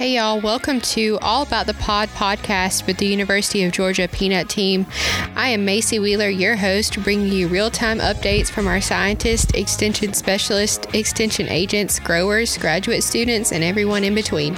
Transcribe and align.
Hey, 0.00 0.14
y'all. 0.14 0.40
Welcome 0.40 0.80
to 0.80 1.18
All 1.20 1.42
About 1.42 1.66
the 1.66 1.74
Pod 1.74 2.08
podcast 2.08 2.86
with 2.86 2.96
the 2.96 3.04
University 3.04 3.64
of 3.64 3.72
Georgia 3.72 4.08
Peanut 4.08 4.48
Team. 4.48 4.86
I 5.36 5.50
am 5.50 5.66
Macie 5.66 6.00
Wheeler, 6.00 6.30
your 6.30 6.56
host, 6.56 7.02
bringing 7.02 7.30
you 7.30 7.48
real 7.48 7.70
time 7.70 7.98
updates 7.98 8.50
from 8.50 8.66
our 8.66 8.80
scientists, 8.80 9.52
extension 9.52 10.14
specialists, 10.14 10.86
extension 10.94 11.50
agents, 11.50 11.98
growers, 11.98 12.56
graduate 12.56 13.04
students, 13.04 13.52
and 13.52 13.62
everyone 13.62 14.02
in 14.02 14.14
between. 14.14 14.56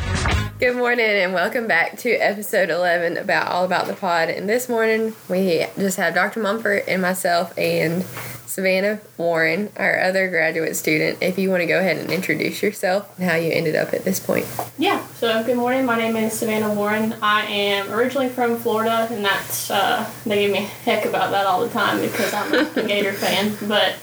Good 0.61 0.77
morning, 0.77 1.05
and 1.05 1.35
welcome 1.35 1.67
back 1.67 1.99
to 1.99 2.11
episode 2.13 2.71
11 2.71 3.17
about 3.17 3.51
All 3.51 3.65
About 3.65 3.89
the 3.89 3.95
Pod. 3.95 4.29
And 4.29 4.49
this 4.49 4.69
morning, 4.69 5.13
we 5.29 5.67
just 5.77 5.97
have 5.97 6.15
Dr. 6.15 6.41
Monfort 6.41 6.85
and 6.87 7.03
myself 7.03 7.53
and 7.59 8.05
Savannah 8.47 9.01
Warren, 9.17 9.71
our 9.77 9.99
other 10.01 10.29
graduate 10.29 10.77
student. 10.77 11.19
If 11.23 11.39
you 11.39 11.49
want 11.51 11.63
to 11.63 11.67
go 11.67 11.79
ahead 11.79 11.97
and 11.97 12.11
introduce 12.11 12.63
yourself 12.63 13.19
and 13.19 13.29
how 13.29 13.37
you 13.37 13.51
ended 13.51 13.75
up 13.77 13.95
at 13.95 14.05
this 14.05 14.21
point. 14.21 14.47
Yeah, 14.79 15.05
so 15.15 15.43
good 15.43 15.57
morning. 15.57 15.87
My 15.87 15.97
name 15.97 16.17
is 16.17 16.33
Savannah 16.35 16.73
Warren. 16.75 17.15
I 17.23 17.45
am 17.47 17.91
originally 17.93 18.29
from 18.29 18.59
Florida, 18.59 19.09
and 19.11 19.25
that's, 19.25 19.71
uh, 19.71 20.09
they 20.27 20.43
give 20.43 20.53
me 20.53 20.69
heck 20.85 21.05
about 21.07 21.31
that 21.31 21.47
all 21.47 21.61
the 21.63 21.71
time 21.71 22.01
because 22.01 22.33
I'm 22.35 22.53
a 22.55 22.65
Gator 22.87 23.13
fan, 23.15 23.57
but 23.69 23.95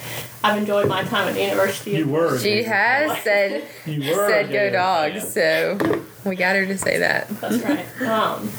I've 0.43 0.57
enjoyed 0.57 0.87
my 0.87 1.03
time 1.03 1.27
at 1.27 1.35
the 1.35 1.41
University. 1.43 1.91
You 1.91 2.07
were. 2.07 2.39
She 2.39 2.55
Gator. 2.63 2.69
has 2.73 3.21
said, 3.23 3.67
You 3.85 4.15
were. 4.15 4.27
said 4.29 4.51
go 4.51 4.69
dogs, 4.71 5.33
fan. 5.33 5.79
so 5.79 6.03
we 6.25 6.35
got 6.35 6.55
her 6.55 6.65
to 6.65 6.77
say 6.77 6.97
that. 6.99 7.27
That's 7.39 7.57
right. 7.63 7.85
Um, 8.01 8.49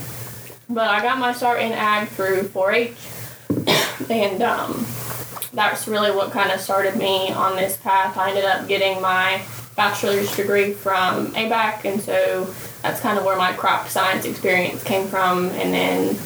but 0.69 0.89
I 0.89 1.03
got 1.03 1.19
my 1.19 1.33
start 1.33 1.61
in 1.61 1.73
ag 1.73 2.07
through 2.09 2.43
4-H, 2.45 4.09
and 4.11 4.41
um, 4.43 4.87
that's 5.53 5.89
really 5.89 6.11
what 6.11 6.31
kind 6.31 6.51
of 6.51 6.61
started 6.61 6.97
me 6.97 7.31
on 7.33 7.57
this 7.57 7.77
path. 7.77 8.17
I 8.17 8.31
ended 8.31 8.45
up 8.45 8.69
getting 8.69 9.01
my 9.01 9.43
bachelor's 9.77 10.35
degree 10.37 10.73
from 10.73 11.29
ABAC, 11.29 11.85
and 11.85 12.01
so 12.01 12.53
that's 12.83 13.01
kind 13.01 13.19
of 13.19 13.25
where 13.25 13.37
my 13.37 13.53
crop 13.53 13.89
science 13.89 14.25
experience 14.25 14.83
came 14.85 15.09
from. 15.09 15.47
And 15.51 15.73
then 15.73 16.17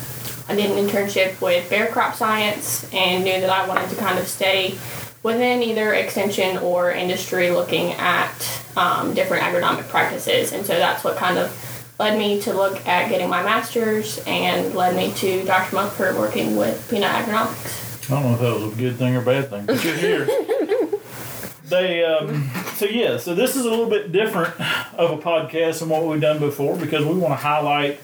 I 0.48 0.54
did 0.54 0.70
an 0.70 0.86
internship 0.86 1.40
with 1.40 1.68
Bayer 1.70 1.86
Crop 1.86 2.14
Science 2.14 2.88
and 2.92 3.24
knew 3.24 3.40
that 3.40 3.50
I 3.50 3.66
wanted 3.66 3.88
to 3.90 3.96
kind 3.96 4.18
of 4.18 4.28
stay 4.28 4.76
within 5.22 5.62
either 5.62 5.94
extension 5.94 6.58
or 6.58 6.90
industry 6.92 7.50
looking 7.50 7.92
at 7.92 8.62
um, 8.76 9.14
different 9.14 9.42
agronomic 9.42 9.88
practices. 9.88 10.52
And 10.52 10.66
so 10.66 10.74
that's 10.74 11.02
what 11.02 11.16
kind 11.16 11.38
of 11.38 11.94
led 11.98 12.18
me 12.18 12.40
to 12.42 12.52
look 12.52 12.86
at 12.86 13.08
getting 13.08 13.30
my 13.30 13.42
master's 13.42 14.22
and 14.26 14.74
led 14.74 14.94
me 14.96 15.12
to 15.14 15.44
Dr. 15.44 15.76
Monfort 15.76 16.18
working 16.18 16.56
with 16.56 16.86
peanut 16.90 17.10
agronomics. 17.10 17.83
I 18.10 18.14
don't 18.20 18.22
know 18.24 18.34
if 18.34 18.40
that 18.40 18.54
was 18.66 18.72
a 18.72 18.76
good 18.76 18.96
thing 18.96 19.16
or 19.16 19.22
bad 19.22 19.50
thing, 19.50 19.66
but 19.66 19.82
you're 19.84 19.94
here. 19.96 20.26
they 21.64 22.04
um, 22.04 22.50
so 22.76 22.84
yeah, 22.86 23.16
so 23.18 23.34
this 23.34 23.56
is 23.56 23.64
a 23.64 23.70
little 23.70 23.88
bit 23.88 24.12
different 24.12 24.54
of 24.98 25.10
a 25.10 25.18
podcast 25.18 25.80
than 25.80 25.88
what 25.88 26.04
we've 26.04 26.20
done 26.20 26.38
before 26.38 26.76
because 26.76 27.04
we 27.04 27.14
want 27.14 27.32
to 27.32 27.36
highlight 27.36 28.00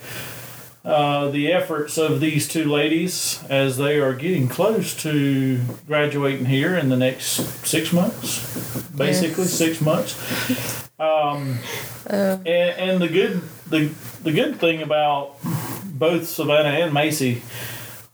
uh, 0.84 1.28
the 1.30 1.52
efforts 1.52 1.98
of 1.98 2.20
these 2.20 2.48
two 2.48 2.64
ladies 2.64 3.44
as 3.50 3.76
they 3.76 3.98
are 3.98 4.14
getting 4.14 4.48
close 4.48 4.94
to 5.02 5.60
graduating 5.86 6.46
here 6.46 6.74
in 6.76 6.88
the 6.88 6.96
next 6.96 7.26
six 7.66 7.92
months, 7.92 8.82
basically 8.96 9.44
Yes. 9.44 9.52
six 9.52 9.80
months. 9.80 10.88
Um, 10.98 11.58
and, 12.06 12.46
and 12.46 13.02
the 13.02 13.08
good 13.08 13.42
the 13.68 13.90
the 14.22 14.32
good 14.32 14.56
thing 14.56 14.82
about 14.82 15.36
both 15.84 16.26
Savannah 16.26 16.70
and 16.70 16.92
Macie 16.94 17.42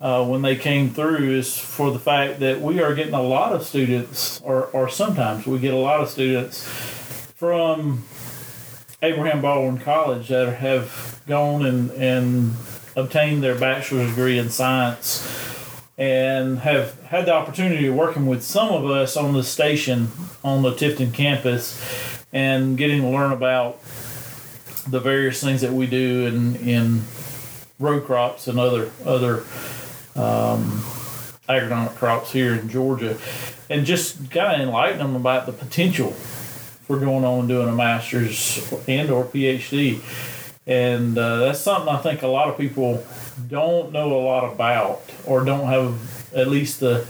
uh, 0.00 0.24
when 0.24 0.42
they 0.42 0.56
came 0.56 0.90
through 0.90 1.30
is 1.30 1.56
for 1.56 1.90
the 1.90 1.98
fact 1.98 2.40
that 2.40 2.60
we 2.60 2.80
are 2.80 2.94
getting 2.94 3.14
a 3.14 3.22
lot 3.22 3.52
of 3.52 3.64
students, 3.64 4.40
or, 4.42 4.64
or 4.66 4.88
sometimes 4.88 5.46
we 5.46 5.58
get 5.58 5.72
a 5.72 5.78
lot 5.78 6.00
of 6.00 6.08
students 6.08 6.64
from 7.36 8.04
Abraham 9.02 9.40
Baldwin 9.40 9.78
College 9.78 10.28
that 10.28 10.56
have 10.56 11.22
gone 11.26 11.64
and, 11.64 11.90
and 11.92 12.54
obtained 12.94 13.42
their 13.42 13.58
bachelor's 13.58 14.08
degree 14.10 14.38
in 14.38 14.50
science 14.50 15.32
and 15.98 16.58
have 16.58 17.00
had 17.04 17.24
the 17.26 17.32
opportunity 17.32 17.86
of 17.86 17.94
working 17.94 18.26
with 18.26 18.42
some 18.42 18.68
of 18.68 18.84
us 18.84 19.16
on 19.16 19.32
the 19.32 19.42
station 19.42 20.08
on 20.44 20.62
the 20.62 20.72
Tifton 20.72 21.12
campus 21.12 22.24
and 22.32 22.76
getting 22.76 23.00
to 23.00 23.08
learn 23.08 23.32
about 23.32 23.82
the 24.88 25.00
various 25.00 25.42
things 25.42 25.62
that 25.62 25.72
we 25.72 25.86
do 25.86 26.26
in, 26.26 26.56
in 26.56 27.02
row 27.78 28.00
crops 28.00 28.46
and 28.46 28.58
other 28.58 28.90
other 29.04 29.44
um, 30.16 30.82
agronomic 31.48 31.94
crops 31.96 32.32
here 32.32 32.54
in 32.54 32.68
Georgia, 32.68 33.16
and 33.70 33.86
just 33.86 34.30
kind 34.30 34.60
of 34.60 34.68
enlighten 34.68 34.98
them 34.98 35.16
about 35.16 35.46
the 35.46 35.52
potential 35.52 36.10
for 36.10 36.98
going 36.98 37.24
on 37.24 37.40
and 37.40 37.48
doing 37.48 37.68
a 37.68 37.72
master's 37.72 38.72
and 38.86 39.10
or 39.10 39.24
PhD. 39.24 40.00
And 40.66 41.16
uh, 41.16 41.38
that's 41.38 41.60
something 41.60 41.88
I 41.88 41.98
think 41.98 42.22
a 42.22 42.28
lot 42.28 42.48
of 42.48 42.56
people 42.56 43.04
don't 43.48 43.92
know 43.92 44.12
a 44.12 44.22
lot 44.22 44.52
about, 44.52 45.02
or 45.24 45.44
don't 45.44 45.66
have 45.66 46.32
at 46.34 46.48
least 46.48 46.80
the 46.80 47.06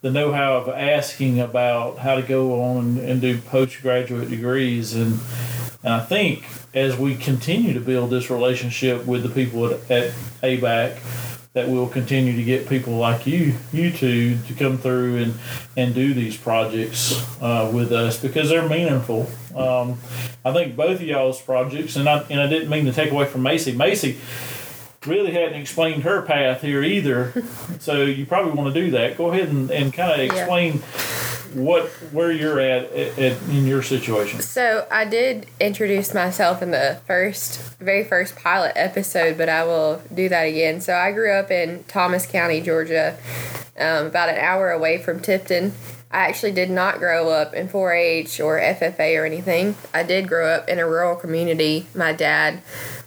the 0.00 0.10
know-how 0.12 0.58
of 0.58 0.68
asking 0.68 1.40
about 1.40 1.98
how 1.98 2.14
to 2.14 2.22
go 2.22 2.62
on 2.62 2.98
and, 2.98 3.20
do 3.20 3.36
postgraduate 3.40 4.30
degrees 4.30 4.94
and 4.94 5.18
and 5.82 5.92
I 5.92 6.00
think 6.00 6.44
as 6.74 6.96
we 6.96 7.16
continue 7.16 7.72
to 7.72 7.80
build 7.80 8.10
this 8.10 8.30
relationship 8.30 9.06
with 9.06 9.22
the 9.22 9.28
people 9.28 9.66
at, 9.66 9.90
at 9.90 10.12
ABAC, 10.42 10.98
that 11.58 11.68
we'll 11.68 11.88
continue 11.88 12.36
to 12.36 12.44
get 12.44 12.68
people 12.68 12.92
like 12.94 13.26
you, 13.26 13.52
you 13.72 13.90
two, 13.90 14.38
to 14.46 14.54
come 14.54 14.78
through 14.78 15.16
and, 15.16 15.34
and 15.76 15.92
do 15.92 16.14
these 16.14 16.36
projects 16.36 17.20
uh, 17.42 17.68
with 17.74 17.90
us 17.90 18.22
because 18.22 18.48
they're 18.48 18.68
meaningful. 18.68 19.28
Um, 19.56 19.98
I 20.44 20.52
think 20.52 20.76
both 20.76 21.00
of 21.00 21.02
y'all's 21.02 21.42
projects, 21.42 21.96
and 21.96 22.08
I, 22.08 22.20
and 22.30 22.40
I 22.40 22.46
didn't 22.46 22.68
mean 22.68 22.84
to 22.84 22.92
take 22.92 23.10
away 23.10 23.24
from 23.24 23.42
Macie. 23.42 23.74
Macie 23.74 24.18
really 25.04 25.32
hadn't 25.32 25.60
explained 25.60 26.04
her 26.04 26.22
path 26.22 26.62
here 26.62 26.84
either, 26.84 27.42
so 27.80 28.02
you 28.02 28.24
probably 28.24 28.52
want 28.52 28.72
to 28.72 28.80
do 28.80 28.92
that. 28.92 29.18
Go 29.18 29.32
ahead 29.32 29.48
and, 29.48 29.68
and 29.72 29.92
kind 29.92 30.12
of 30.12 30.18
Yeah. 30.36 30.46
What 31.54 31.88
where 32.12 32.30
you're 32.30 32.60
at, 32.60 32.92
at, 32.92 33.18
in 33.48 33.66
your 33.66 33.82
situation. 33.82 34.40
So 34.40 34.86
I 34.90 35.04
did 35.04 35.46
introduce 35.60 36.14
myself 36.14 36.62
in 36.62 36.70
the 36.70 37.00
first, 37.06 37.60
very 37.78 38.04
first 38.04 38.36
pilot 38.36 38.72
episode, 38.76 39.38
but 39.38 39.48
I 39.48 39.64
will 39.64 40.02
do 40.14 40.28
that 40.28 40.42
again. 40.42 40.80
So 40.80 40.94
I 40.94 41.12
grew 41.12 41.32
up 41.32 41.50
in 41.50 41.84
Thomas 41.84 42.26
County, 42.26 42.60
Georgia, 42.60 43.16
um, 43.78 44.06
about 44.06 44.28
an 44.28 44.38
hour 44.38 44.70
away 44.70 44.98
from 44.98 45.20
Tifton. 45.20 45.72
I 46.10 46.20
actually 46.20 46.52
did 46.52 46.70
not 46.70 46.98
grow 46.98 47.28
up 47.28 47.52
in 47.52 47.68
4-H 47.68 48.40
or 48.40 48.58
FFA 48.58 49.20
or 49.20 49.26
anything. 49.26 49.76
I 49.92 50.02
did 50.02 50.26
grow 50.26 50.48
up 50.48 50.68
in 50.68 50.78
a 50.78 50.86
rural 50.86 51.16
community. 51.16 51.86
My 51.94 52.12
dad 52.12 52.62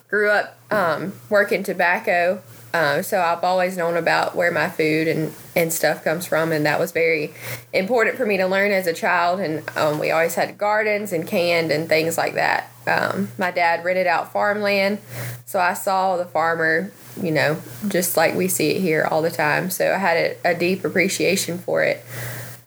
grew 0.08 0.30
up 0.30 0.58
um, 0.70 1.14
working 1.30 1.64
tobacco, 1.64 2.44
uh, 2.74 3.02
so 3.02 3.20
I've 3.20 3.44
always 3.44 3.76
known 3.76 3.98
about 3.98 4.36
where 4.36 4.52
my 4.52 4.70
food 4.70 5.08
and, 5.08 5.34
and 5.56 5.74
stuff 5.74 6.04
comes 6.04 6.26
from, 6.26 6.52
and 6.52 6.66
that 6.66 6.80
was 6.80 6.92
very 6.92 7.34
important 7.74 8.16
for 8.16 8.26
me 8.26 8.38
to 8.38 8.48
learn 8.48 8.72
as 8.72 8.88
a 8.88 8.94
child. 8.94 9.40
And 9.40 9.64
um, 9.78 10.00
we 10.00 10.12
always 10.12 10.36
had 10.36 10.58
gardens 10.58 11.12
and 11.12 11.28
canned 11.28 11.72
and 11.72 11.90
things 11.90 12.18
like 12.18 12.36
that. 12.36 12.72
Um, 12.88 13.30
my 13.38 13.52
dad 13.52 13.84
rented 13.84 14.08
out 14.08 14.32
farmland, 14.32 15.00
so 15.46 15.60
I 15.60 15.74
saw 15.74 16.18
the 16.18 16.26
farmer, 16.26 16.92
you 17.22 17.32
know, 17.32 17.62
just 17.90 18.16
like 18.18 18.36
we 18.36 18.48
see 18.48 18.72
it 18.72 18.82
here 18.82 19.08
all 19.10 19.22
the 19.22 19.30
time. 19.30 19.70
So 19.70 19.94
I 19.94 19.98
had 19.98 20.18
a, 20.18 20.52
a 20.52 20.56
deep 20.56 20.84
appreciation 20.86 21.58
for 21.58 21.84
it. 21.84 22.04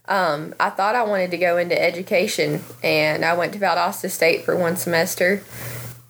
Um, 0.06 0.54
I 0.60 0.69
thought 0.69 0.94
I 0.94 1.03
wanted 1.04 1.31
to 1.31 1.38
go 1.38 1.56
into 1.56 1.81
education, 1.81 2.62
and 2.82 3.25
I 3.25 3.34
went 3.34 3.54
to 3.54 3.59
Valdosta 3.59 4.10
State 4.10 4.44
for 4.44 4.54
one 4.54 4.76
semester, 4.76 5.42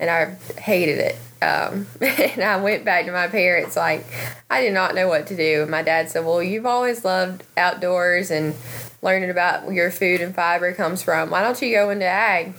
and 0.00 0.10
I 0.10 0.34
hated 0.60 0.98
it. 0.98 1.16
Um, 1.44 1.86
and 2.00 2.42
I 2.42 2.56
went 2.56 2.84
back 2.84 3.04
to 3.06 3.12
my 3.12 3.28
parents 3.28 3.76
like 3.76 4.06
I 4.48 4.62
did 4.62 4.72
not 4.72 4.94
know 4.94 5.08
what 5.08 5.26
to 5.28 5.36
do. 5.36 5.62
And 5.62 5.70
my 5.70 5.82
dad 5.82 6.10
said, 6.10 6.24
"Well, 6.24 6.42
you've 6.42 6.66
always 6.66 7.04
loved 7.04 7.44
outdoors 7.56 8.30
and 8.30 8.54
learning 9.02 9.30
about 9.30 9.64
where 9.64 9.74
your 9.74 9.90
food 9.90 10.20
and 10.20 10.34
fiber 10.34 10.72
comes 10.72 11.02
from. 11.02 11.30
Why 11.30 11.42
don't 11.42 11.60
you 11.60 11.74
go 11.74 11.90
into 11.90 12.06
ag?" 12.06 12.54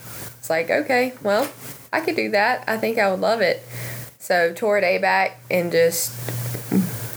It's 0.46 0.50
like, 0.52 0.70
okay, 0.70 1.14
well, 1.24 1.50
I 1.92 2.02
could 2.02 2.16
do 2.16 2.30
that. 2.30 2.66
I 2.68 2.78
think 2.78 3.00
I 3.00 3.10
would 3.10 3.20
love 3.20 3.42
it. 3.42 3.64
So 4.20 4.54
toured 4.54 4.84
back 5.02 5.40
and 5.50 5.72
just 5.72 6.14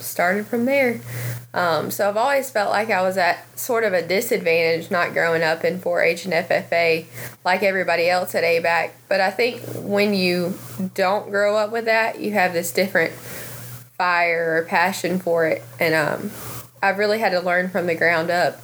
started 0.03 0.47
from 0.47 0.65
there. 0.65 1.01
Um, 1.59 1.91
so 1.91 2.09
I've 2.09 2.17
always 2.17 2.49
felt 2.51 2.71
like 2.71 2.89
I 2.89 3.03
was 3.03 3.17
at 3.17 3.59
sort 3.59 3.83
of 3.83 3.93
a 3.93 4.07
disadvantage 4.07 4.93
not 4.93 5.13
growing 5.13 5.43
up 5.43 5.65
in 5.65 5.81
4-H 5.81 6.25
and 6.25 6.33
FFA 6.33 7.05
like 7.45 7.65
everybody 7.65 8.09
else 8.09 8.37
at 8.37 8.45
ABAC. 8.45 8.93
But 9.09 9.21
I 9.21 9.33
think 9.33 9.63
when 9.75 10.15
you 10.15 10.57
don't 10.95 11.31
grow 11.31 11.57
up 11.57 11.73
with 11.73 11.87
that, 11.87 12.21
you 12.21 12.31
have 12.31 12.53
this 12.53 12.71
different 12.71 13.13
fire 13.13 14.59
or 14.59 14.67
passion 14.67 15.19
for 15.19 15.49
it, 15.49 15.65
and 15.81 15.95
um, 15.97 16.31
I've 16.81 16.97
really 16.97 17.19
had 17.19 17.31
to 17.31 17.41
learn 17.41 17.71
from 17.71 17.89
the 17.89 17.97
ground 17.97 18.31
up. 18.31 18.61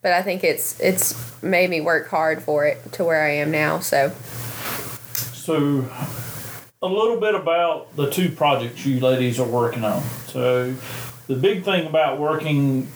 But 0.00 0.14
I 0.14 0.22
think 0.22 0.42
it's 0.42 0.80
it's 0.80 1.42
made 1.42 1.68
me 1.68 1.82
work 1.82 2.08
hard 2.08 2.42
for 2.42 2.64
it 2.64 2.92
to 2.94 3.04
where 3.04 3.22
I 3.22 3.32
am 3.32 3.50
now. 3.50 3.80
So 3.80 4.08
So, 5.12 5.86
a 6.80 6.88
little 6.88 7.20
bit 7.20 7.34
about 7.34 7.94
the 7.94 8.10
two 8.10 8.30
projects 8.30 8.86
you 8.86 9.00
ladies 9.00 9.38
are 9.38 9.46
working 9.46 9.84
on. 9.84 10.02
So, 10.28 10.74
the 11.26 11.36
big 11.36 11.64
thing 11.64 11.86
about 11.86 12.18
working 12.18 12.88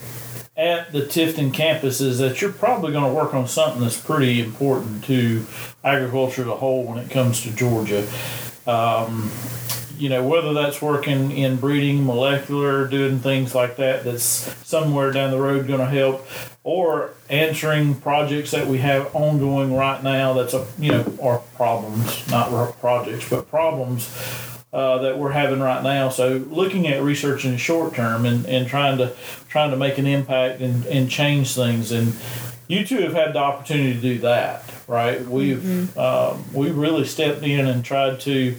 at 0.57 0.91
the 0.93 1.03
Tifton 1.03 1.53
campus 1.53 2.01
is 2.01 2.19
that 2.19 2.41
you're 2.41 2.53
probably 2.53 2.93
going 2.93 3.05
to 3.05 3.13
work 3.13 3.35
on 3.35 3.47
something 3.47 3.83
that's 3.83 4.01
pretty 4.01 4.41
important 4.41 5.05
to 5.05 5.45
agriculture 5.85 6.43
as 6.43 6.49
a 6.49 6.57
whole 6.57 6.85
when 6.85 6.99
it 6.99 7.11
comes 7.11 7.43
to 7.43 7.51
Georgia. 7.55 8.09
Um, 8.67 9.31
you 9.99 10.09
know, 10.09 10.27
whether 10.27 10.53
that's 10.53 10.83
working 10.83 11.31
in 11.31 11.57
breeding, 11.57 12.05
molecular, 12.05 12.87
doing 12.87 13.19
things 13.19 13.55
like 13.55 13.77
that, 13.77 14.05
that's 14.05 14.25
somewhere 14.67 15.11
down 15.11 15.31
the 15.31 15.41
road 15.41 15.67
going 15.67 15.81
to 15.81 15.87
help, 15.87 16.27
or 16.65 17.13
answering 17.31 17.95
projects 17.95 18.51
that 18.51 18.67
we 18.67 18.79
have 18.79 19.15
ongoing 19.15 19.75
right 19.75 20.03
now. 20.03 20.35
That's 20.35 20.53
a 20.53 20.67
you 20.79 20.93
know, 20.93 21.15
or 21.19 21.39
problems, 21.55 22.29
not 22.31 22.79
projects, 22.79 23.29
but 23.31 23.49
problems 23.49 24.56
uh, 24.73 24.99
that 24.99 25.19
we're 25.19 25.33
having 25.33 25.61
right 25.61 25.83
now. 25.83 26.09
So 26.09 26.45
looking 26.51 26.87
at 26.87 27.03
research 27.03 27.45
in 27.45 27.53
the 27.53 27.59
short 27.59 27.95
term 27.95 28.27
and, 28.27 28.47
and 28.47 28.67
trying 28.67 28.99
to 28.99 29.15
trying 29.49 29.71
to 29.71 29.77
make 29.77 29.99
an 29.99 30.07
impact 30.07 30.61
and, 30.61 30.85
and 30.87 31.11
change 31.11 31.55
things. 31.55 31.93
And 31.93 32.15
you 32.69 32.85
two 32.85 32.99
have 32.99 33.13
had 33.13 33.33
the 33.33 33.39
opportunity 33.39 33.95
to 33.95 34.01
do 34.01 34.19
that, 34.19 34.65
right? 34.87 35.25
We've 35.25 35.59
mm-hmm. 35.59 35.99
um, 35.99 36.45
we 36.53 36.71
really 36.71 37.05
stepped 37.05 37.43
in 37.43 37.67
and 37.67 37.85
tried 37.85 38.21
to 38.21 38.57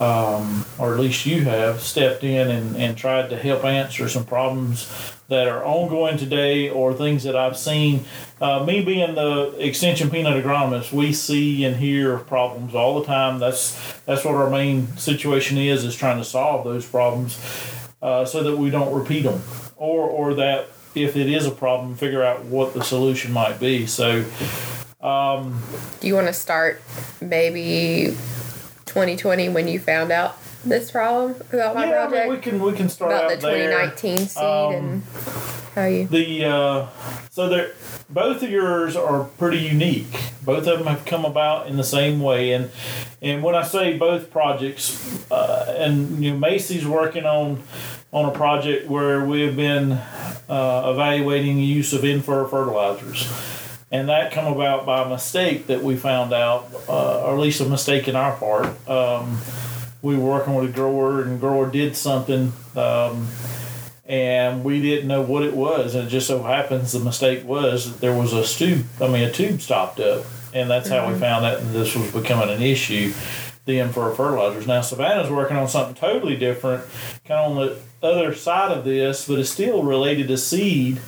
um, 0.00 0.66
or 0.78 0.94
at 0.94 1.00
least 1.00 1.24
you 1.24 1.44
have 1.44 1.80
stepped 1.80 2.22
in 2.22 2.50
and, 2.50 2.76
and 2.76 2.98
tried 2.98 3.30
to 3.30 3.38
help 3.38 3.64
answer 3.64 4.08
some 4.08 4.24
problems 4.24 5.15
that 5.28 5.48
are 5.48 5.64
ongoing 5.64 6.16
today 6.16 6.68
or 6.68 6.94
things 6.94 7.24
that 7.24 7.36
I've 7.36 7.56
seen. 7.56 8.04
Uh, 8.40 8.64
me 8.64 8.84
being 8.84 9.14
the 9.14 9.54
extension 9.58 10.10
peanut 10.10 10.42
agronomist, 10.42 10.92
we 10.92 11.12
see 11.12 11.64
and 11.64 11.76
hear 11.76 12.18
problems 12.18 12.74
all 12.74 13.00
the 13.00 13.06
time. 13.06 13.38
That's 13.38 13.76
that's 14.02 14.24
what 14.24 14.34
our 14.34 14.50
main 14.50 14.96
situation 14.96 15.58
is 15.58 15.84
is 15.84 15.96
trying 15.96 16.18
to 16.18 16.24
solve 16.24 16.64
those 16.64 16.86
problems 16.86 17.38
uh, 18.02 18.24
so 18.24 18.42
that 18.42 18.56
we 18.56 18.70
don't 18.70 18.94
repeat 18.94 19.22
them 19.22 19.42
or 19.76 20.08
or 20.08 20.34
that 20.34 20.68
if 20.94 21.14
it 21.16 21.28
is 21.28 21.44
a 21.44 21.50
problem, 21.50 21.94
figure 21.94 22.22
out 22.22 22.44
what 22.44 22.72
the 22.74 22.82
solution 22.82 23.32
might 23.32 23.60
be. 23.60 23.86
So. 23.86 24.24
Um, 25.00 25.62
Do 26.00 26.08
you 26.08 26.14
want 26.14 26.26
to 26.26 26.32
start 26.32 26.82
maybe 27.20 28.16
2020 28.86 29.50
when 29.50 29.68
you 29.68 29.78
found 29.78 30.10
out 30.10 30.38
this 30.68 30.90
problem 30.90 31.36
about 31.52 31.74
my 31.74 31.86
yeah, 31.86 32.06
project? 32.06 32.16
I 32.16 32.24
mean, 32.24 32.34
we 32.34 32.40
can 32.40 32.62
we 32.62 32.72
can 32.72 32.88
start 32.88 33.12
about 33.12 33.28
the 33.28 33.36
2019 33.36 34.16
there. 34.16 34.26
seed 34.26 34.42
um, 34.42 34.74
and 34.74 35.02
how 35.74 35.84
you 35.84 36.06
the 36.06 36.44
uh, 36.44 36.86
so 37.30 37.48
they 37.48 37.70
both 38.08 38.42
of 38.42 38.50
yours 38.50 38.96
are 38.96 39.24
pretty 39.24 39.58
unique. 39.58 40.30
Both 40.42 40.66
of 40.66 40.78
them 40.78 40.86
have 40.86 41.04
come 41.04 41.24
about 41.24 41.66
in 41.66 41.76
the 41.76 41.84
same 41.84 42.20
way, 42.20 42.52
and 42.52 42.70
and 43.20 43.42
when 43.42 43.54
I 43.54 43.62
say 43.62 43.96
both 43.96 44.30
projects, 44.30 45.30
uh, 45.30 45.74
and 45.78 46.24
you 46.24 46.32
know 46.32 46.38
Macie's 46.38 46.86
working 46.86 47.24
on 47.24 47.62
on 48.12 48.26
a 48.26 48.32
project 48.32 48.88
where 48.88 49.24
we 49.24 49.42
have 49.42 49.56
been 49.56 49.92
uh, 49.92 50.92
evaluating 50.94 51.56
the 51.56 51.64
use 51.64 51.92
of 51.92 52.04
in-furrow 52.04 52.48
fertilizers 52.48 53.28
and 53.90 54.08
that 54.08 54.32
come 54.32 54.52
about 54.52 54.84
by 54.84 55.02
a 55.02 55.08
mistake 55.08 55.68
that 55.68 55.82
we 55.82 55.96
found 55.96 56.32
out, 56.32 56.68
uh, 56.88 57.24
or 57.24 57.34
at 57.34 57.40
least 57.40 57.60
a 57.60 57.64
mistake 57.64 58.08
in 58.08 58.16
our 58.16 58.36
part. 58.36 58.66
Um, 58.88 59.38
we 60.06 60.16
were 60.16 60.24
working 60.24 60.54
with 60.54 60.70
a 60.70 60.72
grower, 60.72 61.22
and 61.22 61.40
grower 61.40 61.70
did 61.70 61.96
something, 61.96 62.52
um, 62.76 63.28
and 64.06 64.64
we 64.64 64.80
didn't 64.80 65.08
know 65.08 65.20
what 65.20 65.42
it 65.42 65.54
was. 65.54 65.94
And 65.94 66.06
it 66.06 66.10
just 66.10 66.26
so 66.28 66.42
happens 66.42 66.92
the 66.92 67.00
mistake 67.00 67.44
was 67.44 67.92
that 67.92 68.00
there 68.00 68.16
was 68.16 68.32
a 68.32 68.44
tube. 68.44 68.86
I 69.00 69.08
mean, 69.08 69.24
a 69.24 69.32
tube 69.32 69.60
stopped 69.60 70.00
up, 70.00 70.24
and 70.54 70.70
that's 70.70 70.88
mm-hmm. 70.88 70.98
how 70.98 71.06
we 71.06 71.12
mm-hmm. 71.12 71.20
found 71.20 71.44
out 71.44 71.60
this 71.72 71.94
was 71.96 72.10
becoming 72.12 72.54
an 72.54 72.62
issue. 72.62 73.12
In-furrow 73.68 74.14
fertilizers. 74.14 74.68
Now 74.68 74.80
Savannah's 74.80 75.28
working 75.28 75.56
on 75.56 75.66
something 75.66 75.96
totally 75.96 76.36
different, 76.36 76.84
kind 77.24 77.40
of 77.40 77.50
on 77.50 77.66
the 77.66 77.78
other 78.00 78.32
side 78.32 78.70
of 78.70 78.84
this, 78.84 79.26
but 79.26 79.40
it's 79.40 79.50
still 79.50 79.82
related 79.82 80.28
to 80.28 80.38
seed 80.38 81.00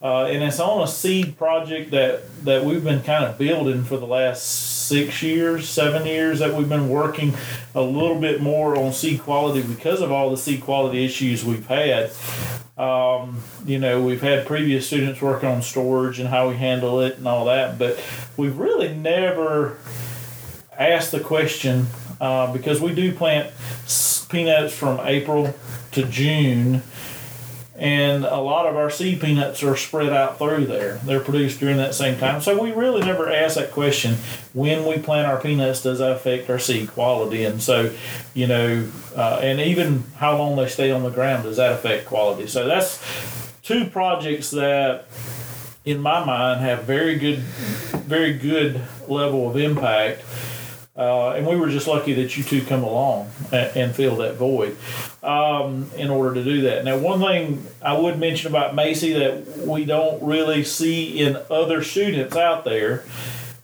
uh, 0.00 0.26
and 0.26 0.44
it's 0.44 0.60
on 0.60 0.82
a 0.82 0.86
seed 0.86 1.36
project 1.36 1.90
that, 1.90 2.22
that 2.44 2.64
we've 2.64 2.84
been 2.84 3.02
kind 3.02 3.24
of 3.24 3.36
building 3.36 3.82
for 3.82 3.96
the 3.96 4.06
last 4.06 4.77
six 4.88 5.22
years, 5.22 5.68
seven 5.68 6.06
years 6.06 6.38
that 6.38 6.54
we've 6.54 6.68
been 6.68 6.88
working 6.88 7.34
a 7.74 7.82
little 7.82 8.18
bit 8.18 8.40
more 8.40 8.76
on 8.76 8.92
seed 8.92 9.20
quality 9.20 9.62
because 9.62 10.00
of 10.00 10.10
all 10.10 10.30
the 10.30 10.36
seed 10.36 10.62
quality 10.62 11.04
issues 11.04 11.44
we've 11.44 11.66
had. 11.66 12.10
Um, 12.78 13.42
you 13.66 13.78
know, 13.78 14.02
we've 14.02 14.22
had 14.22 14.46
previous 14.46 14.86
students 14.86 15.20
working 15.20 15.48
on 15.48 15.62
storage 15.62 16.18
and 16.18 16.28
how 16.28 16.48
we 16.48 16.56
handle 16.56 17.00
it 17.00 17.18
and 17.18 17.28
all 17.28 17.44
that, 17.46 17.78
but 17.78 18.02
we've 18.36 18.56
really 18.56 18.94
never 18.94 19.78
asked 20.78 21.12
the 21.12 21.20
question 21.20 21.86
uh, 22.20 22.52
because 22.52 22.80
we 22.80 22.94
do 22.94 23.12
plant 23.12 23.52
peanuts 24.30 24.74
from 24.74 25.00
April 25.02 25.54
to 25.92 26.04
June 26.04 26.82
and 27.78 28.24
a 28.24 28.38
lot 28.38 28.66
of 28.66 28.76
our 28.76 28.90
seed 28.90 29.20
peanuts 29.20 29.62
are 29.62 29.76
spread 29.76 30.12
out 30.12 30.36
through 30.36 30.66
there. 30.66 30.96
They're 31.04 31.20
produced 31.20 31.60
during 31.60 31.76
that 31.76 31.94
same 31.94 32.18
time. 32.18 32.42
So 32.42 32.60
we 32.60 32.72
really 32.72 33.02
never 33.02 33.30
ask 33.30 33.54
that 33.54 33.70
question 33.70 34.16
when 34.52 34.84
we 34.84 34.98
plant 34.98 35.28
our 35.28 35.40
peanuts, 35.40 35.82
does 35.82 36.00
that 36.00 36.10
affect 36.10 36.50
our 36.50 36.58
seed 36.58 36.88
quality? 36.88 37.44
And 37.44 37.62
so, 37.62 37.94
you 38.34 38.48
know, 38.48 38.90
uh, 39.16 39.38
and 39.40 39.60
even 39.60 40.02
how 40.16 40.36
long 40.36 40.56
they 40.56 40.68
stay 40.68 40.90
on 40.90 41.04
the 41.04 41.10
ground, 41.10 41.44
does 41.44 41.58
that 41.58 41.72
affect 41.72 42.06
quality? 42.06 42.48
So 42.48 42.66
that's 42.66 43.00
two 43.62 43.86
projects 43.86 44.50
that, 44.50 45.06
in 45.84 46.00
my 46.00 46.24
mind, 46.24 46.60
have 46.60 46.82
very 46.82 47.16
good, 47.16 47.38
very 47.38 48.32
good 48.32 48.80
level 49.06 49.48
of 49.48 49.56
impact 49.56 50.22
uh, 50.98 51.30
and 51.30 51.46
we 51.46 51.54
were 51.54 51.68
just 51.68 51.86
lucky 51.86 52.12
that 52.14 52.36
you 52.36 52.42
two 52.42 52.60
come 52.60 52.82
along 52.82 53.30
and, 53.52 53.76
and 53.76 53.94
fill 53.94 54.16
that 54.16 54.34
void 54.34 54.76
um, 55.22 55.88
in 55.96 56.10
order 56.10 56.34
to 56.34 56.42
do 56.42 56.62
that. 56.62 56.84
Now, 56.84 56.98
one 56.98 57.20
thing 57.20 57.64
I 57.80 57.96
would 57.96 58.18
mention 58.18 58.50
about 58.50 58.74
Macy 58.74 59.12
that 59.12 59.58
we 59.58 59.84
don't 59.84 60.20
really 60.20 60.64
see 60.64 61.20
in 61.20 61.38
other 61.50 61.84
students 61.84 62.36
out 62.36 62.64
there 62.64 63.04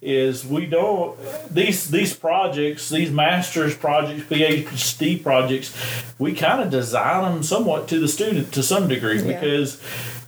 is 0.01 0.47
we 0.47 0.67
don't 0.67 1.19
these 1.51 1.89
these 1.89 2.15
projects 2.15 2.91
these 2.91 3.11
master's 3.11 3.75
projects 3.75 4.23
phd 4.25 5.23
projects 5.23 5.75
we 6.19 6.35
kind 6.35 6.61
of 6.61 6.71
design 6.71 7.23
them 7.23 7.43
somewhat 7.43 7.89
to 7.89 7.99
the 7.99 8.07
student 8.07 8.53
to 8.53 8.63
some 8.63 8.87
degree 8.87 9.23
yeah. 9.23 9.33
because 9.33 9.83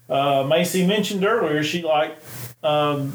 uh, 0.08 0.42
macie 0.44 0.88
mentioned 0.88 1.26
earlier 1.26 1.62
she 1.62 1.82
like 1.82 2.16
um, 2.62 3.12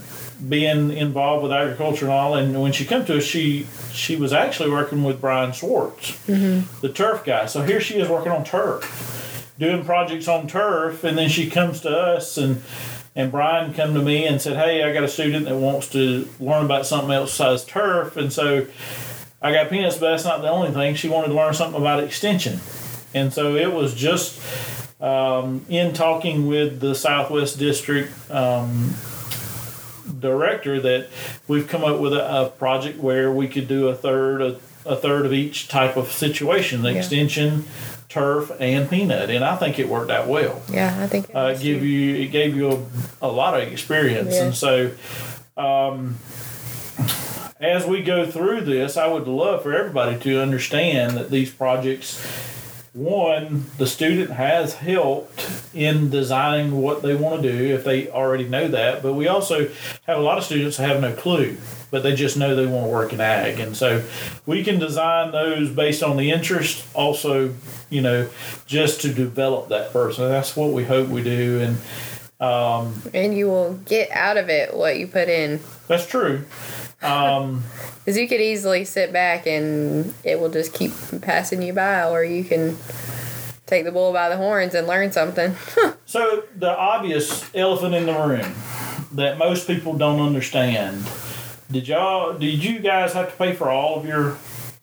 being 0.48 0.92
involved 0.92 1.44
with 1.44 1.52
agriculture 1.52 2.06
and 2.06 2.14
all. 2.14 2.36
And 2.36 2.62
when 2.62 2.72
she 2.72 2.86
came 2.86 3.06
to 3.06 3.18
us, 3.18 3.24
she 3.24 3.68
she 3.94 4.16
was 4.16 4.34
actually 4.34 4.72
working 4.72 5.04
with 5.04 5.22
Brian 5.22 5.52
Schwartz, 5.52 6.12
mm-hmm. 6.28 6.82
the 6.82 6.92
turf 6.92 7.24
guy. 7.26 7.46
So 7.46 7.62
here 7.64 7.80
she 7.80 8.00
is 8.00 8.10
working 8.10 8.32
on 8.32 8.44
turf, 8.44 9.54
doing 9.60 9.84
projects 9.86 10.28
on 10.28 10.48
turf, 10.48 11.04
and 11.04 11.18
then 11.18 11.30
she 11.30 11.50
comes 11.50 11.82
to 11.82 11.90
us 11.90 12.38
and. 12.38 12.62
And 13.14 13.30
Brian 13.30 13.74
come 13.74 13.94
to 13.96 14.02
me 14.02 14.26
and 14.26 14.42
said, 14.42 14.56
"Hey, 14.56 14.84
I 14.84 14.94
got 14.94 15.04
a 15.04 15.08
student 15.10 15.44
that 15.44 15.58
wants 15.58 15.90
to 15.90 16.30
learn 16.40 16.64
about 16.64 16.86
something 16.86 17.12
else 17.12 17.32
besides 17.32 17.66
turf." 17.66 18.16
And 18.16 18.32
so 18.32 18.68
I 19.42 19.52
got 19.52 19.70
peanuts, 19.70 19.98
but 19.98 20.12
that's 20.12 20.24
not 20.24 20.42
the 20.42 20.50
only 20.50 20.72
thing. 20.72 20.96
She 20.96 21.10
wanted 21.10 21.28
to 21.28 21.34
learn 21.34 21.54
something 21.54 21.82
about 21.82 22.02
extension, 22.02 22.62
and 23.14 23.34
so 23.34 23.58
it 23.58 23.74
was 23.74 23.94
just 23.94 24.40
um, 25.02 25.66
in 25.68 25.92
talking 25.92 26.48
with 26.48 26.80
the 26.80 26.96
Southwest 26.96 27.60
District 27.60 28.14
um, 28.32 28.94
director 30.22 30.80
that 30.80 31.08
we've 31.48 31.68
come 31.68 31.84
up 31.84 32.00
with 32.00 32.14
a, 32.14 32.44
a 32.44 32.50
project 32.50 33.00
where 33.00 33.32
we 33.32 33.48
could 33.48 33.68
do 33.68 33.88
a 33.88 33.96
third 33.96 34.42
a, 34.42 34.60
a 34.86 34.96
third 34.96 35.26
of 35.26 35.34
each 35.34 35.68
type 35.68 35.98
of 35.98 36.12
situation 36.12 36.82
the 36.82 36.92
yeah. 36.92 37.00
extension 37.00 37.66
turf 38.10 38.52
and 38.60 38.90
peanut 38.90 39.30
and 39.30 39.44
i 39.44 39.56
think 39.56 39.80
it 39.80 39.88
worked 39.88 40.12
out 40.12 40.28
well 40.28 40.62
yeah 40.70 40.98
i 41.02 41.08
think 41.08 41.30
it 41.30 41.36
uh, 41.36 41.54
give 41.54 41.84
you 41.84 42.16
it 42.16 42.28
gave 42.28 42.56
you 42.56 42.72
a, 42.72 42.86
a 43.22 43.28
lot 43.28 43.60
of 43.60 43.68
experience 43.68 44.34
yeah. 44.34 44.44
and 44.44 44.56
so 44.56 44.92
um, 45.58 46.18
as 47.60 47.86
we 47.86 48.02
go 48.02 48.30
through 48.30 48.62
this 48.62 48.98
i 48.98 49.08
would 49.08 49.28
love 49.28 49.64
for 49.64 49.74
everybody 49.74 50.20
to 50.20 50.42
understand 50.42 51.16
that 51.18 51.30
these 51.30 51.52
projects 51.52 52.20
one, 52.94 53.66
the 53.78 53.88
student 53.88 54.32
has 54.32 54.74
helped 54.74 55.48
in 55.74 56.10
designing 56.10 56.82
what 56.82 57.02
they 57.02 57.16
want 57.16 57.42
to 57.42 57.52
do 57.52 57.74
if 57.74 57.86
they 57.86 58.10
already 58.10 58.46
know 58.46 58.68
that. 58.68 59.02
But 59.02 59.14
we 59.14 59.28
also 59.28 59.70
have 60.08 60.18
a 60.18 60.22
lot 60.22 60.38
of 60.38 60.44
students 60.44 60.76
that 60.78 60.90
have 60.90 61.02
no 61.02 61.14
clue, 61.14 61.56
but 61.90 62.04
they 62.04 62.16
just 62.16 62.36
know 62.36 62.54
they 62.54 62.66
want 62.66 62.86
to 62.86 62.92
work 62.92 63.14
in 63.14 63.22
ag. 63.22 63.60
And 63.60 63.78
so 63.78 64.04
we 64.46 64.64
can 64.64 64.78
design 64.78 65.32
those 65.32 65.70
based 65.70 66.04
on 66.04 66.18
the 66.18 66.32
interest, 66.32 66.86
also, 66.94 67.54
you 67.90 68.02
know, 68.02 68.30
just 68.66 69.02
to 69.02 69.14
develop 69.14 69.70
that 69.70 69.94
person. 69.94 70.28
That's 70.28 70.58
what 70.58 70.74
we 70.74 70.84
hope 70.84 71.08
we 71.08 71.24
do. 71.24 71.62
And 71.62 71.78
um, 72.42 73.00
and 73.14 73.38
you 73.38 73.48
will 73.48 73.76
get 73.86 74.10
out 74.10 74.36
of 74.36 74.50
it 74.50 74.76
what 74.76 74.98
you 74.98 75.08
put 75.08 75.30
in. 75.30 75.60
That's 75.88 76.08
true. 76.08 76.44
Um, 77.02 77.64
Because 78.00 78.18
you 78.18 78.28
could 78.28 78.42
easily 78.42 78.86
sit 78.86 79.12
back 79.12 79.48
and 79.48 80.14
it 80.24 80.40
will 80.40 80.50
just 80.50 80.74
keep 80.74 80.92
passing 81.22 81.62
you 81.62 81.74
by, 81.74 82.10
or 82.10 82.24
you 82.24 82.44
can 82.44 82.78
take 83.66 83.86
the 83.86 83.92
bull 83.92 84.14
by 84.14 84.30
the 84.30 84.38
horns 84.38 84.76
and 84.76 84.88
learn 84.88 85.12
something. 85.12 85.56
so, 86.06 86.44
the 86.56 86.70
obvious 86.70 87.50
elephant 87.56 87.96
in 87.96 88.06
the 88.06 88.14
room 88.14 88.54
that 89.14 89.38
most 89.38 89.68
people 89.68 89.94
don't 89.94 90.20
understand 90.20 91.06
did 91.72 91.88
y'all, 91.88 92.38
did 92.38 92.64
you 92.64 92.80
guys 92.80 93.14
have 93.14 93.32
to 93.32 93.38
pay 93.38 93.54
for 93.54 93.70
all 93.70 93.98
of 93.98 94.06
your 94.06 94.38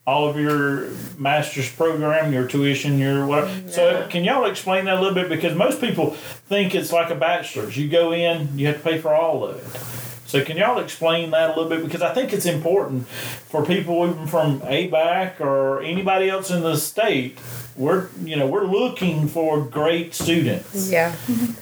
all 0.07 0.27
of 0.27 0.39
your 0.39 0.89
master's 1.19 1.71
program, 1.71 2.33
your 2.33 2.49
tuition, 2.49 2.99
your 2.99 3.27
whatever. 3.27 3.69
So 3.69 4.07
can 4.09 4.25
y'all 4.25 4.47
explain 4.47 4.87
that 4.87 4.97
a 4.97 5.01
little 5.03 5.15
bit? 5.15 5.29
Because 5.29 5.55
most 5.55 5.83
people 5.83 6.13
think 6.13 6.75
it's 6.75 6.91
like 6.91 7.11
a 7.11 7.15
bachelor's. 7.15 7.77
You 7.77 7.91
go 7.91 8.13
in, 8.13 8.59
you 8.59 8.69
have 8.69 8.77
to 8.77 8.83
pay 8.83 8.99
for 8.99 9.15
all 9.15 9.45
of 9.45 9.57
it. 9.57 10.08
So 10.29 10.45
can 10.45 10.59
y'all 10.59 10.79
explain 10.79 11.31
that 11.31 11.47
a 11.47 11.53
little 11.59 11.71
bit 11.71 11.83
because 11.83 12.03
I 12.03 12.13
think 12.13 12.35
it's 12.35 12.45
important 12.45 13.09
for 13.09 13.65
people 13.65 14.07
even 14.07 14.27
from 14.27 14.61
ABAC 14.61 15.41
or 15.41 15.81
anybody 15.83 16.29
else 16.29 16.51
in 16.51 16.61
the 16.63 16.77
state. 16.77 17.39
We're 17.77 18.09
you 18.23 18.37
know 18.37 18.47
we're 18.47 18.67
looking 18.67 19.27
for 19.27 19.65
great 19.65 20.13
students, 20.15 20.91
Yeah. 20.91 21.15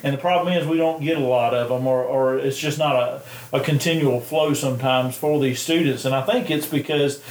and 0.03 0.15
the 0.15 0.19
problem 0.19 0.53
is 0.55 0.67
we 0.67 0.79
don't 0.79 1.01
get 1.01 1.17
a 1.17 1.21
lot 1.21 1.55
of 1.55 1.69
them, 1.69 1.87
or, 1.87 2.03
or 2.03 2.39
it's 2.39 2.59
just 2.59 2.77
not 2.79 2.97
a, 2.97 3.23
a 3.53 3.61
continual 3.61 4.21
flow 4.21 4.53
sometimes 4.55 5.15
for 5.17 5.39
these 5.39 5.61
students. 5.61 6.05
And 6.05 6.15
I 6.15 6.23
think 6.23 6.51
it's 6.51 6.67
because 6.67 7.23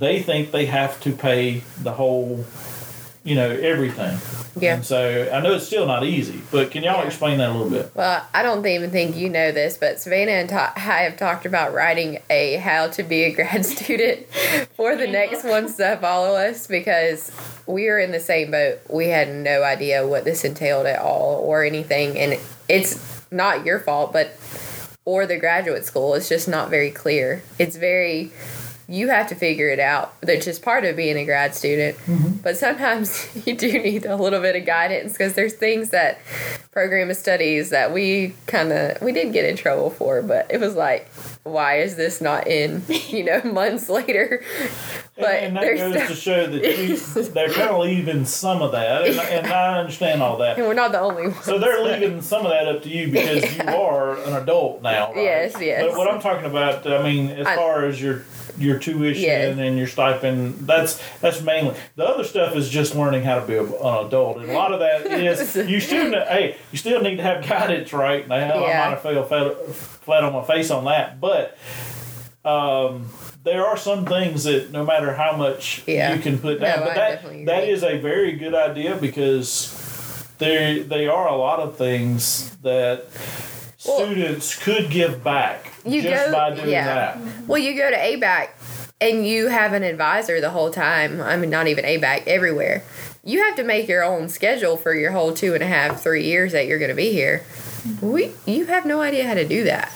they 0.00 0.20
think 0.20 0.50
they 0.50 0.66
have 0.66 1.00
to 1.02 1.12
pay 1.12 1.62
the 1.80 1.92
whole, 1.92 2.44
you 3.24 3.34
know, 3.34 3.50
everything. 3.50 4.18
Yeah. 4.62 4.74
And 4.76 4.84
so 4.86 5.30
I 5.32 5.40
know 5.40 5.54
it's 5.54 5.66
still 5.66 5.86
not 5.86 6.04
easy, 6.04 6.40
but 6.52 6.70
can 6.70 6.82
y'all 6.84 7.00
Yeah. 7.00 7.06
explain 7.06 7.38
that 7.38 7.48
a 7.48 7.52
little 7.52 7.70
bit? 7.70 7.90
Well, 7.94 8.24
I 8.34 8.42
don't 8.42 8.64
even 8.66 8.90
think 8.90 9.16
you 9.16 9.28
know 9.30 9.50
this, 9.50 9.76
but 9.78 9.98
Savannah 9.98 10.32
and 10.32 10.48
Ta- 10.48 10.74
I 10.76 10.80
have 10.80 11.16
talked 11.16 11.46
about 11.46 11.72
writing 11.74 12.20
a 12.30 12.56
how 12.56 12.88
to 12.88 13.02
be 13.02 13.24
a 13.24 13.32
grad 13.32 13.64
student 13.74 14.26
for 14.76 14.94
the 14.94 15.06
next 15.08 15.42
ones 15.42 15.76
that 15.76 16.00
follow 16.02 16.36
us 16.36 16.66
because 16.66 17.32
we 17.66 17.88
are 17.88 17.98
in 17.98 18.12
the 18.12 18.20
same 18.20 18.50
boat. 18.50 18.78
We 18.90 19.08
had 19.08 19.28
no 19.34 19.62
idea 19.64 20.06
what 20.06 20.24
this 20.24 20.44
entailed 20.44 20.86
at 20.86 21.00
all 21.00 21.40
or 21.40 21.64
anything, 21.64 22.18
and 22.18 22.38
it's 22.68 23.22
not 23.30 23.64
your 23.64 23.80
fault, 23.80 24.12
but 24.12 24.36
or 25.06 25.26
the 25.26 25.36
graduate 25.38 25.84
school. 25.84 26.14
It's 26.14 26.28
just 26.28 26.46
not 26.48 26.70
very 26.70 26.90
clear. 26.90 27.42
It's 27.58 27.76
very 27.76 28.32
you 28.88 29.08
have 29.08 29.28
to 29.28 29.34
figure 29.34 29.68
it 29.68 29.80
out. 29.80 30.20
That's 30.20 30.44
just 30.44 30.62
part 30.62 30.84
of 30.84 30.96
being 30.96 31.16
a 31.16 31.24
grad 31.24 31.54
student. 31.54 31.96
Mm-hmm. 31.98 32.38
But 32.42 32.56
sometimes 32.56 33.28
you 33.46 33.56
do 33.56 33.72
need 33.78 34.04
a 34.04 34.16
little 34.16 34.40
bit 34.40 34.56
of 34.56 34.66
guidance 34.66 35.12
because 35.12 35.34
there's 35.34 35.54
things 35.54 35.90
that 35.90 36.18
program 36.70 37.10
of 37.10 37.16
studies 37.16 37.70
that 37.70 37.92
we 37.92 38.34
kind 38.46 38.72
of 38.72 39.00
we 39.00 39.12
did 39.12 39.32
get 39.32 39.44
in 39.44 39.56
trouble 39.56 39.90
for, 39.90 40.22
but 40.22 40.50
it 40.50 40.60
was 40.60 40.74
like, 40.74 41.08
why 41.44 41.78
is 41.78 41.96
this 41.96 42.20
not 42.20 42.46
in? 42.46 42.82
You 43.08 43.24
know, 43.24 43.42
months 43.44 43.88
later. 43.88 44.42
But 45.16 45.26
and, 45.26 45.56
and 45.56 45.92
that 45.92 45.92
goes 45.92 46.08
to 46.08 46.14
show 46.14 46.46
that 46.46 46.78
you, 46.88 46.96
they're 46.96 47.52
kind 47.52 47.70
of 47.70 47.78
leaving 47.80 48.24
some 48.24 48.62
of 48.62 48.72
that, 48.72 49.06
and, 49.06 49.18
and 49.20 49.46
I 49.46 49.78
understand 49.78 50.22
all 50.22 50.38
that. 50.38 50.58
and 50.58 50.66
we're 50.66 50.74
not 50.74 50.90
the 50.92 51.00
only 51.00 51.28
ones. 51.28 51.44
So 51.44 51.58
they're 51.58 51.84
leaving 51.84 52.20
some 52.20 52.44
of 52.44 52.50
that 52.50 52.66
up 52.66 52.82
to 52.82 52.88
you 52.88 53.12
because 53.12 53.56
you 53.56 53.62
are 53.68 54.16
an 54.24 54.32
adult 54.42 54.82
now, 54.82 55.12
right? 55.12 55.22
Yes, 55.22 55.54
yes. 55.60 55.84
But 55.86 55.96
what 55.96 56.10
I'm 56.10 56.20
talking 56.20 56.46
about, 56.46 56.84
I 56.86 57.02
mean, 57.02 57.30
as 57.30 57.46
I- 57.46 57.54
far 57.56 57.84
as 57.84 58.00
your 58.00 58.24
your 58.56 58.78
tuition 58.78 59.22
Yes. 59.24 59.58
and 59.58 59.76
your 59.76 59.88
stipend, 59.88 60.54
that's 60.60 61.00
that's 61.20 61.42
mainly 61.42 61.74
the 61.96 62.04
other 62.04 62.22
stuff 62.24 62.54
is 62.54 62.68
just 62.70 62.94
learning 62.94 63.22
how 63.24 63.40
to 63.40 63.46
be 63.46 63.54
a- 63.54 63.62
an 63.64 64.06
adult, 64.06 64.38
and 64.38 64.48
a 64.50 64.52
lot 64.54 64.72
of 64.72 64.78
that 64.80 65.06
is 65.06 65.56
you 65.56 65.78
still 65.80 66.10
hey 66.12 66.56
you 66.72 66.78
still 66.78 67.00
need 67.02 67.16
to 67.16 67.22
have 67.22 67.46
guidance 67.48 67.92
right 67.92 68.26
now. 68.28 68.36
I 68.64 68.68
Yeah. 68.68 68.78
might 68.84 68.90
have 68.90 69.02
fell 69.02 69.24
flat, 69.24 69.56
flat 70.04 70.22
on 70.24 70.32
my 70.32 70.44
face 70.44 70.70
on 70.70 70.84
that, 70.84 71.20
but. 71.20 71.56
Um, 72.44 73.08
there 73.42 73.64
are 73.66 73.76
some 73.76 74.04
things 74.04 74.44
that 74.44 74.70
no 74.70 74.84
matter 74.84 75.14
how 75.14 75.34
much 75.34 75.82
Yeah. 75.86 76.12
you 76.14 76.20
can 76.20 76.38
put 76.38 76.60
No, 76.60 76.66
down, 76.66 76.80
but 76.80 76.90
I 76.98 77.16
that 77.16 77.46
that 77.46 77.64
is 77.64 77.82
a 77.82 77.96
very 77.98 78.32
good 78.32 78.54
idea 78.54 78.96
because 78.96 79.74
there 80.38 80.82
they 80.82 81.06
are 81.08 81.26
a 81.26 81.34
lot 81.36 81.60
of 81.60 81.76
things 81.78 82.54
that 82.62 83.04
Well- 83.86 83.96
students 84.04 84.62
could 84.62 84.90
give 84.90 85.24
back 85.24 85.68
You 85.86 86.02
just 86.02 86.26
go- 86.26 86.32
by 86.32 86.50
doing 86.54 86.68
yeah. 86.68 86.84
that. 86.84 87.18
Well, 87.46 87.58
you 87.58 87.74
go 87.78 87.88
to 87.90 87.96
ABAC 87.96 88.48
and 89.00 89.26
you 89.26 89.48
have 89.48 89.72
an 89.72 89.82
advisor 89.82 90.38
the 90.42 90.50
whole 90.50 90.70
time. 90.70 91.22
I 91.22 91.36
mean, 91.38 91.48
not 91.48 91.66
even 91.66 91.86
ABAC, 91.86 92.26
everywhere. 92.26 92.82
You 93.24 93.42
have 93.44 93.56
to 93.56 93.64
make 93.64 93.88
your 93.88 94.02
own 94.04 94.28
schedule 94.28 94.76
for 94.76 94.92
your 94.94 95.12
whole 95.12 95.32
two 95.32 95.54
and 95.54 95.62
a 95.62 95.66
half, 95.66 96.02
three 96.02 96.24
years 96.24 96.52
that 96.52 96.66
you're 96.66 96.78
going 96.78 96.90
to 96.90 96.94
be 96.94 97.10
here. 97.12 97.42
We, 98.00 98.32
you 98.46 98.66
have 98.66 98.84
no 98.86 99.00
idea 99.00 99.26
how 99.26 99.34
to 99.34 99.46
do 99.46 99.64
that. 99.64 99.92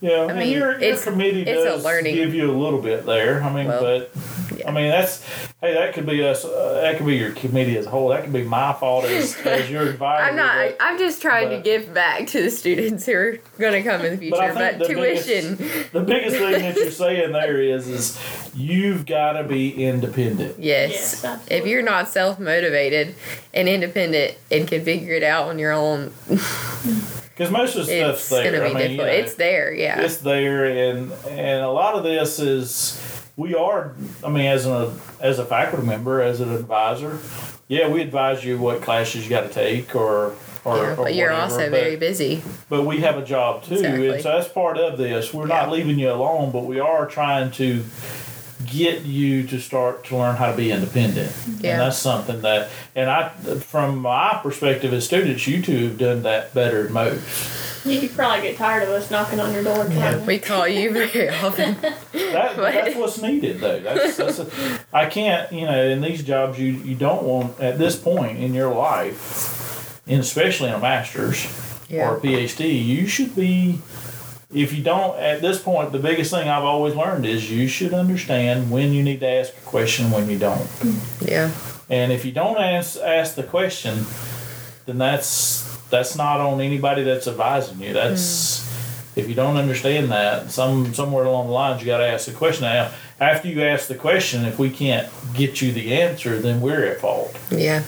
Yeah, 0.00 0.22
I 0.24 0.26
mean, 0.28 0.36
mean, 0.38 0.48
your, 0.50 0.70
your 0.72 0.80
it's- 0.80 1.04
committee 1.04 1.42
it's 1.42 1.50
a 1.62 1.64
does 1.64 1.84
learning- 1.84 2.14
give 2.14 2.34
you 2.34 2.50
a 2.50 2.52
little 2.56 2.80
bit 2.80 3.04
there. 3.06 3.42
I 3.42 3.52
mean, 3.52 3.66
Well, 3.66 3.80
but 3.82 4.10
yeah. 4.58 4.68
I 4.68 4.72
mean 4.72 4.88
that's 4.90 5.22
hey, 5.60 5.74
that 5.74 5.92
could 5.94 6.06
be 6.06 6.22
us. 6.26 6.44
Uh, 6.44 6.80
that 6.82 6.96
could 6.96 7.06
be 7.06 7.16
your 7.16 7.32
committee 7.32 7.76
as 7.76 7.86
a 7.86 7.90
whole. 7.90 8.08
That 8.10 8.22
could 8.24 8.32
be 8.32 8.42
my 8.42 8.72
fault 8.74 9.04
as, 9.06 9.36
as 9.44 9.70
your 9.70 9.82
advisor. 9.88 10.22
I'm 10.30 10.36
not. 10.36 10.54
but- 10.54 10.76
I'm 10.80 10.98
just 10.98 11.20
trying 11.22 11.50
to 11.50 11.60
give 11.60 11.92
back 11.92 12.26
to 12.28 12.42
the 12.42 12.50
students 12.50 13.04
who 13.06 13.12
are 13.14 13.38
going 13.58 13.72
to 13.72 13.82
come 13.82 14.02
in 14.04 14.18
the 14.18 14.30
But 14.30 14.40
I 14.40 14.46
future. 14.50 14.58
think 14.68 14.78
But, 14.78 14.88
the 14.88 14.94
tuition, 14.94 15.56
the 15.92 16.00
biggest 16.02 16.36
thing 16.36 16.52
that 16.52 16.76
you're 16.76 16.90
saying 16.90 17.32
there 17.32 17.60
is 17.60 17.88
is 17.88 18.50
you've 18.54 19.04
got 19.06 19.32
to 19.32 19.44
be 19.44 19.84
independent. 19.84 20.58
yes. 20.58 21.22
Yes, 21.22 21.46
if 21.50 21.66
you're 21.66 21.82
not 21.82 22.08
self 22.08 22.38
motivated 22.38 23.14
and 23.52 23.68
independent 23.68 24.36
and 24.50 24.68
can 24.68 24.84
figure 24.84 25.14
it 25.14 25.22
out 25.22 25.48
on 25.48 25.58
your 25.58 25.72
own, 25.72 26.12
Because 27.36 27.50
most 27.52 27.76
of 27.76 27.84
the 27.86 27.92
it's 28.10 28.22
stuff's 28.22 28.28
there. 28.30 28.50
going 28.50 28.70
to 28.72 28.74
be 28.78 28.84
I 28.84 28.88
mean, 28.88 28.90
you 28.92 28.96
know, 28.96 29.04
it's 29.04 29.34
there, 29.34 29.74
yeah. 29.74 30.00
it's 30.00 30.16
there 30.18 30.64
and 30.64 31.12
and 31.28 31.62
a 31.62 31.68
lot 31.70 31.94
of 31.94 32.02
this 32.02 32.38
is 32.38 32.98
we 33.36 33.54
are 33.54 33.92
i 34.24 34.30
mean 34.30 34.46
as 34.46 34.64
a 34.66 34.90
as 35.20 35.38
a 35.38 35.44
faculty 35.44 35.86
member 35.86 36.22
as 36.22 36.40
an 36.40 36.50
advisor 36.54 37.18
yeah 37.68 37.86
we 37.86 38.00
advise 38.00 38.42
you 38.42 38.56
what 38.56 38.80
classes 38.80 39.24
you 39.24 39.28
got 39.28 39.42
to 39.42 39.50
take 39.50 39.94
or 39.94 40.34
or, 40.64 40.76
Yeah, 40.78 40.92
or 40.92 40.96
but 40.96 41.14
you're 41.14 41.30
whatever, 41.30 41.42
also 41.52 41.70
but, 41.70 41.70
very 41.78 41.96
busy. 41.96 42.42
but 42.70 42.84
we 42.86 43.00
have 43.00 43.18
a 43.18 43.24
job 43.24 43.62
too 43.64 43.74
Exactly. 43.74 44.08
and 44.08 44.22
so 44.22 44.32
that's 44.38 44.48
part 44.48 44.78
of 44.78 44.96
this 44.96 45.34
we're 45.34 45.46
not 45.46 45.70
leaving 45.70 45.98
you 45.98 46.10
alone 46.10 46.50
but 46.50 46.64
we 46.64 46.80
are 46.80 47.06
trying 47.06 47.50
to 47.52 47.84
get 48.66 49.02
you 49.02 49.46
to 49.46 49.60
start 49.60 50.04
to 50.04 50.16
learn 50.16 50.36
how 50.36 50.50
to 50.50 50.56
be 50.56 50.70
independent 50.70 51.32
Yeah. 51.60 51.72
and 51.72 51.80
that's 51.82 51.98
something 51.98 52.40
that 52.42 52.68
and 52.94 53.10
i 53.10 53.28
from 53.60 53.98
my 53.98 54.38
perspective 54.42 54.92
as 54.92 55.04
students 55.04 55.46
you 55.46 55.62
two 55.62 55.88
have 55.88 55.98
done 55.98 56.22
that 56.24 56.52
better 56.54 56.84
than 56.84 56.92
most 56.92 57.84
You 57.86 58.00
could 58.00 58.14
probably 58.16 58.42
get 58.48 58.56
tired 58.56 58.82
of 58.82 58.88
us 58.88 59.10
knocking 59.12 59.38
on 59.38 59.52
your 59.52 59.62
door. 59.62 59.84
trying 59.84 60.18
to- 60.18 60.24
We 60.26 60.40
call 60.40 60.66
you 60.66 60.92
very 60.92 61.28
often. 61.28 61.76
That, 62.12 62.56
that's 62.56 62.96
what's 62.96 63.22
needed, 63.22 63.60
though. 63.60 63.78
That's, 63.78 64.16
that's 64.16 64.38
a, 64.40 64.46
I 64.92 65.06
can't, 65.06 65.52
you 65.52 65.66
know, 65.66 65.84
in 65.86 66.00
these 66.00 66.22
jobs, 66.24 66.58
you, 66.58 66.72
you 66.72 66.96
don't 66.96 67.22
want, 67.22 67.60
at 67.60 67.78
this 67.78 67.94
point 67.96 68.38
in 68.38 68.52
your 68.54 68.74
life, 68.74 70.02
and 70.08 70.20
especially 70.20 70.68
in 70.70 70.74
a 70.74 70.78
master's 70.80 71.46
or 71.92 72.16
a 72.16 72.20
PhD, 72.20 72.84
you 72.84 73.06
should 73.06 73.36
be, 73.36 73.78
if 74.56 74.72
you 74.72 74.82
don't, 74.82 75.18
at 75.18 75.42
this 75.42 75.60
point, 75.60 75.92
the 75.92 75.98
biggest 75.98 76.30
thing 76.30 76.48
I've 76.48 76.64
always 76.64 76.94
learned 76.94 77.26
is 77.26 77.50
you 77.50 77.68
should 77.68 77.92
understand 77.92 78.70
when 78.70 78.94
you 78.94 79.02
need 79.02 79.20
to 79.20 79.28
ask 79.28 79.54
a 79.54 79.60
question, 79.60 80.10
when 80.10 80.30
you 80.30 80.38
don't. 80.38 80.66
Yeah. 81.20 81.50
And 81.90 82.10
if 82.10 82.24
you 82.24 82.32
don't 82.32 82.56
ask, 82.56 82.98
ask 82.98 83.34
the 83.34 83.42
question, 83.42 84.06
then 84.86 84.96
that's 84.96 85.76
that's 85.88 86.16
not 86.16 86.40
on 86.40 86.62
anybody 86.62 87.04
that's 87.04 87.28
advising 87.28 87.80
you. 87.80 87.92
That's 87.92 88.64
hmm. 88.64 89.20
if 89.20 89.28
you 89.28 89.34
don't 89.34 89.58
understand 89.58 90.10
that, 90.10 90.50
some 90.50 90.94
somewhere 90.94 91.26
along 91.26 91.48
the 91.48 91.52
lines 91.52 91.82
you 91.82 91.86
got 91.86 91.98
to 91.98 92.06
ask 92.06 92.24
the 92.24 92.32
question. 92.32 92.64
Now, 92.64 92.90
after 93.20 93.48
you 93.48 93.62
ask 93.62 93.88
the 93.88 93.94
question, 93.94 94.46
if 94.46 94.58
we 94.58 94.70
can't 94.70 95.06
get 95.34 95.60
you 95.60 95.70
the 95.70 95.92
answer, 95.92 96.38
then 96.38 96.62
we're 96.62 96.86
at 96.86 97.00
fault. 97.00 97.38
Yeah. 97.50 97.84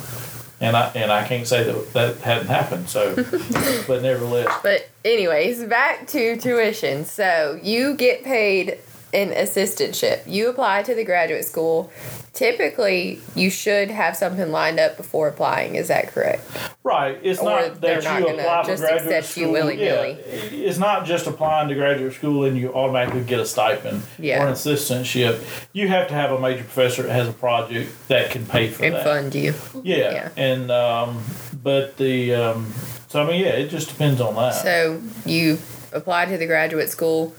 And 0.61 0.77
I 0.77 0.91
and 0.95 1.12
I 1.12 1.27
can't 1.27 1.47
say 1.47 1.62
that 1.62 1.93
that 1.93 2.17
hadn't 2.19 2.49
happened. 2.49 2.88
So, 2.88 3.15
but 3.87 4.03
nevertheless, 4.03 4.53
But 4.62 4.88
anyways, 5.05 5.65
back 5.65 6.09
to 6.09 6.37
tuition. 6.37 7.05
So 7.05 7.61
you 7.62 7.95
get 7.95 8.25
paid 8.25 8.79
an 9.15 9.31
assistantship. 9.31 10.23
You 10.27 10.49
apply 10.50 10.83
to 10.85 10.95
the 10.95 11.05
graduate 11.05 11.45
school. 11.45 11.91
Typically, 12.35 13.21
you 13.35 13.50
should 13.50 13.91
have 13.91 14.17
something 14.17 14.53
lined 14.53 14.79
up 14.79 14.97
before 14.97 15.29
applying. 15.29 15.75
Is 15.75 15.88
that 15.88 16.09
correct? 16.09 16.43
right? 16.85 17.19
It's 17.23 17.41
Or 17.41 17.45
not 17.45 17.81
that 17.81 18.05
not 18.05 18.21
you 18.21 18.29
apply 18.29 18.62
for 18.62 18.69
just 18.71 18.83
graduate 18.83 19.25
school. 19.25 19.71
Yeah, 19.73 20.03
it's 20.03 20.79
not 20.79 21.05
just 21.05 21.27
applying 21.27 21.69
to 21.69 21.75
graduate 21.75 22.12
school 22.15 22.45
and 22.45 22.57
you 22.57 22.73
automatically 22.73 23.23
get 23.25 23.41
a 23.41 23.47
stipend 23.47 24.03
Yeah. 24.19 24.43
or 24.43 24.47
an 24.47 24.53
assistantship. 24.55 25.43
You 25.73 25.88
have 25.88 26.09
to 26.09 26.15
have 26.15 26.31
a 26.33 26.38
major 26.41 26.62
professor 26.65 27.03
that 27.03 27.12
has 27.12 27.29
a 27.29 27.33
project 27.33 27.91
that 28.09 28.31
can 28.31 28.47
pay 28.47 28.69
for 28.69 28.85
And 28.85 28.95
that. 28.95 29.05
fund 29.05 29.35
you. 29.35 29.55
Yeah. 29.83 29.97
Yeah. 30.12 30.29
And 30.37 30.71
um, 30.71 31.23
but 31.62 31.97
the 31.97 32.35
um, 32.35 32.73
so 33.09 33.23
I 33.23 33.27
mean 33.27 33.41
yeah, 33.43 33.49
it 33.50 33.69
just 33.69 33.88
depends 33.88 34.21
on 34.21 34.35
that. 34.37 34.50
So 34.55 35.03
you 35.27 35.59
apply 35.93 36.27
to 36.27 36.37
the 36.38 36.47
graduate 36.47 36.88
school. 36.91 37.35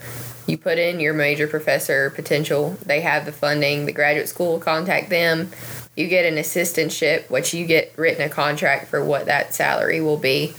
You 0.49 0.57
put 0.57 0.79
in 0.79 0.99
your 0.99 1.13
major 1.13 1.47
professor 1.47 2.09
potential. 2.09 2.75
They 2.83 3.01
have 3.01 3.25
the 3.25 3.31
funding. 3.31 3.85
The 3.85 3.91
graduate 3.91 4.27
school 4.27 4.59
contact 4.59 5.09
them. 5.09 5.51
You 5.95 6.07
get 6.07 6.25
an 6.25 6.35
assistantship, 6.35 7.29
which 7.29 7.53
you 7.53 7.67
get 7.67 7.93
written 7.95 8.25
a 8.25 8.29
contract 8.29 8.87
for 8.87 9.03
what 9.03 9.27
that 9.27 9.53
salary 9.53 10.01
will 10.01 10.17
be. 10.17 10.55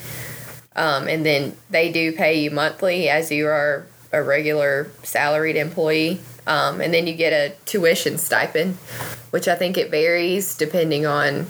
Um, 0.76 1.08
and 1.08 1.26
then 1.26 1.56
they 1.70 1.90
do 1.90 2.12
pay 2.12 2.40
you 2.40 2.52
monthly 2.52 3.08
as 3.08 3.32
you 3.32 3.48
are 3.48 3.84
a 4.12 4.22
regular 4.22 4.90
salaried 5.02 5.56
employee. 5.56 6.20
Um, 6.46 6.80
and 6.80 6.94
then 6.94 7.08
you 7.08 7.14
get 7.14 7.32
a 7.32 7.54
tuition 7.64 8.16
stipend, 8.16 8.74
which 9.30 9.48
I 9.48 9.56
think 9.56 9.76
it 9.76 9.90
varies 9.90 10.56
depending 10.56 11.04
on 11.04 11.46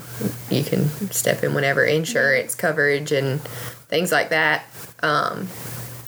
you 0.49 0.63
can 0.63 0.89
step 1.11 1.43
in 1.43 1.53
whenever 1.53 1.85
insurance 1.85 2.55
coverage 2.55 3.11
and 3.11 3.39
things 3.87 4.11
like 4.11 4.29
that. 4.29 4.65
Um, 5.03 5.47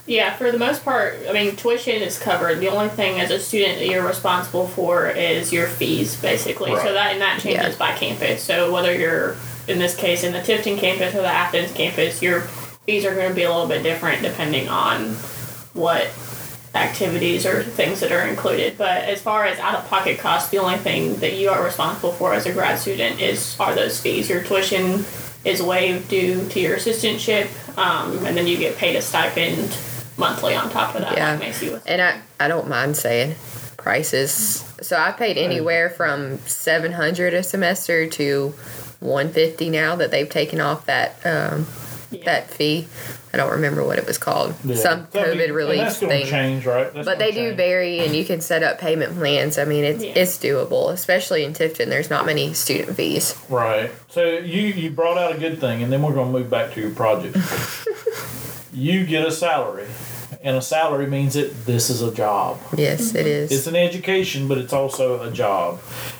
Yeah, 0.05 0.35
for 0.35 0.51
the 0.51 0.59
most 0.59 0.83
part, 0.83 1.15
I 1.29 1.31
mean, 1.31 1.55
tuition 1.55 2.01
is 2.01 2.19
covered. 2.19 2.59
The 2.59 2.67
only 2.67 2.89
thing 2.89 3.21
as 3.21 3.31
a 3.31 3.39
student 3.39 3.79
that 3.79 3.87
you're 3.87 4.05
responsible 4.05 4.67
for 4.67 5.07
is 5.07 5.53
your 5.53 5.67
fees, 5.67 6.17
basically. 6.21 6.71
Right. 6.73 6.85
So 6.85 6.93
that 6.93 7.13
and 7.13 7.21
that 7.21 7.39
changes 7.39 7.73
Yeah. 7.73 7.79
by 7.79 7.93
campus. 7.93 8.43
So 8.43 8.71
whether 8.71 8.93
you're 8.93 9.37
in 9.67 9.79
this 9.79 9.95
case 9.95 10.23
in 10.25 10.33
the 10.33 10.39
Tifton 10.39 10.77
campus 10.77 11.15
or 11.15 11.21
the 11.21 11.27
Athens 11.27 11.71
campus, 11.71 12.21
your 12.21 12.41
fees 12.85 13.05
are 13.05 13.15
going 13.15 13.29
to 13.29 13.33
be 13.33 13.43
a 13.43 13.49
little 13.49 13.67
bit 13.67 13.81
different 13.81 14.21
depending 14.21 14.67
on 14.67 15.15
what 15.73 16.07
activities 16.75 17.45
or 17.45 17.63
things 17.63 18.01
that 18.01 18.11
are 18.11 18.27
included. 18.27 18.77
But 18.77 19.03
as 19.03 19.21
far 19.21 19.45
as 19.45 19.57
out 19.59 19.75
of 19.75 19.87
pocket 19.89 20.19
costs, 20.19 20.49
the 20.49 20.57
only 20.57 20.77
thing 20.79 21.15
that 21.17 21.33
you 21.37 21.49
are 21.49 21.63
responsible 21.63 22.11
for 22.11 22.33
as 22.33 22.45
a 22.45 22.51
grad 22.51 22.77
student 22.77 23.21
is 23.21 23.55
are 23.57 23.73
those 23.73 24.01
fees. 24.01 24.27
Your 24.27 24.43
tuition 24.43 25.05
is 25.45 25.61
waived 25.61 26.09
due 26.09 26.45
to 26.49 26.59
your 26.59 26.75
assistantship, 26.75 27.47
um, 27.77 28.25
and 28.25 28.35
then 28.35 28.47
you 28.47 28.57
get 28.57 28.75
paid 28.77 28.95
a 28.97 29.01
stipend 29.01 29.77
monthly 30.17 30.55
on 30.55 30.69
top 30.69 30.95
of 30.95 31.01
that. 31.01 31.13
Yeah. 31.17 31.33
Like 31.35 31.49
Macie 31.53 31.71
was. 31.71 31.83
And 31.85 32.01
I, 32.01 32.19
I 32.39 32.47
don't 32.47 32.67
mind 32.67 32.95
saying 32.97 33.35
prices. 33.77 34.63
So 34.81 34.97
I 34.97 35.11
paid 35.11 35.37
anywhere 35.37 35.89
from 35.89 36.37
seven 36.39 36.91
hundred 36.91 37.33
a 37.33 37.43
semester 37.43 38.07
to 38.07 38.49
one 38.99 39.29
fifty 39.29 39.69
now 39.69 39.95
that 39.97 40.11
they've 40.11 40.29
taken 40.29 40.61
off 40.61 40.85
that 40.85 41.15
um, 41.25 41.67
Yeah. 42.11 42.23
that 42.25 42.49
fee. 42.49 42.87
I 43.33 43.37
don't 43.37 43.51
remember 43.51 43.83
what 43.83 43.97
it 43.97 44.05
was 44.05 44.19
called. 44.19 44.53
Yeah. 44.63 44.75
Some 44.75 45.07
That'd 45.11 45.33
be- 45.33 45.39
COVID 45.39 45.45
and 45.45 45.55
relief 45.55 45.77
that's 45.79 45.97
thing. 45.97 46.27
change, 46.27 46.65
right? 46.67 46.93
That's 46.93 47.03
But 47.05 47.17
gonna 47.17 47.31
they 47.31 47.31
do 47.31 47.55
vary, 47.55 47.99
and 48.01 48.15
you 48.15 48.23
can 48.25 48.41
set 48.41 48.61
up 48.61 48.77
payment 48.79 49.15
plans. 49.17 49.57
I 49.57 49.65
mean, 49.65 49.83
it's 49.83 50.03
Yeah. 50.03 50.13
it's 50.15 50.37
doable, 50.37 50.91
especially 50.93 51.43
in 51.43 51.53
Tifton. 51.53 51.87
There's 51.89 52.11
not 52.11 52.25
many 52.27 52.53
student 52.53 52.95
fees. 52.95 53.35
Right. 53.49 53.91
So 54.09 54.23
you 54.23 54.61
you 54.67 54.91
brought 54.91 55.17
out 55.17 55.35
a 55.35 55.37
good 55.39 55.59
thing, 55.59 55.81
and 55.81 55.91
then 55.91 56.03
we're 56.03 56.13
going 56.13 56.31
to 56.31 56.39
move 56.39 56.49
back 56.51 56.73
to 56.75 56.79
your 56.81 56.91
project. 56.91 57.35
you 58.73 59.05
get 59.05 59.25
a 59.25 59.31
salary, 59.31 59.87
and 60.43 60.57
a 60.57 60.61
salary 60.61 61.07
means 61.07 61.35
that 61.35 61.65
this 61.65 61.89
is 61.89 62.01
a 62.01 62.13
job. 62.13 62.59
Yes, 62.75 63.15
it 63.15 63.25
is. 63.25 63.51
It's 63.51 63.67
an 63.67 63.75
education, 63.75 64.47
but 64.47 64.57
it's 64.57 64.73
also 64.73 65.21
a 65.21 65.31
job, 65.31 65.79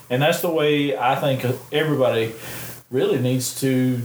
and 0.10 0.22
that's 0.22 0.42
the 0.42 0.50
way 0.50 0.98
I 0.98 1.16
think 1.16 1.46
everybody 1.72 2.34
really 2.90 3.20
needs 3.20 3.60
to 3.62 4.02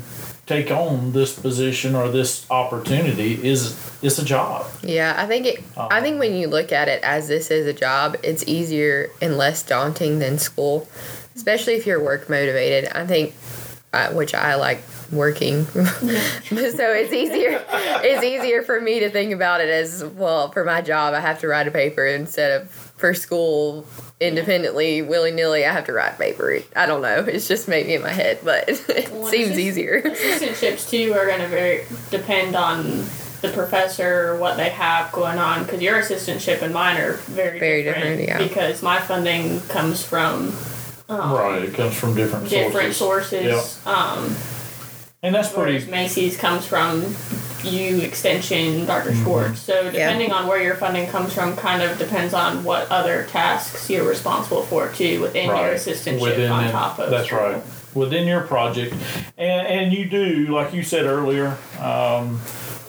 take 0.47 0.71
on 0.71 1.13
this 1.13 1.39
position 1.39 1.95
or 1.95 2.09
this 2.09 2.51
opportunity. 2.51 3.35
Is 3.47 3.77
it's 4.03 4.19
a 4.19 4.25
job. 4.25 4.67
Yeah, 4.83 5.15
I 5.17 5.27
think 5.27 5.47
it. 5.47 5.63
I 5.77 6.01
think 6.01 6.19
when 6.19 6.35
you 6.35 6.49
look 6.49 6.73
at 6.73 6.89
it 6.89 7.03
as 7.03 7.29
this 7.29 7.51
is 7.51 7.67
a 7.67 7.73
job, 7.73 8.17
it's 8.23 8.45
easier 8.47 9.11
and 9.21 9.37
less 9.37 9.63
daunting 9.63 10.19
than 10.19 10.39
school, 10.39 10.89
especially 11.37 11.75
if 11.75 11.87
you're 11.87 12.03
work 12.03 12.29
motivated. 12.29 12.91
I 12.93 13.07
think, 13.07 13.35
uh, 13.93 14.11
which 14.13 14.35
I 14.35 14.55
like 14.55 14.83
working, 15.11 15.65
so 15.67 15.83
it's 16.53 17.13
easier. 17.13 17.65
It's 17.71 18.23
easier 18.25 18.63
for 18.63 18.81
me 18.81 19.01
to 19.01 19.11
think 19.11 19.33
about 19.33 19.61
it 19.61 19.69
as 19.69 20.05
well. 20.05 20.51
For 20.51 20.65
my 20.65 20.81
job, 20.83 21.15
I 21.15 21.21
have 21.21 21.41
to 21.41 21.49
write 21.49 21.67
a 21.69 21.71
paper 21.71 22.07
instead 22.07 22.61
of 22.63 22.71
for 22.71 23.15
school 23.15 23.87
independently, 24.21 25.03
willy 25.03 25.31
nilly. 25.31 25.65
I 25.65 25.73
have 25.73 25.87
to 25.87 25.93
write 25.93 26.15
a 26.15 26.19
paper. 26.19 26.59
I 26.77 26.87
don't 26.87 27.03
know. 27.03 27.21
It's 27.27 27.47
just 27.49 27.69
maybe 27.69 27.95
in 27.95 28.03
my 28.03 28.11
head, 28.13 28.41
but 28.45 28.69
it 28.69 29.11
Well, 29.13 29.27
seems 29.29 29.49
it's 29.51 29.57
just- 29.57 29.59
easier. 29.61 30.03
Assistantships 30.03 30.91
too 30.91 31.13
are 31.15 31.27
going 31.27 31.41
to 31.41 31.49
very 31.49 31.85
depend 32.11 32.55
on 32.57 33.05
the 33.41 33.51
professor 33.55 34.37
what 34.39 34.57
they 34.57 34.69
have 34.69 35.13
going 35.13 35.39
on 35.39 35.63
because 35.63 35.81
your 35.81 35.97
assistantship 36.03 36.61
and 36.61 36.75
mine 36.75 36.97
are 36.97 37.13
very 37.13 37.61
Very 37.61 37.85
different, 37.85 38.19
different, 38.19 38.41
yeah. 38.43 38.49
because 38.49 38.83
my 38.83 38.99
funding 39.01 39.61
comes 39.69 40.05
from 40.05 40.53
um, 41.09 41.33
Right. 41.33 41.63
It 41.63 41.75
comes 41.75 41.97
from 41.97 42.17
different, 42.17 42.49
different 42.51 42.95
sources. 42.95 43.49
sources. 43.55 43.87
Um, 43.87 44.35
And 45.23 45.35
that's 45.35 45.53
whereas 45.53 45.85
pretty. 45.85 45.91
Macie's 45.91 46.37
comes 46.37 46.67
from 46.67 47.03
you 47.65 47.99
extension 47.99 48.87
Dr. 48.87 49.11
Mm-hmm. 49.11 49.25
Schwartz. 49.25 49.61
So 49.61 49.91
depending 49.91 50.31
on 50.31 50.47
where 50.47 50.63
your 50.63 50.77
funding 50.77 51.09
comes 51.09 51.33
from, 51.33 51.57
kind 51.57 51.83
of 51.83 51.99
depends 51.99 52.33
on 52.35 52.63
what 52.63 52.89
other 52.91 53.25
tasks 53.25 53.91
you're 53.91 54.09
responsible 54.09 54.63
for 54.63 54.89
too 54.93 55.21
within 55.21 55.47
your 55.47 55.75
assistantship 55.75 56.21
Within 56.21 56.51
on 56.53 56.71
top 56.71 56.99
of 57.01 57.11
that's 57.11 57.27
school. 57.27 57.39
right 57.41 57.63
within 57.95 58.29
your 58.29 58.43
project 58.43 58.95
and 59.39 59.67
and 59.67 59.93
you 59.93 60.05
do 60.09 60.47
like 60.55 60.73
you 60.75 60.83
said 60.83 61.07
earlier 61.07 61.57
um, 61.81 62.39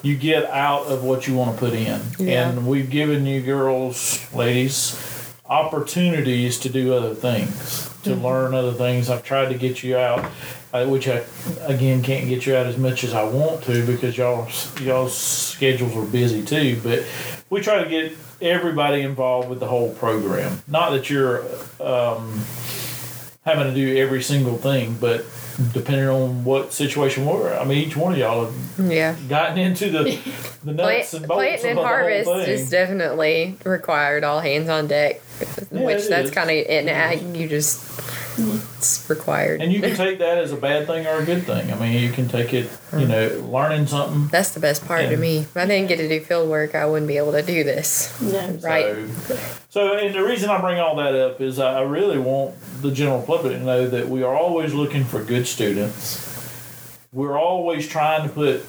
you 0.03 0.15
get 0.15 0.43
out 0.51 0.83
of 0.87 1.03
what 1.05 1.25
you 1.25 1.33
want 1.33 1.51
to 1.53 1.57
put 1.57 1.73
in 1.73 1.99
Yeah. 2.19 2.49
and 2.49 2.67
we've 2.67 2.89
given 2.89 3.25
you 3.25 3.41
girls 3.41 4.19
ladies 4.35 5.33
opportunities 5.45 6.59
to 6.59 6.69
do 6.69 6.93
other 6.93 7.15
things 7.15 7.88
to 8.03 8.11
Mm-hmm. 8.11 8.23
learn 8.25 8.53
other 8.53 8.71
things 8.71 9.09
i've 9.09 9.23
tried 9.23 9.49
to 9.49 9.55
get 9.57 9.83
you 9.83 9.97
out 9.97 10.23
uh, 10.73 10.85
which 10.85 11.07
i 11.07 11.21
again 11.67 12.01
can't 12.01 12.27
get 12.29 12.45
you 12.45 12.55
out 12.55 12.65
as 12.65 12.77
much 12.77 13.03
as 13.03 13.13
i 13.13 13.23
want 13.23 13.61
to 13.63 13.85
because 13.85 14.17
y'all 14.17 14.47
y'all's 14.81 15.15
schedules 15.17 15.95
are 15.97 16.05
busy 16.05 16.43
too 16.43 16.79
but 16.83 17.03
we 17.49 17.59
try 17.61 17.83
to 17.83 17.89
get 17.89 18.13
everybody 18.41 19.01
involved 19.01 19.49
with 19.49 19.59
the 19.59 19.67
whole 19.67 19.93
program 19.95 20.61
not 20.67 20.91
that 20.91 21.09
you're 21.09 21.43
um, 21.81 22.41
having 23.45 23.65
to 23.67 23.73
do 23.73 23.97
every 23.97 24.21
single 24.21 24.57
thing, 24.57 24.95
but 24.99 25.25
depending 25.73 26.07
on 26.07 26.43
what 26.43 26.71
situation 26.71 27.25
we're, 27.25 27.57
I 27.57 27.63
mean, 27.65 27.79
each 27.79 27.95
one 27.97 28.11
of 28.13 28.19
y'all 28.19 28.45
have 28.45 28.91
Yeah. 28.91 29.15
gotten 29.27 29.57
into 29.57 29.89
the 29.89 30.03
the 30.63 30.73
nuts 30.73 31.11
Plant, 31.11 31.13
and 31.13 31.27
bolts 31.27 31.43
planting 31.43 31.71
of 31.71 31.77
and 31.77 31.79
harvest 31.87 32.47
is 32.47 32.69
definitely 32.69 33.57
required 33.65 34.23
all 34.23 34.39
hands 34.41 34.69
on 34.69 34.87
deck 34.87 35.21
Yeah, 35.71 35.83
which 35.85 36.07
that's 36.07 36.31
kind 36.31 36.49
of 36.49 36.55
in 36.55 36.89
ag 36.89 37.35
you 37.35 37.47
just 37.47 37.85
it's 38.37 39.09
required 39.09 39.61
and 39.61 39.71
you 39.71 39.81
can 39.81 39.95
take 39.95 40.19
that 40.19 40.37
as 40.37 40.51
a 40.51 40.55
bad 40.55 40.87
thing 40.87 41.05
or 41.05 41.17
a 41.17 41.25
good 41.25 41.43
thing. 41.43 41.71
I 41.73 41.75
mean, 41.77 42.01
you 42.01 42.11
can 42.11 42.29
take 42.29 42.53
it, 42.53 42.69
you 42.93 42.99
mm. 42.99 43.07
know, 43.07 43.47
learning 43.47 43.87
something. 43.87 44.27
that's 44.27 44.53
the 44.53 44.61
best 44.61 44.85
part 44.85 45.09
to 45.09 45.17
me 45.17 45.39
if 45.39 45.57
i 45.57 45.65
didn't 45.65 45.87
get 45.87 45.97
to 45.97 46.07
do 46.07 46.19
field 46.21 46.49
work 46.49 46.73
i 46.73 46.85
wouldn't 46.85 47.07
be 47.07 47.17
able 47.17 47.33
to 47.33 47.41
do 47.41 47.63
this 47.63 48.17
Yeah. 48.21 48.55
right 48.61 49.07
So, 49.27 49.39
so, 49.69 49.97
and 49.97 50.15
the 50.15 50.23
reason 50.23 50.49
I 50.49 50.59
bring 50.59 50.79
all 50.79 50.95
that 50.95 51.15
up 51.15 51.41
is 51.41 51.59
I 51.59 51.81
really 51.81 52.17
want 52.17 52.55
the 52.81 52.91
general 52.91 53.21
public 53.21 53.53
to 53.53 53.59
know 53.59 53.87
that 53.87 54.07
we 54.07 54.23
are 54.23 54.35
always 54.35 54.73
looking 54.73 55.03
for 55.03 55.23
good 55.23 55.45
students. 55.47 56.25
We're 57.11 57.37
always 57.37 57.87
trying 57.87 58.27
to 58.27 58.33
put 58.33 58.65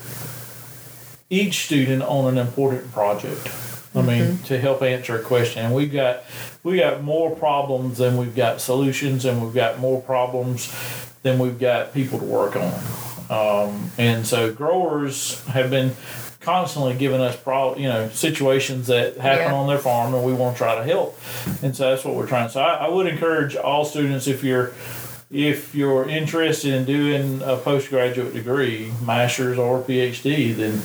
each 1.30 1.64
student 1.66 2.02
on 2.02 2.26
an 2.26 2.38
important 2.38 2.92
project. 2.92 3.48
I 3.94 4.02
mean, 4.02 4.38
to 4.44 4.58
help 4.60 4.82
answer 4.82 5.18
a 5.18 5.22
question. 5.22 5.64
And 5.64 5.74
we've 5.74 5.92
got 5.92 6.22
we 6.62 6.78
got 6.78 7.02
more 7.02 7.34
problems 7.34 7.98
than 7.98 8.16
we've 8.16 8.36
got 8.36 8.60
solutions, 8.60 9.24
and 9.24 9.42
we've 9.42 9.54
got 9.54 9.78
more 9.80 10.00
problems 10.00 10.72
than 11.22 11.38
we've 11.38 11.58
got 11.58 11.92
people 11.92 12.18
to 12.18 12.24
work 12.24 12.56
on. 12.56 12.72
Um, 13.30 13.90
and 13.98 14.26
so 14.26 14.52
growers 14.52 15.44
have 15.46 15.70
been 15.70 15.94
constantly 16.40 16.94
giving 16.94 17.20
us 17.20 17.36
pro, 17.36 17.76
you 17.76 17.88
know, 17.88 18.08
situations 18.08 18.86
that 18.86 19.16
happen 19.18 19.46
Yeah. 19.46 19.54
on 19.54 19.68
their 19.68 19.78
farm, 19.78 20.14
and 20.14 20.24
we 20.24 20.32
want 20.32 20.56
to 20.56 20.58
try 20.58 20.74
to 20.76 20.84
help. 20.84 21.18
And 21.62 21.76
so 21.76 21.90
that's 21.90 22.04
what 22.04 22.14
we're 22.14 22.26
trying. 22.26 22.48
So 22.48 22.60
I, 22.60 22.86
I 22.86 22.88
would 22.88 23.06
encourage 23.06 23.56
all 23.56 23.84
students 23.84 24.26
if 24.26 24.42
you're 24.44 24.72
if 25.30 25.76
you're 25.76 26.08
interested 26.08 26.74
in 26.74 26.84
doing 26.84 27.40
a 27.44 27.56
postgraduate 27.56 28.34
degree, 28.34 28.90
master's 29.04 29.58
or 29.58 29.80
PhD, 29.80 30.56
then 30.56 30.80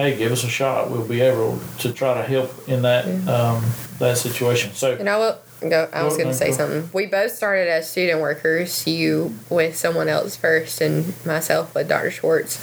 hey, 0.00 0.16
give 0.16 0.32
us 0.32 0.44
a 0.44 0.48
shot. 0.48 0.90
We'll 0.90 1.06
be 1.06 1.20
able 1.20 1.58
to 1.78 1.92
try 1.92 2.14
to 2.14 2.22
help 2.22 2.68
in 2.68 2.82
that 2.82 3.04
um, 3.28 3.64
that 3.98 4.16
situation. 4.18 4.72
So 4.74 4.94
and 4.94 5.08
i 5.08 5.16
will 5.18 5.36
go 5.68 5.88
i 5.92 6.02
was 6.02 6.16
going 6.16 6.28
to 6.28 6.34
say 6.34 6.48
go. 6.50 6.56
something 6.56 6.88
we 6.94 7.04
both 7.04 7.32
started 7.32 7.68
as 7.68 7.86
student 7.90 8.20
workers 8.22 8.86
you 8.86 9.34
with 9.50 9.76
someone 9.76 10.08
else 10.08 10.34
first 10.34 10.80
and 10.80 11.12
myself 11.26 11.74
with 11.74 11.86
dr 11.86 12.10
schwartz 12.12 12.56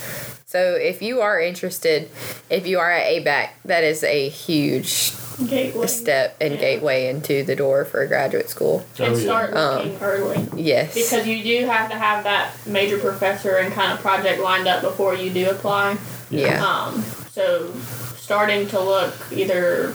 so 0.47 0.73
if 0.73 0.99
you 1.03 1.21
are 1.21 1.39
interested 1.39 2.09
if 2.49 2.65
you 2.65 2.79
are 2.79 2.91
at 2.91 3.05
abac 3.13 3.49
that 3.65 3.83
is 3.83 4.03
a 4.03 4.29
huge 4.29 5.11
Gateway. 5.47 5.85
step 5.85 6.35
and 6.41 6.55
Yeah. 6.55 6.59
gateway 6.59 7.07
into 7.09 7.43
the 7.43 7.55
door 7.55 7.85
for 7.85 8.03
graduate 8.07 8.49
school 8.49 8.83
And 8.97 9.13
Oh, 9.13 9.17
yeah. 9.17 9.23
start 9.23 9.53
Um, 9.55 9.91
early. 10.01 10.47
yes 10.55 10.95
Because 10.95 11.27
you 11.27 11.43
do 11.43 11.67
have 11.67 11.91
to 11.91 11.95
have 11.95 12.23
that 12.23 12.49
major 12.65 12.97
professor 12.97 13.57
and 13.57 13.71
kind 13.71 13.91
of 13.93 13.99
project 13.99 14.41
lined 14.41 14.67
up 14.67 14.81
before 14.81 15.13
you 15.13 15.29
do 15.29 15.51
apply. 15.51 15.97
yeah 16.31 16.65
Um, 16.65 17.05
so 17.37 17.71
starting 18.17 18.67
to 18.67 18.79
look 18.79 19.13
either 19.31 19.93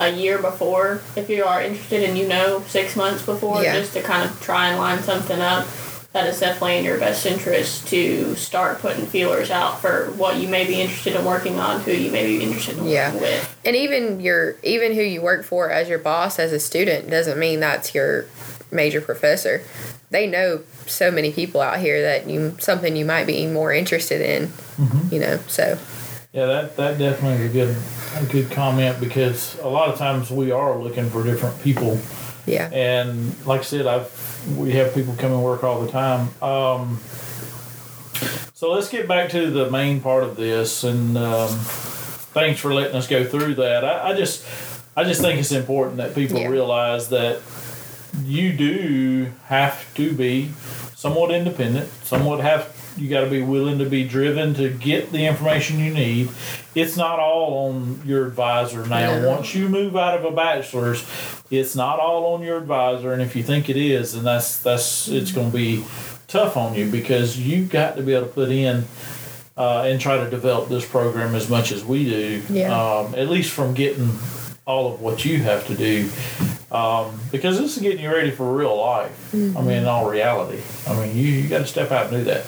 a 0.00 0.08
year 0.10 0.38
before, 0.38 1.00
if 1.16 1.28
you 1.28 1.44
are 1.44 1.60
interested 1.60 2.02
and 2.08 2.16
you 2.16 2.26
know 2.26 2.62
six 2.66 2.96
months 2.96 3.22
before, 3.24 3.62
Yeah. 3.62 3.74
just 3.78 3.92
to 3.92 4.00
kind 4.00 4.24
of 4.28 4.40
try 4.40 4.68
and 4.68 4.78
line 4.78 5.02
something 5.02 5.40
up. 5.40 5.66
That 6.14 6.26
is 6.26 6.40
definitely 6.40 6.78
in 6.78 6.84
your 6.86 6.98
best 6.98 7.26
interest 7.26 7.86
to 7.88 8.34
start 8.34 8.80
putting 8.80 9.04
feelers 9.04 9.50
out 9.50 9.82
for 9.82 10.06
what 10.16 10.36
you 10.36 10.48
may 10.48 10.64
be 10.66 10.80
interested 10.80 11.14
in 11.14 11.24
working 11.26 11.58
on, 11.58 11.82
who 11.82 11.92
you 11.92 12.10
may 12.10 12.26
be 12.26 12.42
interested 12.42 12.78
in 12.78 12.86
Yeah. 12.86 13.08
working 13.12 13.20
with. 13.20 13.56
and 13.66 13.76
even 13.76 14.18
your 14.20 14.56
even 14.62 14.94
who 14.94 15.02
you 15.02 15.20
work 15.20 15.44
for 15.44 15.70
as 15.70 15.88
your 15.90 15.98
boss 15.98 16.38
as 16.38 16.52
a 16.52 16.58
student 16.58 17.10
doesn't 17.10 17.38
mean 17.38 17.60
that's 17.60 17.94
your 17.94 18.24
major 18.70 19.00
professor 19.02 19.62
they 20.10 20.26
know 20.26 20.60
so 20.86 21.10
many 21.10 21.30
people 21.32 21.60
out 21.60 21.78
here 21.78 22.00
that 22.02 22.26
you 22.26 22.54
something 22.58 22.96
you 22.96 23.04
might 23.04 23.26
be 23.26 23.46
more 23.46 23.72
interested 23.72 24.20
in 24.22 24.48
mm-hmm. 24.78 25.14
you 25.14 25.20
know 25.20 25.38
so 25.46 25.78
Yeah, 26.38 26.46
that, 26.46 26.76
that 26.76 26.98
definitely 26.98 27.46
is 27.46 27.50
a 27.50 27.52
good 27.52 27.76
a 28.22 28.26
good 28.32 28.50
comment 28.52 29.00
because 29.00 29.58
a 29.58 29.66
lot 29.68 29.88
of 29.88 29.98
times 29.98 30.30
we 30.30 30.52
are 30.52 30.78
looking 30.78 31.10
for 31.10 31.24
different 31.24 31.60
people, 31.64 31.98
yeah 32.46 32.70
and 32.72 33.34
like 33.44 33.62
I 33.62 33.64
said, 33.64 33.88
I've 33.88 34.08
we 34.56 34.70
have 34.74 34.94
people 34.94 35.16
come 35.18 35.32
and 35.32 35.42
work 35.42 35.64
all 35.64 35.80
the 35.84 35.90
time. 35.90 36.28
Um, 36.40 37.00
so 38.54 38.70
let's 38.70 38.88
get 38.88 39.08
back 39.08 39.30
to 39.30 39.50
the 39.50 39.68
main 39.68 40.00
part 40.00 40.22
of 40.22 40.36
this, 40.36 40.84
and 40.84 41.18
um, 41.18 41.48
thanks 41.48 42.60
for 42.60 42.72
letting 42.72 42.94
us 42.94 43.08
go 43.08 43.24
through 43.24 43.56
that. 43.56 43.84
I, 43.84 44.10
I 44.10 44.14
just 44.16 44.46
I 44.96 45.02
just 45.02 45.20
think 45.20 45.40
it's 45.40 45.50
important 45.50 45.96
that 45.96 46.14
people 46.14 46.38
Yeah. 46.38 46.46
realize 46.46 47.08
that 47.08 47.40
you 48.24 48.52
do 48.52 49.32
have 49.46 49.92
to 49.94 50.12
be 50.12 50.50
somewhat 50.94 51.32
independent, 51.32 51.88
somewhat 52.04 52.38
have 52.42 52.72
you 52.98 53.08
got 53.08 53.22
to 53.22 53.30
be 53.30 53.42
willing 53.42 53.78
to 53.78 53.86
be 53.86 54.06
driven 54.06 54.54
to 54.54 54.70
get 54.70 55.12
the 55.12 55.26
information 55.26 55.78
you 55.78 55.92
need. 55.92 56.28
It's 56.74 56.96
not 56.96 57.18
all 57.18 57.68
on 57.68 58.02
your 58.04 58.26
advisor 58.26 58.86
now. 58.86 59.18
No. 59.20 59.28
Once 59.28 59.54
you 59.54 59.68
move 59.68 59.96
out 59.96 60.18
of 60.18 60.24
a 60.24 60.30
bachelor's, 60.30 61.04
it's 61.50 61.74
not 61.74 61.98
all 61.98 62.34
on 62.34 62.42
your 62.42 62.58
advisor, 62.58 63.12
and 63.12 63.22
if 63.22 63.34
you 63.34 63.42
think 63.42 63.68
it 63.68 63.76
is, 63.76 64.14
then 64.14 64.24
that's 64.24 64.60
that's 64.62 65.08
it's 65.08 65.32
going 65.32 65.50
to 65.50 65.56
be 65.56 65.84
tough 66.26 66.56
on 66.56 66.74
you 66.74 66.90
because 66.90 67.38
you've 67.38 67.70
got 67.70 67.96
to 67.96 68.02
be 68.02 68.14
able 68.14 68.26
to 68.26 68.32
put 68.32 68.50
in 68.50 68.84
uh, 69.56 69.82
and 69.86 70.00
try 70.00 70.16
to 70.16 70.30
develop 70.30 70.68
this 70.68 70.86
program 70.86 71.34
as 71.34 71.48
much 71.48 71.72
as 71.72 71.84
we 71.84 72.04
do. 72.04 72.42
Yeah. 72.50 72.72
Um, 72.72 73.14
at 73.14 73.28
least 73.28 73.52
from 73.52 73.74
getting 73.74 74.10
all 74.66 74.92
of 74.92 75.00
what 75.00 75.24
you 75.24 75.38
have 75.42 75.66
to 75.66 75.74
do. 75.74 76.08
Um, 76.70 77.18
because 77.32 77.58
this 77.58 77.76
is 77.76 77.82
getting 77.82 78.00
you 78.04 78.12
ready 78.12 78.30
for 78.30 78.54
real 78.54 78.76
life. 78.76 79.34
I 79.34 79.62
mean, 79.62 79.70
in 79.70 79.86
all 79.86 80.08
reality. 80.08 80.60
I 80.86 80.94
mean, 81.00 81.16
you, 81.16 81.22
you 81.22 81.48
got 81.48 81.58
to 81.58 81.66
step 81.66 81.90
out 81.90 82.12
and 82.12 82.18
do 82.18 82.24
that. 82.24 82.44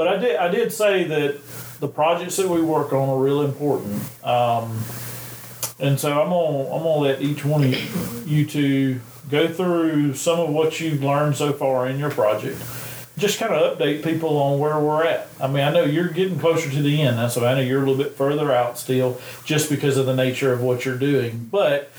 But 0.00 0.08
I 0.08 0.16
did 0.16 0.36
I 0.36 0.48
did 0.48 0.72
say 0.72 1.04
that 1.04 1.36
the 1.78 1.86
projects 1.86 2.38
that 2.38 2.48
we 2.48 2.62
work 2.62 2.94
on 2.94 3.10
are 3.10 3.22
real 3.22 3.42
important. 3.42 4.00
Um, 4.24 4.82
and 5.78 6.00
so 6.00 6.22
I'm 6.22 6.30
gonna 6.30 6.74
I'm 6.74 6.82
gonna 6.82 7.00
let 7.00 7.20
each 7.20 7.44
one 7.44 7.64
of 7.64 8.26
you 8.26 8.46
two 8.46 9.02
go 9.30 9.46
through 9.46 10.14
some 10.14 10.40
of 10.40 10.48
what 10.48 10.80
you've 10.80 11.04
learned 11.04 11.36
so 11.36 11.52
far 11.52 11.86
in 11.86 11.98
your 11.98 12.10
project. 12.10 12.56
Just 13.18 13.38
kind 13.38 13.52
of 13.52 13.76
update 13.76 14.02
people 14.02 14.38
on 14.38 14.58
where 14.58 14.80
we're 14.80 15.04
at. 15.04 15.28
I 15.38 15.48
mean, 15.48 15.64
I 15.64 15.70
know 15.70 15.84
you're 15.84 16.08
getting 16.08 16.38
closer 16.38 16.70
to 16.70 16.80
the 16.80 17.02
end. 17.02 17.18
That's 17.18 17.36
why 17.36 17.48
I 17.48 17.54
know 17.56 17.60
you're 17.60 17.84
a 17.84 17.86
little 17.86 18.02
bit 18.02 18.14
further 18.16 18.50
out 18.50 18.78
still, 18.78 19.20
just 19.44 19.68
because 19.68 19.98
of 19.98 20.06
the 20.06 20.16
nature 20.16 20.50
of 20.50 20.62
what 20.62 20.86
you're 20.86 20.96
doing. 20.96 21.46
But 21.52 21.92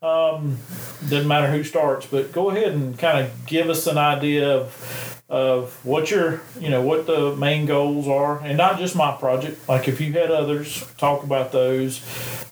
um, 0.00 0.56
doesn't 1.02 1.28
matter 1.28 1.50
who 1.52 1.62
starts. 1.62 2.06
But 2.06 2.32
go 2.32 2.48
ahead 2.48 2.72
and 2.72 2.98
kind 2.98 3.18
of 3.18 3.44
give 3.44 3.68
us 3.68 3.86
an 3.86 3.98
idea 3.98 4.48
of 4.48 5.07
of 5.28 5.84
what 5.84 6.10
your 6.10 6.40
you 6.58 6.70
know 6.70 6.80
what 6.80 7.06
the 7.06 7.36
main 7.36 7.66
goals 7.66 8.08
are, 8.08 8.38
and 8.40 8.56
not 8.56 8.78
just 8.78 8.96
my 8.96 9.12
project. 9.16 9.68
Like 9.68 9.88
if 9.88 10.00
you 10.00 10.12
had 10.12 10.30
others, 10.30 10.86
talk 10.96 11.22
about 11.22 11.52
those. 11.52 12.02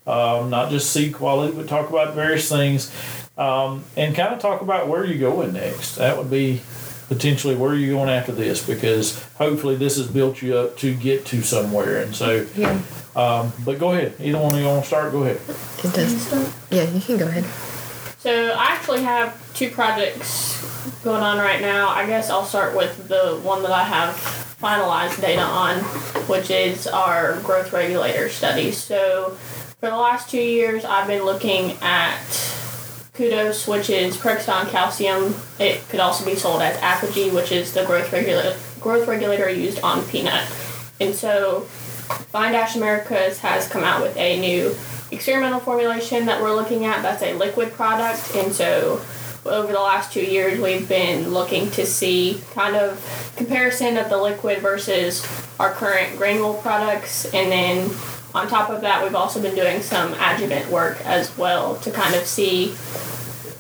Um, 0.06 0.50
not 0.50 0.70
just 0.70 0.92
seed 0.92 1.14
quality, 1.14 1.56
but 1.56 1.66
talk 1.66 1.90
about 1.90 2.14
various 2.14 2.48
things, 2.48 2.94
um, 3.36 3.82
and 3.96 4.14
kind 4.14 4.32
of 4.32 4.38
talk 4.38 4.60
about 4.60 4.86
where 4.86 5.04
you're 5.04 5.18
going 5.18 5.52
next. 5.52 5.96
That 5.96 6.16
would 6.16 6.30
be 6.30 6.62
potentially 7.08 7.56
where 7.56 7.74
you're 7.74 7.96
going 7.96 8.08
after 8.08 8.30
this, 8.30 8.64
because 8.64 9.20
hopefully 9.34 9.74
this 9.74 9.96
has 9.96 10.06
built 10.06 10.42
you 10.42 10.56
up 10.56 10.76
to 10.78 10.94
get 10.94 11.26
to 11.26 11.42
somewhere. 11.42 12.02
And 12.02 12.14
so, 12.14 12.46
Yeah, 12.56 12.80
um, 13.16 13.52
but 13.64 13.78
go 13.80 13.92
ahead. 13.92 14.14
Either 14.20 14.38
one 14.38 14.54
of 14.54 14.60
you 14.60 14.66
want 14.66 14.82
to 14.82 14.86
start? 14.86 15.10
Go 15.10 15.24
ahead. 15.24 15.40
it 15.82 15.92
does. 15.92 16.54
Yeah, 16.70 16.84
you 16.84 17.00
can 17.00 17.16
go 17.16 17.26
ahead. 17.26 17.44
So 18.18 18.50
I 18.52 18.66
actually 18.66 19.02
have 19.02 19.54
two 19.54 19.70
projects 19.70 20.62
going 21.02 21.22
on 21.22 21.38
right 21.38 21.60
now. 21.60 21.88
I 21.88 22.06
guess 22.06 22.30
I'll 22.30 22.44
start 22.44 22.76
with 22.76 23.08
the 23.08 23.40
one 23.42 23.62
that 23.62 23.70
I 23.70 23.84
have 23.84 24.14
finalized 24.60 25.20
data 25.20 25.42
on, 25.42 25.78
which 26.28 26.50
is 26.50 26.86
our 26.86 27.40
growth 27.40 27.72
regulator 27.72 28.28
study. 28.28 28.72
So 28.72 29.30
for 29.80 29.90
the 29.90 29.96
last 29.96 30.30
two 30.30 30.40
years, 30.40 30.84
I've 30.84 31.06
been 31.06 31.24
looking 31.24 31.72
at 31.82 32.18
Kudos, 33.14 33.66
which 33.66 33.90
is 33.90 34.16
Prexon 34.16 34.68
calcium. 34.68 35.34
It 35.58 35.86
could 35.88 36.00
also 36.00 36.24
be 36.24 36.34
sold 36.34 36.62
as 36.62 36.76
Apogee, 36.78 37.30
which 37.30 37.52
is 37.52 37.72
the 37.72 37.84
growth 37.84 38.12
regulator 38.12 38.56
growth 38.80 39.08
regulator 39.08 39.48
used 39.50 39.80
on 39.80 40.04
peanut. 40.06 40.46
And 41.00 41.14
so 41.14 41.60
Fine 42.30 42.52
Dash 42.52 42.76
Americas 42.76 43.40
has 43.40 43.68
come 43.68 43.82
out 43.82 44.00
with 44.00 44.16
a 44.16 44.38
new 44.38 44.76
experimental 45.10 45.60
formulation 45.60 46.26
that 46.26 46.40
we're 46.40 46.54
looking 46.54 46.84
at. 46.84 47.02
That's 47.02 47.22
a 47.22 47.34
liquid 47.34 47.72
product, 47.72 48.34
and 48.36 48.52
so 48.52 49.00
over 49.48 49.72
the 49.72 49.80
last 49.80 50.12
two 50.12 50.24
years, 50.24 50.60
we've 50.60 50.88
been 50.88 51.30
looking 51.30 51.70
to 51.72 51.86
see 51.86 52.40
kind 52.52 52.76
of 52.76 53.32
comparison 53.36 53.96
of 53.96 54.08
the 54.08 54.16
liquid 54.16 54.58
versus 54.58 55.26
our 55.58 55.72
current 55.72 56.16
granule 56.16 56.54
products, 56.54 57.24
and 57.32 57.50
then 57.50 57.90
on 58.34 58.48
top 58.48 58.68
of 58.68 58.82
that, 58.82 59.02
we've 59.02 59.14
also 59.14 59.40
been 59.40 59.54
doing 59.54 59.80
some 59.80 60.12
adjuvant 60.14 60.70
work 60.70 61.00
as 61.06 61.36
well 61.38 61.76
to 61.76 61.90
kind 61.90 62.14
of 62.14 62.26
see 62.26 62.74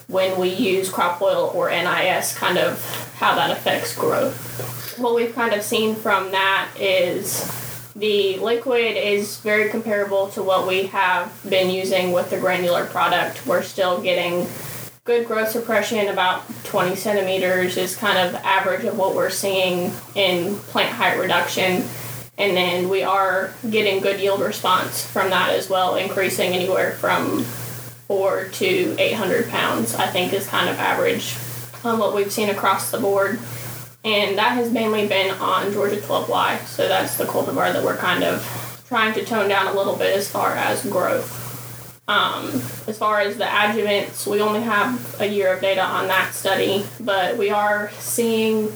when 0.08 0.38
we 0.38 0.50
use 0.50 0.90
crop 0.90 1.20
oil 1.22 1.50
or 1.54 1.70
NIS, 1.70 2.36
kind 2.36 2.58
of 2.58 2.84
how 3.16 3.34
that 3.34 3.50
affects 3.50 3.96
growth. 3.96 4.98
What 4.98 5.14
we've 5.14 5.34
kind 5.34 5.54
of 5.54 5.62
seen 5.62 5.94
from 5.94 6.30
that 6.32 6.68
is 6.78 7.50
the 7.96 8.38
liquid 8.38 8.96
is 8.96 9.38
very 9.38 9.70
comparable 9.70 10.28
to 10.28 10.42
what 10.42 10.68
we 10.68 10.86
have 10.88 11.32
been 11.48 11.70
using 11.70 12.12
with 12.12 12.28
the 12.30 12.38
granular 12.38 12.84
product. 12.84 13.46
We're 13.46 13.62
still 13.62 14.00
getting 14.02 14.46
good 15.06 15.24
growth 15.24 15.48
suppression, 15.50 16.08
about 16.08 16.42
20 16.64 16.96
centimeters 16.96 17.76
is 17.76 17.94
kind 17.94 18.18
of 18.18 18.34
average 18.42 18.84
of 18.84 18.98
what 18.98 19.14
we're 19.14 19.30
seeing 19.30 19.92
in 20.16 20.56
plant 20.56 20.92
height 20.92 21.16
reduction. 21.16 21.84
And 22.36 22.56
then 22.56 22.88
we 22.88 23.04
are 23.04 23.54
getting 23.70 24.02
good 24.02 24.20
yield 24.20 24.40
response 24.40 25.06
from 25.06 25.30
that 25.30 25.50
as 25.50 25.70
well, 25.70 25.94
increasing 25.94 26.52
anywhere 26.52 26.92
from 26.94 27.44
four 28.08 28.46
to 28.54 28.96
800 28.98 29.48
pounds, 29.48 29.94
I 29.94 30.08
think 30.08 30.32
is 30.32 30.48
kind 30.48 30.68
of 30.68 30.76
average 30.76 31.36
on 31.84 32.00
what 32.00 32.12
we've 32.12 32.32
seen 32.32 32.50
across 32.50 32.90
the 32.90 32.98
board. 32.98 33.38
And 34.04 34.36
that 34.38 34.54
has 34.54 34.72
mainly 34.72 35.06
been 35.06 35.30
on 35.36 35.72
Georgia 35.72 35.96
12Y. 35.96 36.64
So 36.66 36.88
that's 36.88 37.16
the 37.16 37.24
cultivar 37.24 37.72
that 37.72 37.84
we're 37.84 37.96
kind 37.96 38.24
of 38.24 38.82
trying 38.88 39.14
to 39.14 39.24
tone 39.24 39.48
down 39.48 39.68
a 39.68 39.72
little 39.72 39.96
bit 39.96 40.16
as 40.16 40.28
far 40.28 40.52
as 40.54 40.84
growth. 40.84 41.45
Um, 42.08 42.46
as 42.86 42.96
far 42.96 43.20
as 43.20 43.36
the 43.36 43.44
adjuvants, 43.44 44.30
we 44.30 44.40
only 44.40 44.62
have 44.62 45.20
a 45.20 45.26
year 45.26 45.52
of 45.52 45.60
data 45.60 45.82
on 45.82 46.06
that 46.06 46.34
study, 46.34 46.84
but 47.00 47.36
we 47.36 47.50
are 47.50 47.90
seeing 47.98 48.72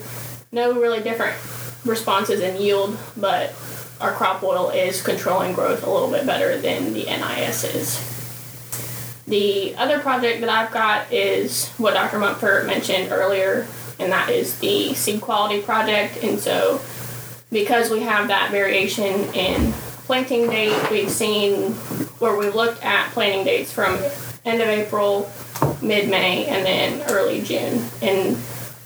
no 0.50 0.72
really 0.80 1.00
different 1.00 1.36
responses 1.84 2.40
in 2.40 2.60
yield, 2.60 2.98
but 3.16 3.54
our 4.00 4.12
crop 4.12 4.42
oil 4.42 4.70
is 4.70 5.00
controlling 5.02 5.52
growth 5.52 5.84
a 5.84 5.90
little 5.90 6.10
bit 6.10 6.26
better 6.26 6.60
than 6.60 6.92
the 6.92 7.04
NIS 7.04 7.64
is. 7.64 8.10
The 9.28 9.76
other 9.76 10.00
project 10.00 10.40
that 10.40 10.48
I've 10.48 10.72
got 10.72 11.12
is 11.12 11.68
what 11.78 11.94
Dr. 11.94 12.18
Monfort 12.18 12.66
mentioned 12.66 13.12
earlier, 13.12 13.68
and 14.00 14.10
that 14.10 14.28
is 14.28 14.58
the 14.58 14.92
seed 14.94 15.20
quality 15.20 15.62
project. 15.62 16.24
And 16.24 16.40
so, 16.40 16.80
because 17.52 17.90
we 17.90 18.00
have 18.00 18.26
that 18.26 18.50
variation 18.50 19.32
in 19.34 19.72
planting 20.10 20.50
date, 20.50 20.90
we've 20.90 21.08
seen 21.08 21.70
where 22.18 22.36
we 22.36 22.50
looked 22.50 22.82
at 22.82 23.08
planting 23.12 23.44
dates 23.44 23.72
from 23.72 23.96
end 24.44 24.60
of 24.60 24.66
April, 24.66 25.30
mid 25.80 26.08
May, 26.10 26.46
and 26.46 26.66
then 26.66 27.08
early 27.08 27.42
June. 27.42 27.80
And 28.02 28.36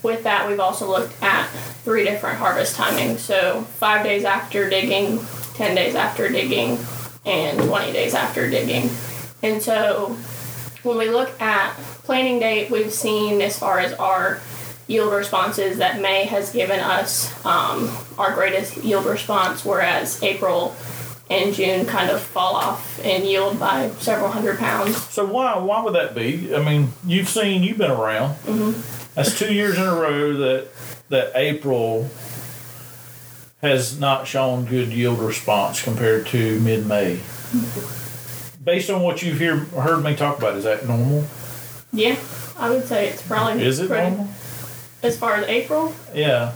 with 0.03 0.25
that, 0.25 0.47
we've 0.47 0.61
also 0.61 0.87
looked 0.87 1.15
at 1.23 1.47
three 1.83 2.05
different 2.05 2.37
harvest 2.37 2.77
timings. 2.77 3.21
So, 3.21 3.63
five 3.63 4.05
days 4.05 4.25
after 4.25 4.69
digging, 4.69 5.19
10 5.55 5.75
days 5.75 5.95
after 5.95 6.29
digging, 6.29 6.79
and 7.25 7.59
20 7.59 7.93
days 7.95 8.13
after 8.13 8.51
digging. 8.51 8.91
And 9.43 9.63
so, 9.63 10.19
when 10.83 10.99
we 10.99 11.09
look 11.09 11.41
at 11.41 11.73
planting 12.03 12.39
date, 12.39 12.71
we've 12.71 12.93
seen 12.93 13.41
as 13.41 13.59
far 13.59 13.79
as 13.79 13.95
our 13.95 14.43
yield 14.89 15.11
responses 15.11 15.79
that 15.79 16.03
May 16.03 16.27
has 16.27 16.53
given 16.53 16.81
us 16.81 17.33
um, 17.47 17.91
our 18.19 18.35
greatest 18.35 18.77
yield 18.85 19.07
response, 19.07 19.65
whereas 19.65 20.23
April 20.23 20.77
and 21.31 21.55
June 21.55 21.87
kind 21.87 22.11
of 22.11 22.21
fall 22.21 22.55
off 22.55 23.03
in 23.05 23.25
yield 23.25 23.59
by 23.59 23.89
several 23.99 24.31
hundred 24.31 24.59
pounds. 24.59 24.97
So 25.11 25.25
why 25.25 25.57
why 25.59 25.83
would 25.83 25.95
that 25.95 26.15
be? 26.15 26.55
I 26.55 26.63
mean, 26.63 26.93
you've 27.07 27.29
seen 27.29 27.63
you've 27.63 27.79
been 27.79 27.91
around. 27.91 28.35
Mm-hmm. 28.45 28.81
That's 29.15 29.39
two 29.39 29.53
years 29.53 29.77
in 29.79 29.85
a 29.85 29.95
row 29.95 30.35
that 30.37 30.69
that 31.09 31.33
April 31.35 32.11
has 33.63 33.99
not 33.99 34.27
shown 34.27 34.67
good 34.67 34.89
yield 34.89 35.19
response 35.19 35.83
compared 35.83 36.27
to 36.27 36.61
mid 36.61 36.87
May. 36.87 37.21
Based 38.63 38.91
on 38.91 39.03
what 39.03 39.23
you've 39.23 39.39
hear, 39.39 39.57
heard 39.57 40.03
me 40.03 40.17
talk 40.17 40.39
about, 40.39 40.57
is 40.57 40.65
that 40.65 40.87
normal? 40.87 41.25
Yeah, 41.93 42.17
I 42.59 42.71
would 42.71 42.87
say 42.87 43.09
it's 43.09 43.23
probably 43.23 43.63
Is 43.63 43.79
it 43.79 43.89
pretty, 43.89 44.09
normal? 44.11 44.29
as 45.03 45.19
far 45.19 45.35
as 45.37 45.47
April, 45.47 45.95
Yeah. 46.15 46.53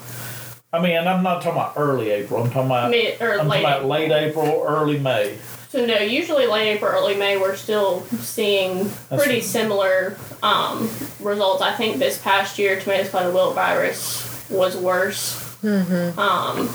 I 0.72 0.82
mean, 0.82 0.96
I'm 0.98 1.22
not 1.22 1.42
talking 1.42 1.52
about 1.60 1.74
early 1.76 2.10
April. 2.10 2.42
I'm 2.44 2.50
talking 2.50 2.66
about 2.66 2.90
mid 2.90 3.20
or 3.22 3.40
I'm 3.40 3.48
late. 3.48 3.62
talking 3.62 3.64
about 3.64 3.84
late 3.86 4.10
April, 4.12 4.64
early 4.66 4.98
May. 4.98 5.38
So 5.70 5.84
no, 5.84 5.98
usually 5.98 6.46
late 6.46 6.76
April, 6.76 6.90
early 6.90 7.14
May, 7.16 7.38
we're 7.38 7.56
still 7.56 8.02
seeing 8.20 8.84
That's- 8.84 9.22
pretty 9.22 9.40
similar 9.40 10.16
um, 10.42 10.90
results. 11.20 11.62
I 11.62 11.74
think 11.74 11.98
this 11.98 12.20
past 12.20 12.58
year, 12.58 12.78
tomato 12.80 13.04
spotted 13.04 13.32
wilt 13.34 13.54
virus 13.54 14.46
was 14.50 14.76
worse. 14.76 15.44
Um, 15.64 16.68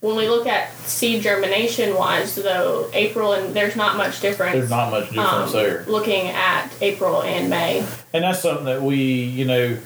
when 0.00 0.14
we 0.16 0.28
look 0.28 0.46
at 0.46 0.72
seed 0.80 1.22
germination 1.22 1.94
wise, 1.96 2.34
though, 2.36 2.88
April 2.92 3.32
and 3.32 3.54
there's 3.54 3.76
not 3.76 3.96
much 3.96 4.20
difference. 4.20 4.52
There's 4.54 4.70
not 4.70 4.90
much 4.90 5.08
difference 5.08 5.24
um, 5.26 5.52
there. 5.52 5.84
Looking 5.88 6.28
at 6.28 6.68
April 6.82 7.22
and 7.22 7.50
May. 7.50 7.84
And 8.12 8.24
that's 8.24 8.40
something 8.40 8.66
that 8.66 8.82
we, 8.82 8.96
you 9.02 9.46
know, 9.46 9.78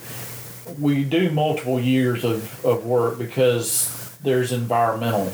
we 0.78 1.04
do 1.04 1.30
multiple 1.30 1.80
years 1.80 2.24
of, 2.24 2.64
of 2.64 2.84
work 2.84 3.18
because 3.18 4.16
there's 4.22 4.52
environmental 4.52 5.32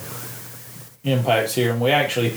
impacts 1.05 1.55
here. 1.55 1.73
And 1.73 1.81
we 1.81 1.91
actually, 1.91 2.35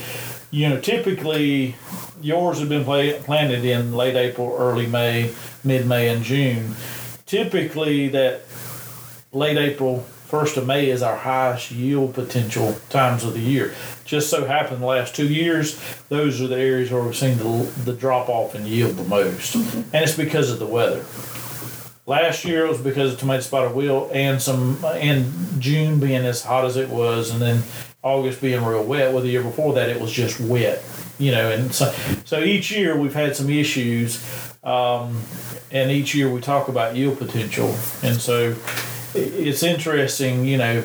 you 0.50 0.68
know, 0.68 0.80
typically 0.80 1.76
yours 2.20 2.60
have 2.60 2.68
been 2.68 2.84
pla- 2.84 3.18
planted 3.24 3.64
in 3.64 3.92
late 3.92 4.16
April, 4.16 4.54
early 4.58 4.86
May, 4.86 5.32
mid 5.64 5.86
May, 5.86 6.08
and 6.08 6.24
June. 6.24 6.74
Typically, 7.26 8.08
that 8.08 8.42
late 9.32 9.56
April, 9.56 10.00
first 10.26 10.56
of 10.56 10.66
May 10.66 10.90
is 10.90 11.02
our 11.02 11.16
highest 11.16 11.70
yield 11.70 12.14
potential 12.14 12.76
times 12.88 13.24
of 13.24 13.34
the 13.34 13.40
year. 13.40 13.74
Just 14.04 14.28
so 14.28 14.46
happened 14.46 14.82
the 14.82 14.86
last 14.86 15.14
two 15.14 15.28
years, 15.28 15.80
those 16.08 16.40
are 16.40 16.48
the 16.48 16.56
areas 16.56 16.90
where 16.90 17.02
we've 17.02 17.16
seen 17.16 17.38
the, 17.38 17.70
the 17.84 17.92
drop 17.92 18.28
off 18.28 18.54
in 18.54 18.66
yield 18.66 18.96
the 18.96 19.04
most, 19.04 19.56
mm-hmm. 19.56 19.94
and 19.94 20.04
it's 20.04 20.16
because 20.16 20.50
of 20.50 20.58
the 20.58 20.66
weather. 20.66 21.04
Last 22.10 22.44
year 22.44 22.66
it 22.66 22.68
was 22.68 22.80
because 22.80 23.12
of 23.12 23.20
tomato 23.20 23.40
spotted 23.42 23.72
wilt 23.72 24.10
and 24.12 24.42
some 24.42 24.84
and 24.84 25.32
June 25.60 26.00
being 26.00 26.26
as 26.26 26.42
hot 26.42 26.64
as 26.64 26.76
it 26.76 26.88
was, 26.88 27.30
and 27.30 27.40
then 27.40 27.62
August 28.02 28.40
being 28.40 28.64
real 28.64 28.82
wet. 28.82 29.12
Well, 29.12 29.22
the 29.22 29.28
year 29.28 29.44
before 29.44 29.74
that 29.74 29.88
it 29.88 30.00
was 30.00 30.10
just 30.10 30.40
wet, 30.40 30.82
you 31.20 31.30
know. 31.30 31.52
And 31.52 31.72
so, 31.72 31.92
so 32.24 32.40
each 32.40 32.72
year 32.72 32.96
we've 32.98 33.14
had 33.14 33.36
some 33.36 33.48
issues, 33.48 34.20
um, 34.64 35.20
and 35.70 35.92
each 35.92 36.12
year 36.16 36.28
we 36.28 36.40
talk 36.40 36.66
about 36.66 36.96
yield 36.96 37.16
potential, 37.16 37.68
and 38.02 38.20
so 38.20 38.56
it's 39.14 39.62
interesting, 39.62 40.44
you 40.44 40.58
know. 40.58 40.82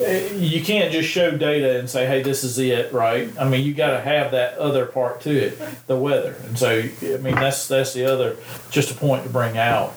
eh, 0.00 0.28
You 0.34 0.60
can't 0.60 0.90
just 0.90 1.08
show 1.08 1.30
data 1.36 1.78
and 1.78 1.88
say, 1.88 2.04
"Hey, 2.04 2.20
this 2.24 2.42
is 2.42 2.58
it," 2.58 2.92
right? 2.92 3.30
I 3.38 3.48
mean, 3.48 3.64
you 3.64 3.74
got 3.74 3.92
to 3.92 4.00
have 4.00 4.32
that 4.32 4.58
other 4.58 4.86
part 4.86 5.20
to 5.20 5.30
it, 5.30 5.86
the 5.86 5.94
weather, 5.94 6.34
and 6.48 6.58
so 6.58 6.82
I 7.00 7.16
mean 7.18 7.36
that's 7.36 7.68
that's 7.68 7.92
the 7.92 8.06
other 8.12 8.38
just 8.72 8.90
a 8.90 8.94
point 8.94 9.22
to 9.22 9.28
bring 9.30 9.56
out. 9.56 9.94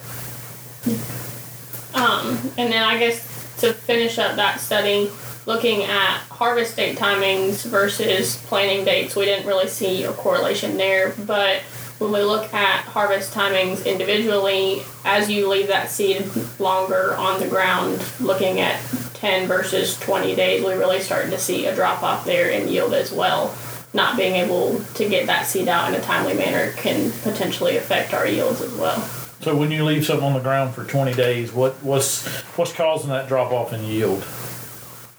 Um, 1.93 2.37
and 2.57 2.71
then 2.71 2.83
I 2.83 2.97
guess 2.97 3.21
to 3.59 3.73
finish 3.73 4.17
up 4.19 4.35
that 4.35 4.59
study, 4.59 5.09
looking 5.45 5.83
at 5.83 6.17
harvest 6.29 6.75
date 6.75 6.97
timings 6.97 7.65
versus 7.65 8.37
planting 8.47 8.85
dates, 8.85 9.15
we 9.15 9.25
didn't 9.25 9.47
really 9.47 9.67
see 9.67 10.03
a 10.03 10.13
correlation 10.13 10.77
there. 10.77 11.13
But 11.25 11.61
when 11.99 12.11
we 12.11 12.21
look 12.21 12.53
at 12.53 12.83
harvest 12.85 13.33
timings 13.33 13.85
individually, 13.85 14.83
as 15.03 15.31
you 15.31 15.49
leave 15.49 15.67
that 15.67 15.89
seed 15.89 16.29
longer 16.59 17.15
on 17.15 17.39
the 17.39 17.47
ground, 17.47 18.03
looking 18.19 18.59
at 18.59 18.79
10 19.15 19.47
versus 19.47 19.99
20 19.99 20.35
days, 20.35 20.63
we 20.63 20.73
really 20.73 20.99
started 20.99 21.31
to 21.31 21.39
see 21.39 21.65
a 21.65 21.73
drop 21.73 22.03
off 22.03 22.25
there 22.25 22.49
in 22.49 22.67
yield 22.67 22.93
as 22.93 23.11
well. 23.11 23.55
Not 23.93 24.15
being 24.15 24.35
able 24.35 24.79
to 24.95 25.09
get 25.09 25.25
that 25.25 25.47
seed 25.47 25.67
out 25.67 25.91
in 25.91 25.99
a 25.99 26.03
timely 26.03 26.35
manner 26.35 26.71
can 26.73 27.11
potentially 27.23 27.77
affect 27.77 28.13
our 28.13 28.27
yields 28.27 28.61
as 28.61 28.73
well. 28.73 28.99
So 29.47 29.55
when 29.55 29.71
you 29.71 29.85
leave 29.85 30.05
something 30.05 30.25
on 30.25 30.33
the 30.33 30.41
ground 30.41 30.75
for 30.75 30.83
20 30.83 31.13
days, 31.13 31.53
what 31.53 31.81
what's 31.81 32.27
what's 32.57 32.73
causing 32.73 33.11
that 33.11 33.29
drop 33.29 33.53
off 33.53 33.71
in 33.71 33.81
yield? 33.85 34.27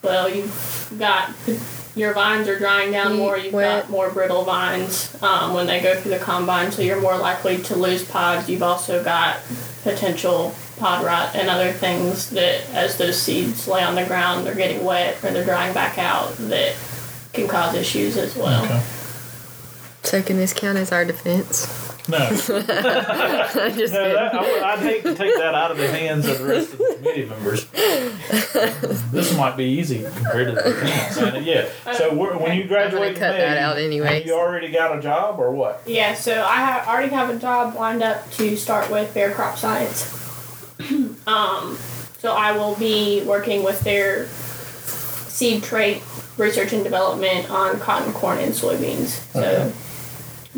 Well, 0.03 0.29
you've 0.29 0.95
got 0.99 1.33
your 1.97 2.12
vines 2.12 2.47
are 2.47 2.59
drying 2.59 2.93
down 2.93 3.17
more. 3.17 3.38
You've 3.38 3.55
Wet. 3.55 3.85
got 3.85 3.91
more 3.91 4.11
brittle 4.11 4.45
vines 4.45 5.17
um, 5.23 5.55
when 5.55 5.67
they 5.67 5.81
go 5.81 5.99
through 5.99 6.11
the 6.11 6.19
combine, 6.19 6.71
so 6.73 6.83
you're 6.83 7.01
more 7.01 7.17
likely 7.17 7.57
to 7.62 7.75
lose 7.75 8.05
pods. 8.05 8.51
You've 8.51 8.62
also 8.62 9.03
got 9.03 9.38
potential 9.83 10.55
pod 10.77 11.07
rot 11.07 11.35
and 11.35 11.49
other 11.49 11.73
things 11.73 12.29
that, 12.29 12.69
as 12.75 12.99
those 12.99 13.19
seeds 13.19 13.67
lay 13.67 13.83
on 13.83 13.95
the 13.95 14.05
ground, 14.05 14.47
they're 14.47 14.55
getting 14.55 14.85
wet 14.85 15.25
or 15.25 15.31
they're 15.31 15.43
drying 15.43 15.73
back 15.73 15.97
out 15.97 16.35
that 16.37 16.77
can 17.33 17.49
cause 17.49 17.75
issues 17.75 18.19
as 18.19 18.37
well. 18.37 18.62
Okay. 18.62 18.83
So 20.03 20.23
can 20.23 20.37
this 20.37 20.53
count 20.53 20.77
as 20.77 20.93
our 20.93 21.07
defense? 21.07 21.88
No, 22.09 22.18
no 22.18 22.25
I'm 22.29 22.37
just 22.37 23.92
that, 23.92 24.33
kidding. 24.33 24.38
I 24.38 24.40
would, 24.40 24.62
I'd 24.62 24.79
hate 24.79 25.03
to 25.03 25.14
take 25.14 25.35
that 25.37 25.55
out 25.55 25.71
of 25.71 25.79
the 25.79 25.88
hands 25.88 26.27
of 26.27 26.38
the 26.38 26.44
rest 26.44 26.73
of 26.73 26.79
the 26.79 26.94
committee 26.97 27.25
members. 27.27 27.64
this 29.12 29.37
might 29.37 29.57
be 29.57 29.64
easy 29.64 30.03
compared 30.03 30.49
to 30.49 30.55
the 30.55 30.62
defense. 30.62 31.47
Yeah. 31.47 31.68
So 31.92 32.14
we're, 32.14 32.37
when 32.38 32.57
you 32.57 32.64
graduate, 32.64 33.14
in 33.14 33.14
cut 33.14 33.35
May, 33.35 33.40
that 33.40 33.59
out 33.59 33.77
have. 33.79 34.27
You 34.27 34.35
already 34.35 34.71
got 34.71 34.99
a 34.99 35.03
job 35.03 35.38
or 35.38 35.51
what? 35.51 35.83
Yeah, 35.87 36.14
so 36.14 36.44
I 36.44 36.57
have, 36.57 36.88
already 36.88 37.09
have 37.14 37.31
a 37.31 37.38
job 37.38 37.75
lined 37.75 38.03
up 38.03 38.31
to 38.33 38.57
start 38.57 38.90
with 38.90 39.12
Bayer 39.12 39.33
Crop 39.33 39.59
Science. 39.59 40.14
um, 41.27 41.77
so 42.18 42.33
I 42.33 42.53
will 42.53 42.75
be 42.77 43.23
working 43.25 43.62
with 43.62 43.81
their 43.83 44.27
seed 44.27 45.62
trait 45.62 46.03
research 46.37 46.73
and 46.73 46.83
development 46.83 47.51
on 47.51 47.79
cotton, 47.81 48.12
corn, 48.12 48.38
and 48.38 48.53
soybeans. 48.53 49.21
So 49.33 49.40
Okay. 49.40 49.73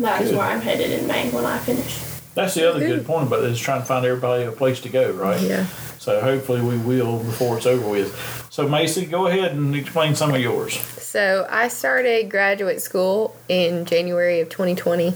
That 0.01 0.21
is 0.21 0.29
Good. 0.29 0.37
where 0.37 0.47
I'm 0.47 0.61
headed 0.61 0.91
in 0.91 1.07
May 1.07 1.29
when 1.29 1.45
I 1.45 1.57
finish. 1.59 1.99
That's 2.33 2.53
the 2.53 2.69
other 2.69 2.79
good 2.79 3.05
point 3.05 3.27
about 3.27 3.43
it 3.43 3.51
is 3.51 3.59
trying 3.59 3.81
to 3.81 3.85
find 3.85 4.05
everybody 4.05 4.43
a 4.43 4.51
place 4.51 4.79
to 4.81 4.89
go, 4.89 5.11
right? 5.11 5.41
Yeah. 5.41 5.65
So 5.99 6.21
hopefully 6.21 6.61
we 6.61 6.77
will 6.77 7.19
before 7.19 7.57
it's 7.57 7.65
over 7.65 7.87
with. 7.87 8.47
So 8.49 8.67
Macie, 8.67 9.09
go 9.09 9.27
ahead 9.27 9.51
and 9.51 9.75
explain 9.75 10.15
some 10.15 10.33
of 10.33 10.39
yours. 10.39 10.79
So 10.79 11.45
I 11.49 11.67
started 11.67 12.31
graduate 12.31 12.81
school 12.81 13.35
in 13.49 13.85
January 13.85 14.39
of 14.39 14.49
2020, 14.49 15.13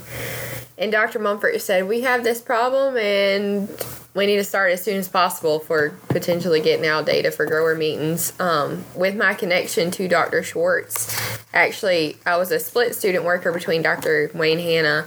and 0.78 0.92
Dr. 0.92 1.20
Monfort 1.20 1.60
said 1.62 1.88
we 1.88 2.02
have 2.02 2.24
this 2.24 2.42
problem 2.42 2.98
and 2.98 3.70
we 4.16 4.26
need 4.26 4.38
to 4.38 4.44
start 4.44 4.72
as 4.72 4.82
soon 4.82 4.96
as 4.96 5.10
possible 5.10 5.60
for 5.60 5.90
potentially 6.08 6.62
getting 6.62 6.88
out 6.88 7.06
data 7.06 7.30
for 7.30 7.46
grower 7.46 7.76
meetings. 7.76 8.34
Um, 8.40 8.86
with 8.96 9.16
my 9.16 9.34
connection 9.34 9.92
to 9.92 10.08
Dr. 10.08 10.42
Schwartz, 10.42 11.16
actually 11.54 12.18
I 12.26 12.38
was 12.38 12.50
a 12.50 12.60
split 12.60 12.96
student 12.96 13.26
worker 13.26 13.52
between 13.52 13.82
Dr. 13.82 14.32
Wayne 14.34 14.60
Hanna. 14.60 15.06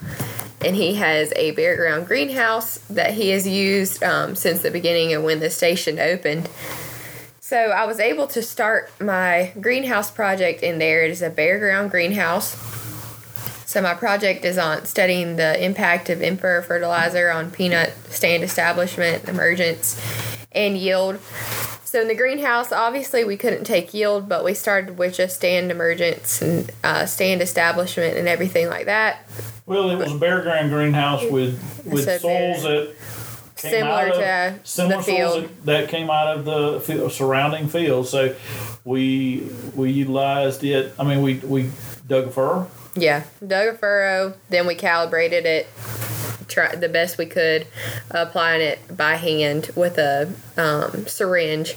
And 0.61 0.75
he 0.75 0.95
has 0.95 1.33
a 1.37 1.53
bare 1.53 1.77
ground 1.77 2.07
greenhouse 2.07 2.79
that 2.91 3.15
he 3.15 3.31
has 3.31 3.47
used 3.47 4.03
um, 4.03 4.35
since 4.35 4.61
the 4.61 4.73
beginning 4.73 5.15
of 5.15 5.23
when 5.23 5.39
the 5.39 5.51
station 5.51 6.01
opened. 6.01 6.51
So 7.41 7.57
I 7.57 7.87
was 7.87 8.01
able 8.01 8.27
to 8.27 8.43
start 8.43 8.91
my 9.01 9.53
greenhouse 9.59 10.11
project 10.11 10.63
in 10.63 10.79
there. 10.79 11.05
It 11.05 11.13
is 11.13 11.23
a 11.23 11.31
bare 11.31 11.61
ground 11.61 11.93
greenhouse. 11.93 12.78
So 13.69 13.83
my 13.83 13.93
project 13.93 14.47
is 14.47 14.57
on 14.57 14.87
studying 14.87 15.37
the 15.37 15.63
impact 15.63 16.09
of 16.09 16.23
in-furrow 16.23 16.63
fertilizer 16.63 17.31
on 17.31 17.51
peanut 17.51 17.93
stand 18.09 18.43
establishment, 18.43 19.29
emergence, 19.29 20.01
and 20.53 20.79
yield. 20.79 21.21
So 21.85 22.01
in 22.01 22.09
the 22.09 22.15
greenhouse, 22.15 22.73
obviously 22.73 23.25
we 23.25 23.37
couldn't 23.37 23.65
take 23.65 23.93
yield, 23.93 24.27
but 24.27 24.43
we 24.43 24.55
started 24.55 24.97
with 24.97 25.17
just 25.17 25.37
stand 25.37 25.71
emergence 25.71 26.41
and 26.41 26.71
uh, 26.83 27.05
stand 27.05 27.43
establishment 27.43 28.17
and 28.17 28.27
everything 28.27 28.69
like 28.69 28.87
that. 28.87 29.29
Well, 29.67 29.91
it 29.91 29.97
was 29.97 30.15
a 30.15 30.19
bare 30.19 30.41
ground 30.41 30.71
greenhouse 30.71 31.23
with 31.31 31.61
with 31.85 32.07
bare. 32.07 32.19
soils 32.21 32.63
that 32.63 32.95
came 33.57 33.71
Similar 33.71 33.93
out 33.93 34.09
of, 34.09 34.63
to 34.63 34.67
similar 34.67 34.97
the 34.97 35.03
soils 35.03 35.35
field. 35.35 35.65
that, 35.67 35.89
came 35.91 36.09
out 36.09 36.39
of 36.39 36.47
the 36.47 36.81
field, 36.81 37.13
surrounding 37.13 37.69
fields. 37.69 38.09
So 38.09 38.35
we 38.87 39.47
we 39.75 39.91
utilized 39.91 40.65
it. 40.65 40.95
I 40.99 41.05
mean, 41.05 41.21
we 41.21 41.35
we 41.41 41.71
dug 42.07 42.29
a 42.29 42.31
furrow. 42.31 42.71
Yeah, 43.01 43.25
dug 43.47 43.75
a 43.75 43.79
furrow, 43.79 44.35
then 44.49 44.67
we 44.67 44.75
calibrated 44.75 45.47
it, 45.47 45.69
tried 46.49 46.81
the 46.81 46.89
best 46.89 47.19
we 47.19 47.27
could, 47.27 47.67
applying 48.11 48.61
it 48.61 48.97
by 48.97 49.17
hand 49.17 49.71
with 49.77 49.99
a 49.99 50.33
um, 50.57 51.07
syringe. 51.07 51.77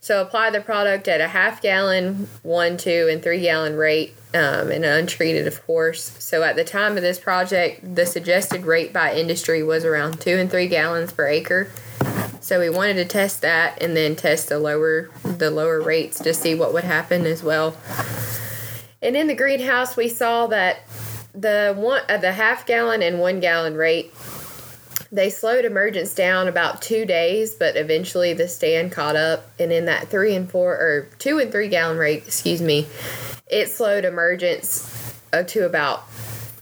So 0.00 0.22
apply 0.22 0.50
the 0.50 0.60
product 0.60 1.08
at 1.08 1.20
a 1.20 1.28
half 1.28 1.60
gallon, 1.60 2.28
one, 2.42 2.76
two, 2.76 3.08
and 3.10 3.22
three 3.22 3.40
gallon 3.40 3.76
rate, 3.76 4.14
um, 4.34 4.70
and 4.70 4.84
untreated, 4.84 5.46
of 5.46 5.64
course. 5.66 6.16
So 6.18 6.42
at 6.42 6.56
the 6.56 6.64
time 6.64 6.96
of 6.96 7.02
this 7.02 7.18
project, 7.18 7.94
the 7.94 8.06
suggested 8.06 8.66
rate 8.66 8.92
by 8.92 9.14
industry 9.14 9.62
was 9.62 9.84
around 9.84 10.20
two 10.20 10.36
and 10.36 10.50
three 10.50 10.68
gallons 10.68 11.12
per 11.12 11.26
acre. 11.26 11.70
So 12.40 12.60
we 12.60 12.70
wanted 12.70 12.94
to 12.94 13.04
test 13.04 13.42
that 13.42 13.82
and 13.82 13.96
then 13.96 14.16
test 14.16 14.48
the 14.48 14.58
lower 14.58 15.10
the 15.22 15.50
lower 15.50 15.82
rates 15.82 16.18
to 16.20 16.32
see 16.32 16.54
what 16.54 16.72
would 16.72 16.84
happen 16.84 17.26
as 17.26 17.42
well. 17.42 17.76
And 19.00 19.16
in 19.16 19.26
the 19.26 19.34
greenhouse, 19.34 19.96
we 19.96 20.08
saw 20.08 20.46
that 20.48 20.80
the 21.34 21.74
one 21.76 22.02
uh, 22.08 22.16
the 22.16 22.32
half 22.32 22.66
gallon 22.66 23.02
and 23.02 23.20
one 23.20 23.38
gallon 23.40 23.74
rate 23.74 24.12
they 25.10 25.30
slowed 25.30 25.64
emergence 25.64 26.14
down 26.14 26.48
about 26.48 26.82
two 26.82 27.06
days, 27.06 27.54
but 27.54 27.76
eventually 27.76 28.34
the 28.34 28.46
stand 28.46 28.92
caught 28.92 29.16
up. 29.16 29.50
And 29.58 29.72
in 29.72 29.86
that 29.86 30.08
three 30.08 30.34
and 30.34 30.50
four 30.50 30.72
or 30.74 31.08
two 31.18 31.38
and 31.38 31.50
three 31.50 31.68
gallon 31.68 31.96
rate, 31.96 32.24
excuse 32.26 32.60
me, 32.60 32.86
it 33.46 33.68
slowed 33.70 34.04
emergence 34.04 35.14
uh, 35.32 35.44
to 35.44 35.64
about 35.64 36.08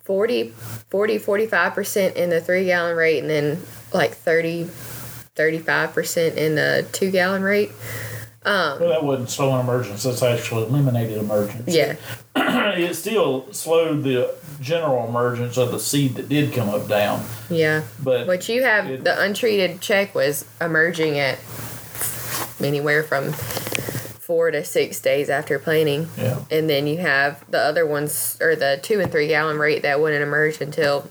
40, 0.04 0.50
40 0.90 1.18
45% 1.18 2.14
in 2.14 2.30
the 2.30 2.40
three 2.40 2.66
gallon 2.66 2.96
rate, 2.96 3.18
and 3.18 3.28
then 3.28 3.60
like 3.92 4.12
30, 4.12 4.64
35% 5.34 6.36
in 6.36 6.54
the 6.54 6.86
two 6.92 7.10
gallon 7.10 7.42
rate. 7.42 7.72
Um, 8.46 8.78
Well, 8.80 8.88
that 8.90 9.02
wasn't 9.04 9.28
slowing 9.30 9.60
emergence. 9.60 10.04
That's 10.04 10.22
actually 10.22 10.64
eliminated 10.66 11.18
emergence. 11.18 11.64
yeah. 11.74 11.96
it 12.36 12.94
still 12.94 13.52
slowed 13.52 14.04
the 14.04 14.32
general 14.60 15.06
emergence 15.08 15.56
of 15.56 15.72
the 15.72 15.80
seed 15.80 16.14
that 16.14 16.28
did 16.28 16.52
come 16.52 16.68
up 16.68 16.86
down. 16.88 17.24
Yeah. 17.50 17.82
But 18.02 18.26
What 18.28 18.48
you 18.48 18.62
have, 18.62 18.86
It- 18.88 19.04
the 19.04 19.20
untreated 19.20 19.80
check 19.80 20.14
was 20.14 20.44
emerging 20.60 21.18
at 21.18 21.38
anywhere 22.62 23.02
from 23.02 23.32
four 23.32 24.50
to 24.50 24.64
six 24.64 25.00
days 25.00 25.28
after 25.30 25.58
planting. 25.58 26.08
yeah, 26.16 26.38
And 26.50 26.68
then 26.70 26.86
you 26.86 26.98
have 26.98 27.44
the 27.50 27.60
other 27.60 27.86
ones, 27.86 28.36
or 28.40 28.56
the 28.56 28.78
two 28.82 29.00
and 29.00 29.10
three 29.12 29.28
gallon 29.28 29.58
rate 29.58 29.82
that 29.82 30.00
wouldn't 30.00 30.22
emerge 30.22 30.60
until 30.60 31.06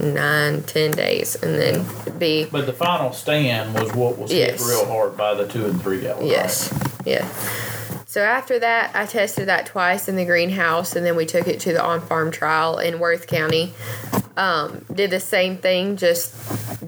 nine, 0.00 0.62
ten 0.64 0.90
days. 0.90 1.36
And 1.36 1.54
then 1.58 2.18
be, 2.18 2.46
but 2.50 2.66
the 2.66 2.72
final 2.72 3.12
stand 3.12 3.74
was 3.74 3.92
what 3.94 4.18
was 4.18 4.32
Yes. 4.32 4.60
hit 4.60 4.68
real 4.68 4.86
hard 4.86 5.16
by 5.16 5.34
the 5.34 5.46
two 5.46 5.64
and 5.66 5.80
three 5.82 6.00
gallon. 6.00 6.26
yes. 6.26 6.72
Yeah. 7.04 7.26
So 8.06 8.22
after 8.22 8.58
that, 8.58 8.90
I 8.94 9.06
tested 9.06 9.46
that 9.48 9.66
twice 9.66 10.08
in 10.08 10.16
the 10.16 10.24
greenhouse, 10.24 10.96
and 10.96 11.06
then 11.06 11.14
we 11.14 11.26
took 11.26 11.46
it 11.46 11.60
to 11.60 11.72
the 11.72 11.80
on-farm 11.80 12.32
trial 12.32 12.78
in 12.78 12.98
Worth 12.98 13.28
County. 13.28 13.72
Um, 14.36 14.84
did 14.92 15.10
the 15.10 15.20
same 15.20 15.58
thing, 15.58 15.96
just 15.96 16.34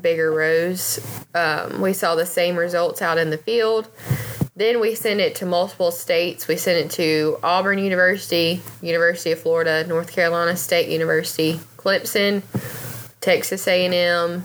bigger 0.03 0.33
rows. 0.33 0.99
Um, 1.33 1.81
we 1.81 1.93
saw 1.93 2.17
the 2.17 2.27
same 2.27 2.57
results 2.57 3.01
out 3.03 3.19
in 3.19 3.31
the 3.31 3.39
field. 3.39 3.89
then 4.57 4.81
we 4.81 4.95
sent 4.97 5.19
it 5.21 5.35
to 5.37 5.47
multiple 5.47 5.91
states. 5.93 6.47
We 6.49 6.57
sent 6.57 6.87
it 6.87 6.91
to 6.97 7.39
Auburn 7.43 7.79
University, 7.79 8.61
University 8.83 9.31
of 9.33 9.41
Florida, 9.41 9.87
North 9.87 10.13
Carolina 10.13 10.57
State 10.57 10.89
University, 10.89 11.59
Clemson, 11.77 12.43
Texas 13.23 13.69
A&M, 13.69 14.41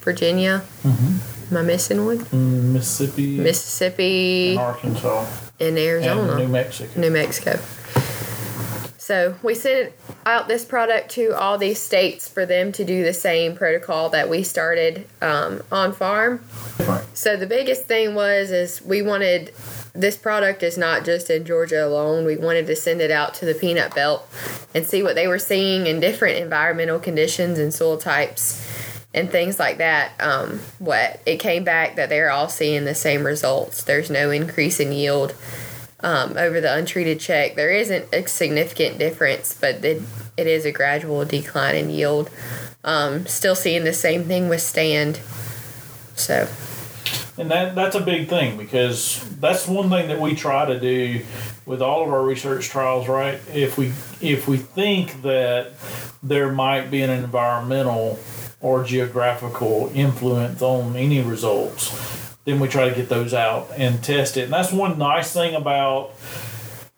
Virginia. 0.00 0.62
Am 0.84 1.56
I 1.56 1.62
missing 1.62 2.04
one? 2.04 2.18
Mm, 2.18 2.72
Mississippi, 2.72 3.38
Mississippi 3.38 4.50
and 4.50 4.58
Arkansas, 4.58 5.26
and 5.60 5.78
Arizona. 5.78 6.32
and 6.32 6.38
New 6.40 6.48
Mexico. 6.48 7.00
New 7.00 7.10
Mexico. 7.10 7.60
So 8.98 9.36
we 9.42 9.54
sent 9.54 9.92
out 10.26 10.48
this 10.48 10.64
product 10.64 11.10
to 11.12 11.32
all 11.32 11.58
these 11.58 11.80
states 11.80 12.28
for 12.28 12.44
them 12.44 12.72
to 12.72 12.84
do 12.84 13.04
the 13.04 13.12
same 13.12 13.54
protocol 13.54 14.08
that 14.10 14.28
we 14.28 14.42
started 14.42 15.06
um, 15.20 15.62
on 15.70 15.92
farm. 15.92 16.42
Right. 16.80 17.04
So 17.14 17.36
the 17.36 17.46
biggest 17.46 17.86
thing 17.86 18.14
was 18.14 18.50
is 18.50 18.82
we 18.82 19.02
wanted 19.02 19.52
this 19.94 20.16
product 20.16 20.62
is 20.62 20.78
not 20.78 21.04
just 21.04 21.28
in 21.28 21.44
Georgia 21.44 21.84
alone. 21.86 22.24
We 22.24 22.36
wanted 22.36 22.66
to 22.66 22.76
send 22.76 23.00
it 23.00 23.10
out 23.10 23.34
to 23.34 23.44
the 23.44 23.54
peanut 23.54 23.94
belt 23.94 24.26
and 24.74 24.86
see 24.86 25.02
what 25.02 25.14
they 25.14 25.26
were 25.26 25.38
seeing 25.38 25.86
in 25.86 26.00
different 26.00 26.38
environmental 26.38 26.98
conditions 26.98 27.58
and 27.58 27.74
soil 27.74 27.98
types 27.98 28.66
and 29.12 29.30
things 29.30 29.58
like 29.58 29.78
that. 29.78 30.12
Um, 30.20 30.60
what 30.78 31.20
it 31.26 31.36
came 31.36 31.64
back 31.64 31.96
that 31.96 32.08
they're 32.08 32.30
all 32.30 32.48
seeing 32.48 32.84
the 32.84 32.94
same 32.94 33.24
results. 33.24 33.84
There's 33.84 34.10
no 34.10 34.30
increase 34.30 34.80
in 34.80 34.92
yield 34.92 35.34
um, 36.00 36.36
over 36.38 36.60
the 36.60 36.74
untreated 36.74 37.20
check. 37.20 37.54
There 37.54 37.70
isn't 37.70 38.12
a 38.14 38.26
significant 38.26 38.98
difference, 38.98 39.54
but 39.54 39.84
it, 39.84 40.02
it 40.36 40.46
is 40.46 40.64
a 40.64 40.72
gradual 40.72 41.24
decline 41.26 41.76
in 41.76 41.90
yield. 41.90 42.30
Um, 42.82 43.26
still 43.26 43.54
seeing 43.54 43.84
the 43.84 43.92
same 43.92 44.24
thing 44.24 44.48
with 44.48 44.62
stand. 44.62 45.20
So 46.16 46.48
And 47.38 47.50
that 47.50 47.74
that's 47.74 47.96
a 47.96 48.00
big 48.00 48.28
thing 48.28 48.58
because 48.58 49.24
that's 49.40 49.66
one 49.66 49.88
thing 49.88 50.08
that 50.08 50.20
we 50.20 50.34
try 50.34 50.66
to 50.66 50.78
do 50.78 51.24
with 51.64 51.80
all 51.80 52.04
of 52.04 52.12
our 52.12 52.22
research 52.22 52.68
trials, 52.68 53.08
right? 53.08 53.40
If 53.52 53.78
we 53.78 53.92
if 54.20 54.46
we 54.46 54.58
think 54.58 55.22
that 55.22 55.72
there 56.22 56.52
might 56.52 56.90
be 56.90 57.00
an 57.02 57.10
environmental 57.10 58.18
or 58.60 58.84
geographical 58.84 59.90
influence 59.94 60.60
on 60.60 60.94
any 60.94 61.20
results, 61.22 62.34
then 62.44 62.60
we 62.60 62.68
try 62.68 62.88
to 62.88 62.94
get 62.94 63.08
those 63.08 63.32
out 63.32 63.68
and 63.76 64.04
test 64.04 64.36
it. 64.36 64.44
And 64.44 64.52
that's 64.52 64.72
one 64.72 64.98
nice 64.98 65.32
thing 65.32 65.54
about 65.54 66.10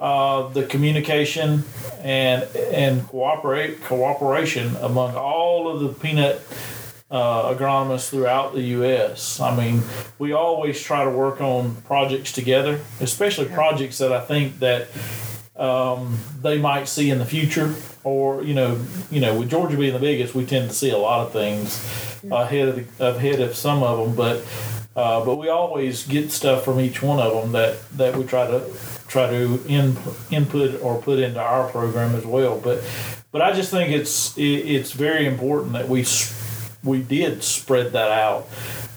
uh, 0.00 0.48
the 0.48 0.66
communication 0.66 1.62
and 2.00 2.42
and 2.56 3.06
cooperate 3.06 3.82
cooperation 3.84 4.74
among 4.76 5.14
all 5.14 5.68
of 5.68 5.80
the 5.80 5.88
peanut 5.88 6.42
uh, 7.14 7.55
agronomists 7.55 8.11
throughout 8.11 8.55
the 8.55 8.62
U.S. 8.79 9.38
I 9.40 9.55
mean, 9.57 9.83
we 10.18 10.33
always 10.33 10.83
try 10.83 11.05
to 11.05 11.11
work 11.11 11.40
on 11.40 11.77
projects 11.83 12.33
together, 12.33 12.81
especially 13.00 13.46
projects 13.46 13.98
that 13.98 14.12
I 14.12 14.20
think 14.20 14.59
that 14.59 14.88
um, 15.57 16.18
they 16.42 16.59
might 16.59 16.88
see 16.88 17.11
in 17.11 17.18
the 17.18 17.24
future, 17.24 17.72
or 18.03 18.42
you 18.42 18.53
know, 18.55 18.81
you 19.12 19.20
know, 19.20 19.38
with 19.38 19.48
Georgia 19.48 19.77
being 19.77 19.92
the 19.92 20.00
biggest, 20.00 20.35
we 20.35 20.44
tend 20.44 20.68
to 20.70 20.74
see 20.74 20.90
a 20.90 20.98
lot 20.98 21.24
of 21.24 21.33
things 21.33 21.79
ahead 22.33 22.68
of 22.70 22.98
the, 22.98 23.07
ahead 23.16 23.40
of 23.40 23.55
some 23.55 23.83
of 23.83 23.98
them, 23.98 24.14
but. 24.16 24.44
Uh, 24.96 25.24
but 25.24 25.35
we 25.35 25.48
always 25.48 26.07
get 26.07 26.31
stuff 26.31 26.64
from 26.64 26.79
each 26.79 27.03
one 27.03 27.18
of 27.18 27.33
them 27.33 27.50
that, 27.50 27.77
that 27.96 28.14
we 28.16 28.22
try 28.22 28.46
to 28.46 28.62
try 29.09 29.29
to 29.29 29.61
in, 29.66 29.96
input 30.31 30.81
or 30.81 31.03
put 31.03 31.18
into 31.18 31.40
our 31.40 31.68
program 31.68 32.14
as 32.14 32.24
well. 32.24 32.61
But 32.61 32.81
but 33.33 33.42
I 33.42 33.53
just 33.53 33.72
think 33.72 33.90
it's 33.90 34.38
it, 34.38 34.42
it's 34.42 34.92
very 34.92 35.27
important 35.27 35.72
that 35.72 35.88
we 35.88 36.03
s- 36.03 36.31
we 36.84 37.02
did 37.02 37.42
spread 37.42 37.92
that 37.92 38.10
out 38.10 38.48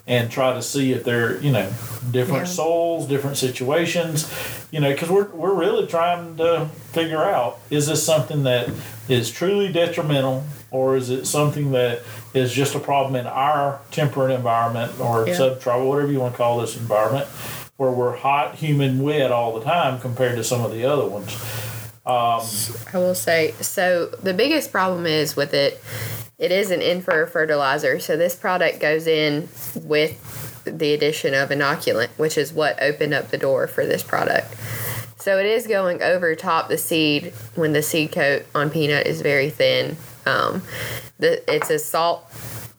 and 0.05 0.29
try 0.31 0.53
to 0.53 0.61
see 0.61 0.93
if 0.93 1.03
they're 1.03 1.37
you 1.41 1.51
know 1.51 1.69
different 2.11 2.47
Yeah. 2.47 2.53
souls, 2.53 3.07
different 3.07 3.37
situations, 3.37 4.29
you 4.71 4.79
know, 4.79 4.91
because 4.91 5.09
we're 5.09 5.27
we're 5.29 5.53
really 5.55 5.87
trying 5.87 6.37
to 6.37 6.67
figure 6.91 7.23
out 7.23 7.59
is 7.69 7.87
this 7.87 8.03
something 8.05 8.43
that 8.43 8.69
is 9.09 9.31
truly 9.31 9.71
detrimental 9.71 10.43
or 10.71 10.97
is 10.97 11.09
it 11.09 11.25
something 11.25 11.71
that 11.71 12.01
is 12.33 12.51
just 12.53 12.75
a 12.75 12.79
problem 12.79 13.15
in 13.15 13.25
our 13.25 13.79
temperate 13.91 14.31
environment 14.31 14.91
or 14.99 15.25
Yeah. 15.27 15.35
subtropical, 15.35 15.89
whatever 15.89 16.11
you 16.11 16.19
want 16.19 16.33
to 16.33 16.37
call 16.37 16.59
this 16.59 16.75
environment, 16.75 17.25
where 17.77 17.89
we're 17.91 18.15
hot, 18.17 18.55
humid, 18.55 18.99
wet 19.01 19.31
all 19.31 19.57
the 19.57 19.63
time 19.65 19.99
compared 19.99 20.35
to 20.35 20.43
some 20.43 20.63
of 20.65 20.71
the 20.73 20.85
other 20.85 21.05
ones. 21.05 21.33
Um, 22.05 22.41
I 22.93 22.97
will 22.99 23.15
say 23.15 23.53
so. 23.61 24.05
The 24.23 24.33
biggest 24.33 24.71
problem 24.71 25.05
is 25.05 25.35
with 25.35 25.53
it, 25.53 25.81
it 26.37 26.51
is 26.51 26.71
an 26.71 26.81
in-furrow 26.81 27.27
fertilizer. 27.27 27.99
So 27.99 28.15
this 28.15 28.35
product 28.35 28.79
goes 28.79 29.07
in 29.07 29.49
with 29.75 30.63
the 30.65 30.93
addition 30.93 31.33
of 31.33 31.49
inoculant, 31.49 32.09
which 32.17 32.37
is 32.37 32.53
what 32.53 32.81
opened 32.81 33.13
up 33.13 33.29
the 33.29 33.37
door 33.37 33.67
for 33.67 33.85
this 33.85 34.03
product. 34.03 34.55
So 35.17 35.39
it 35.39 35.45
is 35.45 35.67
going 35.67 36.01
over 36.01 36.35
top 36.35 36.69
the 36.69 36.77
seed 36.77 37.33
when 37.55 37.73
the 37.73 37.81
seed 37.81 38.11
coat 38.11 38.45
on 38.53 38.69
peanut 38.69 39.07
is 39.07 39.21
very 39.21 39.49
thin. 39.49 39.97
Um, 40.25 40.61
the 41.17 41.43
it's 41.53 41.69
a 41.69 41.79
salt 41.79 42.23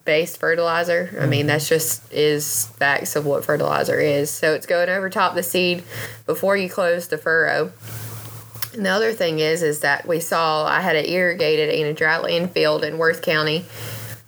based 0.05 0.39
fertilizer. 0.39 1.15
I 1.19 1.25
mean 1.25 1.47
that's 1.47 1.67
just 1.67 2.11
is 2.11 2.67
facts 2.77 3.15
of 3.15 3.25
what 3.25 3.43
fertilizer 3.43 3.99
is. 3.99 4.31
So 4.31 4.53
it's 4.53 4.65
going 4.65 4.89
over 4.89 5.09
top 5.09 5.35
the 5.35 5.43
seed 5.43 5.83
before 6.25 6.55
you 6.55 6.69
close 6.69 7.07
the 7.07 7.17
furrow. 7.17 7.71
And 8.73 8.85
the 8.85 8.89
other 8.89 9.13
thing 9.13 9.39
is, 9.39 9.63
is 9.63 9.79
that 9.79 10.07
we 10.07 10.19
saw 10.19 10.65
I 10.65 10.81
had 10.81 10.95
an 10.95 11.05
irrigated 11.05 11.69
and 11.69 11.85
a 11.87 11.93
dryland 11.93 12.51
field 12.51 12.83
in 12.83 12.97
Worth 12.97 13.21
County. 13.21 13.65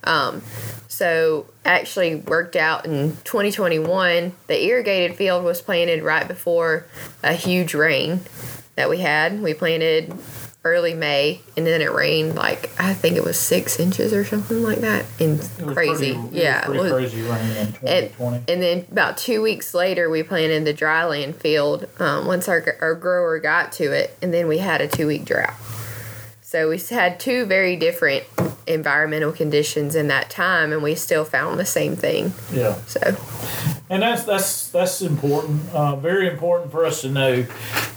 Um, 0.04 0.42
so 0.88 1.46
actually 1.64 2.16
worked 2.16 2.56
out 2.56 2.84
in 2.84 3.16
2021. 3.24 4.32
The 4.46 4.64
irrigated 4.64 5.16
field 5.16 5.44
was 5.44 5.62
planted 5.62 6.02
right 6.02 6.26
before 6.26 6.86
a 7.22 7.32
huge 7.34 7.74
rain 7.74 8.20
that 8.74 8.90
we 8.90 8.98
had. 8.98 9.40
We 9.40 9.54
planted 9.54 10.12
early 10.64 10.94
May, 10.94 11.40
and 11.56 11.66
then 11.66 11.80
it 11.82 11.92
rained 11.92 12.36
like 12.36 12.70
I 12.78 12.94
think 12.94 13.16
it 13.16 13.24
was 13.24 13.38
six 13.38 13.80
inches 13.80 14.12
or 14.12 14.24
something 14.24 14.62
like 14.62 14.78
that, 14.78 15.04
and 15.18 15.40
crazy. 15.74 16.14
pretty- 16.14 16.28
yeah, 16.38 16.64
pretty 16.64 16.78
it 16.78 16.82
was- 16.82 16.92
crazy 16.92 17.22
rain 17.22 17.50
in 17.50 17.56
and, 17.56 17.74
2020. 17.74 18.44
and 18.48 18.62
then 18.62 18.86
about 18.90 19.16
two 19.16 19.42
weeks 19.42 19.74
later, 19.74 20.08
we 20.08 20.22
planted 20.22 20.64
the 20.64 20.74
dryland 20.74 21.34
field 21.34 21.86
um, 21.98 22.26
once 22.26 22.48
our, 22.48 22.76
our 22.80 22.94
grower 22.94 23.38
got 23.40 23.72
to 23.72 23.92
it, 23.92 24.16
and 24.22 24.32
then 24.32 24.46
we 24.46 24.58
had 24.58 24.80
a 24.80 24.86
two 24.88 25.06
week 25.06 25.24
drought. 25.24 25.54
So 26.42 26.68
we 26.68 26.78
had 26.78 27.18
two 27.18 27.46
very 27.46 27.76
different 27.76 28.24
environmental 28.66 29.32
conditions 29.32 29.94
in 29.96 30.08
that 30.08 30.28
time, 30.30 30.70
and 30.72 30.82
we 30.82 30.94
still 30.94 31.24
found 31.24 31.58
the 31.58 31.64
same 31.64 31.96
thing. 31.96 32.34
yeah. 32.52 32.74
So, 32.86 33.00
and 33.90 34.02
that's 34.02 34.24
that's 34.24 34.68
that's 34.68 35.00
important 35.02 35.68
uh, 35.72 35.96
very 35.96 36.28
important 36.28 36.70
for 36.70 36.84
us 36.84 37.00
to 37.00 37.08
know 37.10 37.46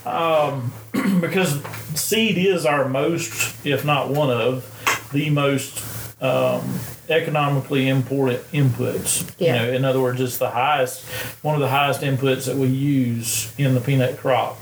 um, 0.06 0.72
because 1.22 1.62
seed 1.96 2.38
is 2.38 2.66
our 2.66 2.88
most 2.88 3.56
if 3.66 3.86
not 3.86 4.10
one 4.10 4.30
of 4.30 5.10
the 5.12 5.30
most 5.30 5.78
um, 6.22 6.80
economically 7.10 7.88
important 7.90 8.42
inputs 8.52 9.30
Yeah. 9.38 9.48
you 9.48 9.60
know 9.72 9.74
in 9.76 9.86
other 9.86 10.02
words 10.02 10.22
it's 10.22 10.38
the 10.38 10.50
highest 10.50 11.04
one 11.44 11.54
of 11.56 11.62
the 11.62 11.68
highest 11.68 12.02
inputs 12.02 12.46
that 12.46 12.56
we 12.56 12.68
use 12.68 13.54
in 13.58 13.74
the 13.76 13.82
peanut 13.82 14.18
crop 14.18 14.58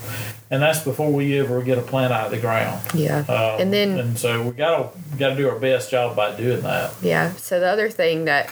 and 0.49 0.61
that's 0.61 0.83
before 0.83 1.11
we 1.11 1.39
ever 1.39 1.61
get 1.61 1.77
a 1.77 1.81
plant 1.81 2.11
out 2.11 2.25
of 2.25 2.31
the 2.31 2.39
ground 2.39 2.81
yeah. 2.95 3.19
um, 3.19 3.61
and 3.61 3.71
then 3.71 3.99
and 3.99 4.17
so 4.17 4.41
we 4.41 4.51
gotta 4.51 4.89
gotta 5.17 5.35
do 5.35 5.47
our 5.47 5.57
best 5.59 5.91
job 5.91 6.15
by 6.15 6.35
doing 6.35 6.61
that 6.61 6.91
Yeah. 7.01 7.33
So 7.33 7.59
the 7.59 7.67
other 7.67 7.89
thing 7.89 8.25
that 8.25 8.51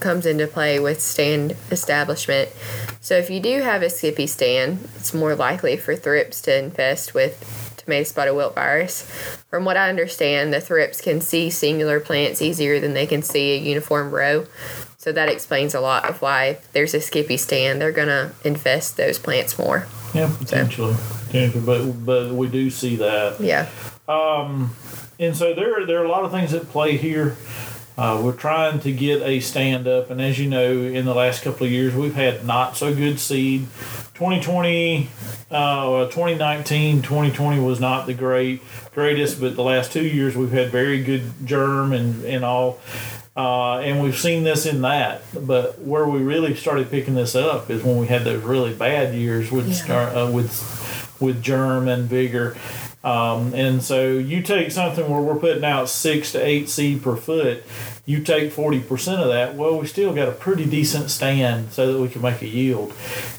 comes 0.00 0.24
into 0.24 0.46
play 0.46 0.78
with 0.78 1.00
stand 1.00 1.56
establishment. 1.70 2.48
So 3.00 3.16
if 3.16 3.28
you 3.28 3.40
do 3.40 3.62
have 3.62 3.82
a 3.82 3.90
skippy 3.90 4.26
stand, 4.26 4.88
it's 4.96 5.12
more 5.12 5.34
likely 5.34 5.76
for 5.76 5.96
thrips 5.96 6.40
to 6.42 6.56
infest 6.56 7.12
with 7.14 7.65
tomato 7.86 8.04
spotted 8.04 8.34
wilt 8.34 8.54
virus. 8.54 9.02
From 9.48 9.64
what 9.64 9.76
I 9.76 9.88
understand, 9.88 10.52
the 10.52 10.60
thrips 10.60 11.00
can 11.00 11.20
see 11.20 11.48
singular 11.48 12.00
plants 12.00 12.42
easier 12.42 12.78
than 12.80 12.92
they 12.92 13.06
can 13.06 13.22
see 13.22 13.54
a 13.54 13.58
uniform 13.58 14.10
row. 14.10 14.46
So 14.98 15.12
that 15.12 15.28
explains 15.28 15.72
a 15.74 15.80
lot 15.80 16.04
of 16.08 16.20
why 16.20 16.58
there's 16.72 16.92
a 16.92 17.00
skippy 17.00 17.36
stand, 17.36 17.80
they're 17.80 17.92
gonna 17.92 18.32
infest 18.44 18.96
those 18.96 19.18
plants 19.18 19.56
more. 19.58 19.86
yeah 20.14 20.32
potentially, 20.36 20.96
potentially 21.26 21.64
but 21.64 22.04
but 22.04 22.32
we 22.34 22.48
do 22.48 22.70
see 22.70 22.96
that 22.96 23.40
Yeah. 23.40 23.68
Um, 24.08 24.74
and 25.18 25.36
so 25.36 25.54
there 25.54 25.86
there 25.86 26.00
are 26.00 26.04
a 26.04 26.08
lot 26.08 26.24
of 26.24 26.30
things 26.32 26.52
at 26.54 26.68
play 26.68 26.96
here. 26.96 27.36
Uh, 27.98 28.20
we're 28.22 28.32
trying 28.36 28.78
to 28.80 28.92
get 28.92 29.22
a 29.22 29.40
stand 29.40 29.88
up, 29.88 30.10
and 30.10 30.20
as 30.20 30.38
you 30.38 30.46
know, 30.48 30.70
in 30.70 31.06
the 31.06 31.14
last 31.14 31.42
couple 31.42 31.64
of 31.64 31.72
years, 31.72 31.94
we've 31.94 32.14
had 32.14 32.44
not 32.44 32.76
so 32.76 32.94
good 32.94 33.18
seed. 33.18 33.62
2020, 34.14 35.08
uh, 35.50 36.04
2019, 36.06 37.00
2020 37.00 37.58
was 37.60 37.80
not 37.80 38.06
the 38.06 38.12
great 38.12 38.60
greatest, 38.94 39.40
but 39.40 39.56
the 39.56 39.62
last 39.62 39.92
two 39.92 40.04
years 40.06 40.36
we've 40.36 40.52
had 40.52 40.70
very 40.70 41.02
good 41.02 41.22
germ 41.44 41.92
and 41.92 42.22
and 42.24 42.44
all. 42.44 42.78
Uh, 43.34 43.78
and 43.80 44.02
we've 44.02 44.16
seen 44.18 44.44
this 44.44 44.64
in 44.66 44.80
that, 44.82 45.20
but 45.34 45.78
where 45.82 46.06
we 46.08 46.20
really 46.20 46.54
started 46.54 46.90
picking 46.90 47.14
this 47.14 47.34
up 47.34 47.68
is 47.70 47.82
when 47.82 47.98
we 47.98 48.06
had 48.06 48.24
those 48.24 48.42
really 48.42 48.72
bad 48.74 49.14
years 49.14 49.50
with 49.50 49.68
Yeah. 49.88 50.22
uh, 50.22 50.30
with 50.30 51.16
with 51.20 51.42
germ 51.42 51.88
and 51.88 52.08
vigor. 52.08 52.56
Um, 53.06 53.54
and 53.54 53.84
so 53.84 54.18
you 54.18 54.42
take 54.42 54.72
something 54.72 55.08
where 55.08 55.20
we're 55.20 55.38
putting 55.38 55.64
out 55.64 55.88
six 55.88 56.32
to 56.32 56.44
eight 56.44 56.68
seed 56.68 57.04
per 57.04 57.14
foot, 57.14 57.62
you 58.04 58.20
take 58.20 58.52
40% 58.52 59.22
of 59.22 59.28
that, 59.28 59.54
well, 59.54 59.78
we 59.78 59.86
still 59.86 60.12
got 60.12 60.28
a 60.28 60.32
pretty 60.32 60.64
decent 60.64 61.08
stand 61.10 61.72
so 61.72 61.92
that 61.92 62.00
we 62.00 62.08
can 62.08 62.20
make 62.20 62.42
a 62.42 62.48
yield. 62.48 62.92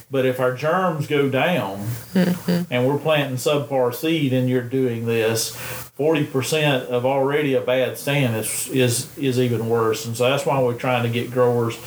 But 0.10 0.26
if 0.26 0.40
our 0.40 0.56
germs 0.56 1.06
go 1.06 1.28
down 1.28 1.86
and 2.16 2.88
we're 2.88 2.98
planting 2.98 3.36
subpar 3.36 3.94
seed 3.94 4.32
and 4.32 4.50
you're 4.50 4.62
doing 4.62 5.06
this, 5.06 5.54
40% 6.00 6.86
of 6.86 7.06
already 7.06 7.54
a 7.54 7.62
bad 7.62 7.98
stand 7.98 8.38
is, 8.38 8.70
is, 8.70 9.18
is 9.18 9.38
even 9.38 9.68
worse. 9.68 10.06
And 10.06 10.16
so 10.16 10.30
that's 10.30 10.46
why 10.46 10.62
we're 10.62 10.78
trying 10.78 11.04
to 11.04 11.10
get 11.10 11.30
growers 11.30 11.78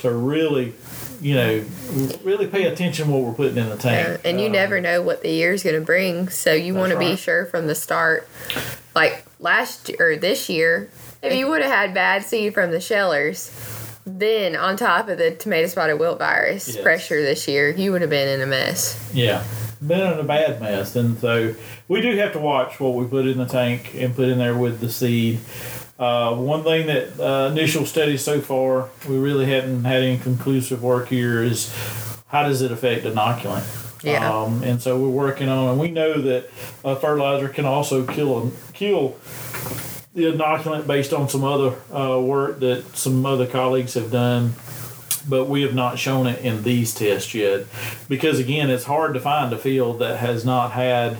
to 0.00 0.10
really, 0.10 0.74
you 1.20 1.34
know, 1.34 1.64
really 2.24 2.46
pay 2.46 2.64
attention 2.64 3.06
to 3.06 3.12
what 3.12 3.22
we're 3.22 3.32
putting 3.34 3.58
in 3.58 3.68
the 3.68 3.76
tank. 3.76 4.20
and 4.24 4.40
you 4.40 4.46
Um, 4.46 4.52
never 4.52 4.80
know 4.80 5.02
what 5.02 5.22
the 5.22 5.30
year's 5.30 5.62
going 5.62 5.76
to 5.78 5.82
bring, 5.84 6.28
so 6.30 6.52
you 6.52 6.74
want 6.74 6.92
to 6.92 6.98
be 6.98 7.16
sure 7.16 7.46
from 7.46 7.66
the 7.66 7.74
start. 7.74 8.26
Like 8.94 9.24
last 9.38 9.88
year 9.88 10.12
or 10.12 10.16
this 10.16 10.48
year, 10.48 10.88
if 11.22 11.34
you 11.34 11.48
would 11.48 11.62
have 11.62 11.70
had 11.70 11.94
bad 11.94 12.24
seed 12.24 12.54
from 12.54 12.70
the 12.70 12.80
shellers, 12.80 13.50
then 14.06 14.56
on 14.56 14.76
top 14.76 15.08
of 15.08 15.18
the 15.18 15.30
tomato 15.32 15.68
spotted 15.68 15.98
wilt 15.98 16.18
virus 16.18 16.68
Yes. 16.68 16.82
pressure 16.82 17.22
this 17.22 17.46
year, 17.46 17.70
you 17.70 17.92
would 17.92 18.00
have 18.00 18.10
been 18.10 18.28
in 18.28 18.40
a 18.40 18.46
mess. 18.46 18.98
Yeah, 19.12 19.44
been 19.86 20.00
in 20.14 20.18
a 20.18 20.24
bad 20.24 20.60
mess, 20.60 20.96
and 20.96 21.18
so 21.18 21.54
we 21.86 22.00
do 22.00 22.16
have 22.16 22.32
to 22.32 22.38
watch 22.38 22.80
what 22.80 22.94
we 22.94 23.04
put 23.04 23.26
in 23.26 23.36
the 23.38 23.44
tank 23.46 23.94
and 23.94 24.14
put 24.16 24.28
in 24.28 24.38
there 24.38 24.54
with 24.56 24.80
the 24.80 24.88
seed. 24.90 25.40
Uh, 26.00 26.34
one 26.34 26.64
thing 26.64 26.86
that 26.86 27.20
uh, 27.20 27.50
initial 27.50 27.84
studies 27.84 28.24
so 28.24 28.40
far 28.40 28.88
we 29.06 29.18
really 29.18 29.44
haven't 29.44 29.84
had 29.84 30.02
any 30.02 30.16
conclusive 30.16 30.82
work 30.82 31.08
here 31.08 31.42
is 31.42 31.70
how 32.28 32.42
does 32.42 32.62
it 32.62 32.72
affect 32.72 33.04
inoculant. 33.04 33.66
Yeah. 34.02 34.32
Um, 34.32 34.62
and 34.62 34.80
so 34.80 34.98
we're 34.98 35.10
working 35.10 35.50
on, 35.50 35.68
and 35.68 35.78
we 35.78 35.90
know 35.90 36.18
that 36.22 36.48
a 36.82 36.96
fertilizer 36.96 37.50
can 37.50 37.66
also 37.66 38.06
kill 38.06 38.48
a, 38.48 38.50
kill 38.72 39.18
the 40.14 40.24
inoculant 40.24 40.86
based 40.86 41.12
on 41.12 41.28
some 41.28 41.44
other 41.44 41.76
uh, 41.92 42.18
work 42.18 42.60
that 42.60 42.96
some 42.96 43.26
other 43.26 43.46
colleagues 43.46 43.92
have 43.92 44.10
done 44.10 44.54
but 45.28 45.44
we 45.44 45.60
have 45.60 45.74
not 45.74 45.98
shown 45.98 46.26
it 46.26 46.42
in 46.42 46.62
these 46.62 46.94
tests 46.94 47.34
yet 47.34 47.66
because 48.08 48.38
again 48.38 48.70
it's 48.70 48.84
hard 48.84 49.12
to 49.12 49.20
find 49.20 49.52
a 49.52 49.58
field 49.58 49.98
that 49.98 50.18
has 50.18 50.46
not 50.46 50.72
had 50.72 51.16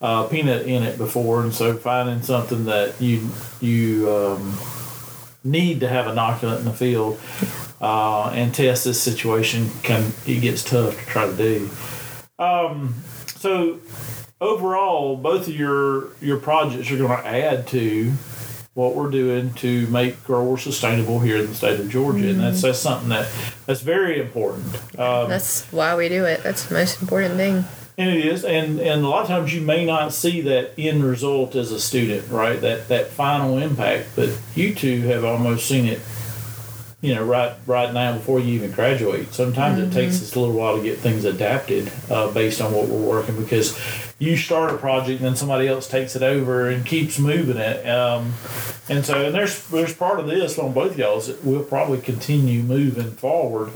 uh, 0.00 0.24
peanut 0.24 0.66
in 0.66 0.82
it 0.82 0.96
before 0.98 1.42
and 1.42 1.52
so 1.52 1.74
finding 1.76 2.22
something 2.22 2.64
that 2.64 3.00
you 3.00 3.28
you 3.60 4.10
um, 4.10 4.58
need 5.44 5.80
to 5.80 5.88
have 5.88 6.06
inoculant 6.06 6.58
in 6.60 6.64
the 6.64 6.72
field 6.72 7.20
uh, 7.80 8.30
and 8.30 8.54
test 8.54 8.84
this 8.84 9.00
situation 9.00 9.70
can 9.82 10.12
it 10.26 10.40
gets 10.40 10.64
tough 10.64 10.98
to 10.98 11.06
try 11.06 11.26
to 11.26 11.36
do 11.36 11.70
um, 12.38 12.94
so 13.26 13.78
overall 14.40 15.16
both 15.16 15.48
of 15.48 15.54
your 15.54 16.08
your 16.20 16.38
projects 16.38 16.90
are 16.90 16.96
going 16.96 17.10
to 17.10 17.26
add 17.26 17.66
to 17.66 18.12
what 18.74 18.94
we're 18.94 19.10
doing 19.10 19.52
to 19.54 19.86
make 19.88 20.22
growers 20.24 20.62
sustainable 20.62 21.18
here 21.20 21.36
in 21.36 21.48
the 21.48 21.54
state 21.54 21.80
of 21.80 21.90
Georgia, 21.90 22.30
and 22.30 22.40
that's 22.40 22.62
that's 22.62 22.78
something 22.78 23.08
that 23.08 23.28
that's 23.66 23.80
very 23.80 24.20
important. 24.20 24.74
Um, 24.98 25.28
That's 25.28 25.64
why 25.72 25.96
we 25.96 26.08
do 26.08 26.24
it. 26.24 26.42
That's 26.42 26.64
the 26.66 26.74
most 26.74 27.02
important 27.02 27.34
thing. 27.34 27.64
And 28.00 28.10
it 28.10 28.24
is, 28.24 28.44
and 28.46 28.80
and 28.80 29.04
a 29.04 29.08
lot 29.08 29.22
of 29.22 29.28
times 29.28 29.54
you 29.54 29.60
may 29.60 29.84
not 29.84 30.14
see 30.14 30.40
that 30.42 30.72
end 30.78 31.04
result 31.04 31.54
as 31.54 31.70
a 31.70 31.78
student, 31.78 32.30
right? 32.30 32.58
That 32.60 32.88
that 32.88 33.08
final 33.08 33.58
impact, 33.58 34.08
but 34.16 34.30
you 34.54 34.74
two 34.74 35.02
have 35.02 35.22
almost 35.22 35.68
seen 35.68 35.84
it. 35.84 36.00
You 37.02 37.14
know, 37.14 37.24
right 37.24 37.54
right 37.66 37.94
now 37.94 38.12
before 38.12 38.40
you 38.40 38.52
even 38.54 38.72
graduate. 38.72 39.32
Sometimes 39.32 39.78
it 39.78 39.90
takes 39.90 40.20
us 40.20 40.34
a 40.36 40.40
little 40.40 40.54
while 40.54 40.76
to 40.76 40.82
get 40.82 40.98
things 40.98 41.24
adapted 41.24 41.90
uh, 42.10 42.30
based 42.30 42.60
on 42.60 42.74
what 42.74 42.88
we're 42.88 43.00
working 43.00 43.40
because 43.40 43.78
you 44.18 44.36
start 44.36 44.74
a 44.74 44.76
project 44.76 45.20
and 45.20 45.28
then 45.28 45.34
somebody 45.34 45.66
else 45.66 45.88
takes 45.88 46.14
it 46.14 46.22
over 46.22 46.68
and 46.68 46.84
keeps 46.84 47.18
moving 47.18 47.56
it. 47.56 47.88
Um, 47.88 48.34
and 48.90 49.06
so, 49.06 49.24
and 49.24 49.34
there's 49.34 49.66
there's 49.68 49.94
part 49.94 50.20
of 50.20 50.26
this 50.26 50.58
on 50.58 50.74
both 50.74 50.98
y'all's 50.98 51.28
that 51.28 51.42
we'll 51.42 51.64
probably 51.64 52.00
continue 52.00 52.62
moving 52.62 53.12
forward. 53.12 53.72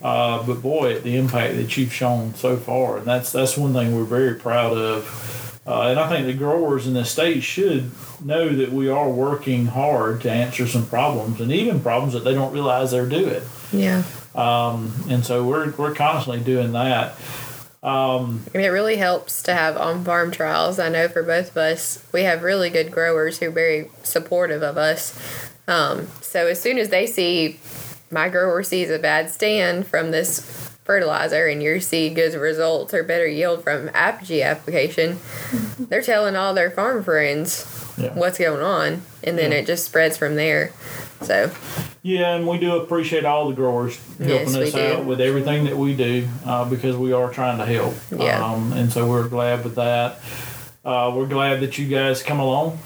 Uh, 0.00 0.46
but 0.46 0.62
boy, 0.62 1.00
the 1.00 1.16
impact 1.16 1.56
that 1.56 1.76
you've 1.76 1.92
shown 1.92 2.34
so 2.36 2.56
far, 2.56 2.98
and 2.98 3.06
that's 3.06 3.32
that's 3.32 3.56
one 3.56 3.72
thing 3.72 3.96
we're 3.96 4.04
very 4.04 4.36
proud 4.36 4.76
of. 4.76 5.38
Uh, 5.66 5.88
and 5.88 6.00
I 6.00 6.08
think 6.08 6.26
the 6.26 6.34
growers 6.34 6.86
in 6.86 6.94
the 6.94 7.04
state 7.04 7.42
should 7.42 7.90
know 8.24 8.48
that 8.48 8.72
we 8.72 8.88
are 8.88 9.10
working 9.10 9.66
hard 9.66 10.22
to 10.22 10.30
answer 10.30 10.66
some 10.66 10.86
problems, 10.86 11.40
and 11.40 11.52
even 11.52 11.80
problems 11.80 12.14
that 12.14 12.24
they 12.24 12.34
don't 12.34 12.52
realize 12.52 12.90
they're 12.90 13.06
doing. 13.06 13.42
Yeah. 13.72 14.02
Um, 14.34 14.92
and 15.08 15.24
so 15.24 15.44
we're 15.44 15.70
we're 15.72 15.94
constantly 15.94 16.42
doing 16.42 16.72
that. 16.72 17.14
Um, 17.82 18.44
I 18.54 18.58
mean, 18.58 18.66
it 18.66 18.70
really 18.70 18.96
helps 18.96 19.42
to 19.44 19.54
have 19.54 19.76
on 19.76 20.04
farm 20.04 20.30
trials. 20.30 20.78
I 20.78 20.88
know 20.88 21.08
for 21.08 21.22
both 21.22 21.50
of 21.50 21.56
us, 21.56 22.04
we 22.12 22.22
have 22.22 22.42
really 22.42 22.68
good 22.68 22.90
growers 22.90 23.38
who 23.38 23.48
are 23.48 23.50
very 23.50 23.90
supportive 24.02 24.62
of 24.62 24.76
us. 24.76 25.18
Um, 25.66 26.08
so 26.20 26.46
as 26.46 26.60
soon 26.60 26.78
as 26.78 26.90
they 26.90 27.06
see 27.06 27.58
my 28.10 28.28
grower 28.28 28.62
sees 28.62 28.90
a 28.90 28.98
bad 28.98 29.30
stand 29.30 29.86
from 29.86 30.10
this 30.10 30.69
fertilizer 30.90 31.46
and 31.46 31.62
your 31.62 31.78
seed 31.80 32.16
gives 32.16 32.34
results 32.34 32.92
or 32.92 33.04
better 33.04 33.26
yield 33.28 33.62
from 33.62 33.88
apogee 33.94 34.42
application, 34.42 35.20
they're 35.78 36.02
telling 36.02 36.34
all 36.34 36.52
their 36.52 36.68
farm 36.70 37.04
friends 37.04 37.64
Yeah. 37.96 38.12
what's 38.14 38.38
going 38.38 38.60
on, 38.62 39.02
and 39.22 39.38
then 39.38 39.52
Yeah. 39.52 39.58
it 39.58 39.66
just 39.68 39.84
spreads 39.84 40.16
from 40.16 40.34
there. 40.34 40.72
So 41.22 41.50
Yeah, 42.02 42.34
and 42.34 42.48
we 42.48 42.58
do 42.58 42.74
appreciate 42.76 43.24
all 43.24 43.48
the 43.48 43.54
growers 43.54 43.98
helping 44.18 44.28
Yes, 44.48 44.56
us 44.56 44.72
do. 44.72 44.80
out 44.80 45.04
with 45.04 45.20
everything 45.20 45.64
that 45.66 45.76
we 45.76 45.94
do 45.94 46.26
uh, 46.44 46.64
because 46.64 46.96
we 46.96 47.12
are 47.12 47.28
trying 47.30 47.58
to 47.58 47.66
help. 47.66 47.94
Yeah. 48.10 48.42
Um, 48.44 48.72
and 48.72 48.90
so 48.92 49.06
we're 49.06 49.28
glad 49.28 49.62
with 49.62 49.76
that. 49.76 50.18
Uh, 50.84 51.12
we're 51.14 51.26
glad 51.26 51.60
that 51.60 51.78
you 51.78 51.86
guys 51.86 52.22
come 52.22 52.40
along, 52.40 52.78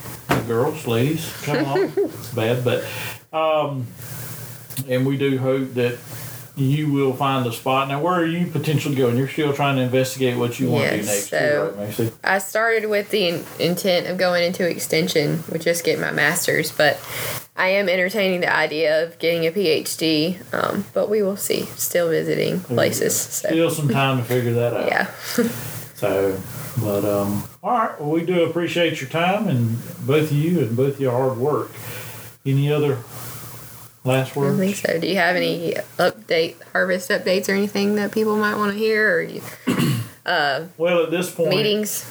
girls, 0.48 0.86
ladies, 0.86 1.32
come 1.44 1.59
along. 1.59 1.92
it's 1.96 2.28
bad, 2.34 2.64
but 2.64 2.84
um, 3.32 3.86
and 4.88 5.07
we 5.07 5.16
do 5.16 5.38
hope 5.38 5.72
that 5.74 5.96
you 6.57 6.92
will 6.92 7.12
find 7.14 7.44
a 7.46 7.52
spot. 7.52 7.88
Now, 7.88 8.00
where 8.00 8.14
are 8.14 8.26
you 8.26 8.46
potentially 8.46 8.94
going? 8.94 9.16
You're 9.16 9.28
still 9.28 9.52
trying 9.52 9.76
to 9.76 9.82
investigate 9.82 10.36
what 10.36 10.61
you 10.61 10.70
want 10.70 10.84
to 10.84 10.90
do 10.90 10.96
next 11.07 11.28
so- 11.30 11.36
year, 11.38 11.70
right? 11.70 12.12
I 12.22 12.38
started 12.38 12.88
with 12.88 13.11
the 13.11 13.28
in- 13.28 13.44
intent 13.59 14.07
of 14.07 14.18
going 14.18 14.44
into 14.44 14.68
extension, 14.68 15.42
with 15.50 15.62
just 15.64 15.84
get 15.84 15.98
my 15.98 16.12
master's, 16.12 16.70
but 16.70 16.98
I 17.57 17.68
am 17.68 17.88
entertaining 17.88 18.40
the 18.40 18.55
idea 18.55 19.05
of 19.05 19.18
getting 19.18 19.46
a 19.46 19.50
PhD. 19.50 20.38
Um, 20.55 20.84
but 20.94 21.09
we 21.11 21.22
will 21.22 21.36
see. 21.36 21.62
Still 21.76 22.09
visiting 22.11 22.61
places. 22.61 23.16
So 23.16 23.48
Still 23.48 23.70
some 23.70 23.88
time 23.88 24.18
to 24.18 24.24
figure 24.24 24.52
that 24.55 24.74
out. 24.74 24.86
yeah, 24.86 25.07
So, 25.94 26.38
but 26.80 27.05
um, 27.05 27.44
all 27.62 27.72
right. 27.72 28.00
Well, 28.00 28.11
we 28.11 28.24
do 28.24 28.44
appreciate 28.44 29.00
your 29.00 29.09
time 29.11 29.48
and 29.48 29.78
both 30.07 30.30
of 30.30 30.32
you 30.32 30.61
and 30.61 30.76
both 30.76 31.00
your 31.00 31.12
hard 31.12 31.38
work. 31.38 31.70
Any 32.46 32.70
other 32.70 32.98
last 34.05 34.36
I 34.36 34.40
words? 34.40 34.59
think 34.59 34.76
so. 34.76 34.98
Do 35.00 35.07
you 35.07 35.16
have 35.16 35.36
any 35.36 35.74
update 35.98 36.57
harvest 36.72 37.11
updates 37.11 37.48
or 37.48 37.52
anything 37.52 37.96
that 37.96 38.12
people 38.12 38.36
might 38.36 38.57
want 38.57 38.72
to 38.72 38.78
hear 38.78 39.16
or 39.18 39.22
you, 39.22 39.42
Well, 40.26 41.05
at 41.05 41.11
this 41.11 41.30
point, 41.30 41.50
meetings? 41.50 42.05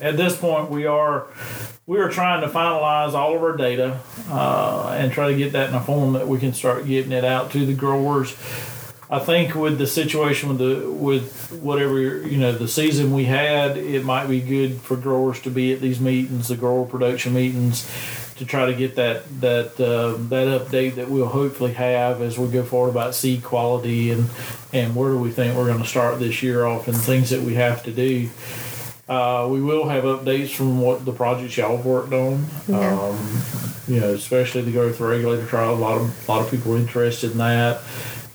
at 0.00 0.16
this 0.16 0.36
point, 0.36 0.70
we 0.70 0.86
are 0.86 1.26
we 1.86 1.98
are 1.98 2.08
trying 2.08 2.40
to 2.40 2.48
finalize 2.48 3.12
all 3.14 3.36
of 3.36 3.42
our 3.42 3.56
data 3.56 4.00
uh, 4.30 4.96
and 4.98 5.12
try 5.12 5.28
to 5.30 5.36
get 5.36 5.52
that 5.52 5.68
in 5.68 5.74
a 5.74 5.80
form 5.80 6.14
that 6.14 6.26
we 6.26 6.38
can 6.38 6.52
start 6.54 6.86
getting 6.86 7.12
it 7.12 7.24
out 7.24 7.50
to 7.52 7.66
the 7.66 7.74
growers. 7.74 8.34
I 9.10 9.18
think 9.18 9.54
with 9.54 9.76
the 9.78 9.86
situation 9.86 10.48
with 10.48 10.58
the 10.58 10.90
with 10.90 11.52
whatever 11.62 12.00
you 12.00 12.38
know 12.38 12.52
the 12.52 12.66
season 12.66 13.12
we 13.12 13.24
had, 13.26 13.76
it 13.76 14.02
might 14.04 14.26
be 14.26 14.40
good 14.40 14.80
for 14.80 14.96
growers 14.96 15.40
to 15.42 15.50
be 15.50 15.72
at 15.74 15.80
these 15.80 16.00
meetings, 16.00 16.48
the 16.48 16.56
grower 16.56 16.86
production 16.86 17.34
meetings, 17.34 17.84
to 18.36 18.44
try 18.44 18.66
to 18.66 18.74
get 18.74 18.96
that 18.96 19.40
that 19.40 19.80
uh, 19.80 20.16
that 20.28 20.60
update 20.60 20.96
that 20.96 21.08
we'll 21.08 21.26
hopefully 21.26 21.72
have 21.72 22.20
as 22.20 22.38
we 22.38 22.48
go 22.48 22.64
forward 22.64 22.90
about 22.90 23.14
seed 23.14 23.42
quality 23.42 24.10
and 24.10 24.28
and 24.72 24.96
where 24.96 25.10
do 25.10 25.18
we 25.18 25.30
think 25.30 25.56
we're 25.56 25.66
going 25.66 25.82
to 25.82 25.88
start 25.88 26.18
this 26.18 26.42
year 26.42 26.64
off 26.64 26.88
and 26.88 26.96
things 26.96 27.30
that 27.30 27.42
we 27.42 27.54
have 27.54 27.82
to 27.84 27.92
do. 27.92 28.28
Uh, 29.08 29.46
we 29.50 29.60
will 29.60 29.88
have 29.88 30.04
updates 30.04 30.54
from 30.54 30.80
what 30.80 31.04
the 31.04 31.12
projects 31.12 31.56
y'all 31.56 31.76
have 31.76 31.84
worked 31.84 32.12
on. 32.12 32.46
Yeah. 32.66 32.98
Um, 32.98 33.42
you 33.86 34.00
know, 34.00 34.14
especially 34.14 34.62
the 34.62 34.72
growth 34.72 34.98
regulator 34.98 35.46
trial. 35.46 35.74
A 35.74 35.76
lot 35.76 36.00
of 36.00 36.28
a 36.28 36.32
lot 36.32 36.42
of 36.42 36.50
people 36.50 36.74
are 36.74 36.78
interested 36.78 37.32
in 37.32 37.38
that, 37.38 37.82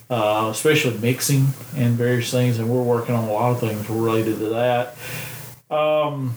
uh, 0.08 0.48
especially 0.50 0.96
mixing 0.98 1.48
and 1.76 1.94
various 1.94 2.30
things. 2.30 2.58
And 2.58 2.70
we're 2.70 2.82
working 2.82 3.16
on 3.16 3.28
a 3.28 3.32
lot 3.32 3.50
of 3.50 3.60
things 3.60 3.90
related 3.90 4.38
to 4.38 4.48
that. 4.50 4.96
Um, 5.70 6.34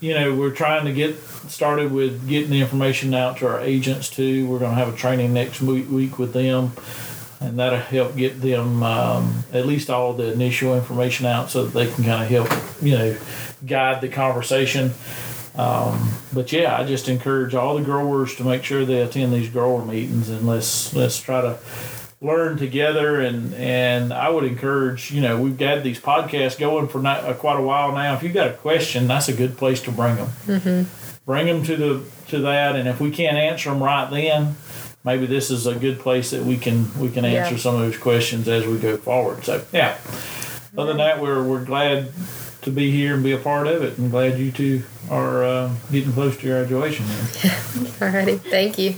you 0.00 0.14
know, 0.14 0.34
we're 0.34 0.50
trying 0.50 0.84
to 0.84 0.92
get 0.92 1.18
started 1.48 1.92
with 1.92 2.28
getting 2.28 2.50
the 2.50 2.60
information 2.60 3.14
out 3.14 3.38
to 3.38 3.46
our 3.46 3.60
agents 3.60 4.10
too. 4.10 4.46
We're 4.46 4.58
going 4.58 4.72
to 4.72 4.76
have 4.76 4.92
a 4.92 4.96
training 4.96 5.32
next 5.32 5.60
week, 5.60 6.18
with 6.18 6.32
them, 6.32 6.72
and 7.40 7.58
that'll 7.58 7.78
help 7.78 8.16
get 8.16 8.40
them 8.40 8.82
um, 8.82 9.44
at 9.52 9.66
least 9.66 9.90
all 9.90 10.12
the 10.12 10.32
initial 10.32 10.74
information 10.74 11.26
out 11.26 11.50
so 11.50 11.64
that 11.64 11.72
they 11.72 11.92
can 11.92 12.04
kind 12.04 12.22
of 12.22 12.28
help, 12.28 12.82
you 12.82 12.96
know, 12.96 13.16
guide 13.64 14.00
the 14.00 14.08
conversation. 14.08 14.92
Um, 15.56 16.10
but 16.34 16.52
yeah, 16.52 16.78
I 16.78 16.84
just 16.84 17.08
encourage 17.08 17.54
all 17.54 17.76
the 17.76 17.82
growers 17.82 18.36
to 18.36 18.44
make 18.44 18.62
sure 18.62 18.84
they 18.84 19.00
attend 19.00 19.32
these 19.32 19.48
grower 19.48 19.84
meetings 19.84 20.28
and 20.28 20.46
let's 20.46 20.94
let's 20.94 21.18
try 21.18 21.40
to 21.40 21.58
learn 22.26 22.58
together 22.58 23.20
and 23.20 23.54
and 23.54 24.12
I 24.12 24.28
would 24.28 24.44
encourage 24.44 25.10
you 25.10 25.20
know 25.20 25.40
we've 25.40 25.56
got 25.56 25.82
these 25.82 26.00
podcasts 26.00 26.58
going 26.58 26.88
for 26.88 27.00
not, 27.00 27.24
uh, 27.24 27.34
quite 27.34 27.58
a 27.58 27.62
while 27.62 27.92
now 27.92 28.14
if 28.14 28.22
you've 28.22 28.34
got 28.34 28.48
a 28.48 28.54
question 28.54 29.06
that's 29.06 29.28
a 29.28 29.32
good 29.32 29.56
place 29.56 29.80
to 29.82 29.92
bring 29.92 30.16
them 30.16 30.28
mm-hmm. 30.46 31.22
bring 31.24 31.46
them 31.46 31.62
to 31.64 31.76
the 31.76 32.04
to 32.28 32.40
that 32.40 32.76
and 32.76 32.88
if 32.88 33.00
we 33.00 33.10
can't 33.10 33.36
answer 33.36 33.70
them 33.70 33.82
right 33.82 34.10
then 34.10 34.56
maybe 35.04 35.26
this 35.26 35.50
is 35.50 35.66
a 35.66 35.74
good 35.74 36.00
place 36.00 36.30
that 36.30 36.42
we 36.42 36.56
can 36.56 36.98
we 36.98 37.08
can 37.08 37.24
answer 37.24 37.54
Yeah. 37.54 37.60
some 37.60 37.74
of 37.76 37.80
those 37.80 37.96
questions 37.96 38.48
as 38.48 38.66
we 38.66 38.78
go 38.78 38.96
forward 38.96 39.44
so 39.44 39.64
yeah 39.72 39.96
other 40.76 40.88
than 40.88 40.98
that 40.98 41.20
we're 41.20 41.42
we're 41.42 41.64
glad 41.64 42.12
to 42.62 42.70
be 42.72 42.90
here 42.90 43.14
and 43.14 43.22
be 43.22 43.30
a 43.30 43.38
part 43.38 43.68
of 43.68 43.84
it 43.84 43.96
and 43.96 44.10
glad 44.10 44.38
you 44.38 44.50
two 44.50 44.82
are 45.08 45.44
uh, 45.44 45.72
getting 45.92 46.12
close 46.12 46.36
to 46.36 46.46
your 46.48 46.64
graduation. 46.64 47.04
Alrighty, 48.00 48.40
thank 48.40 48.76
you. 48.76 48.96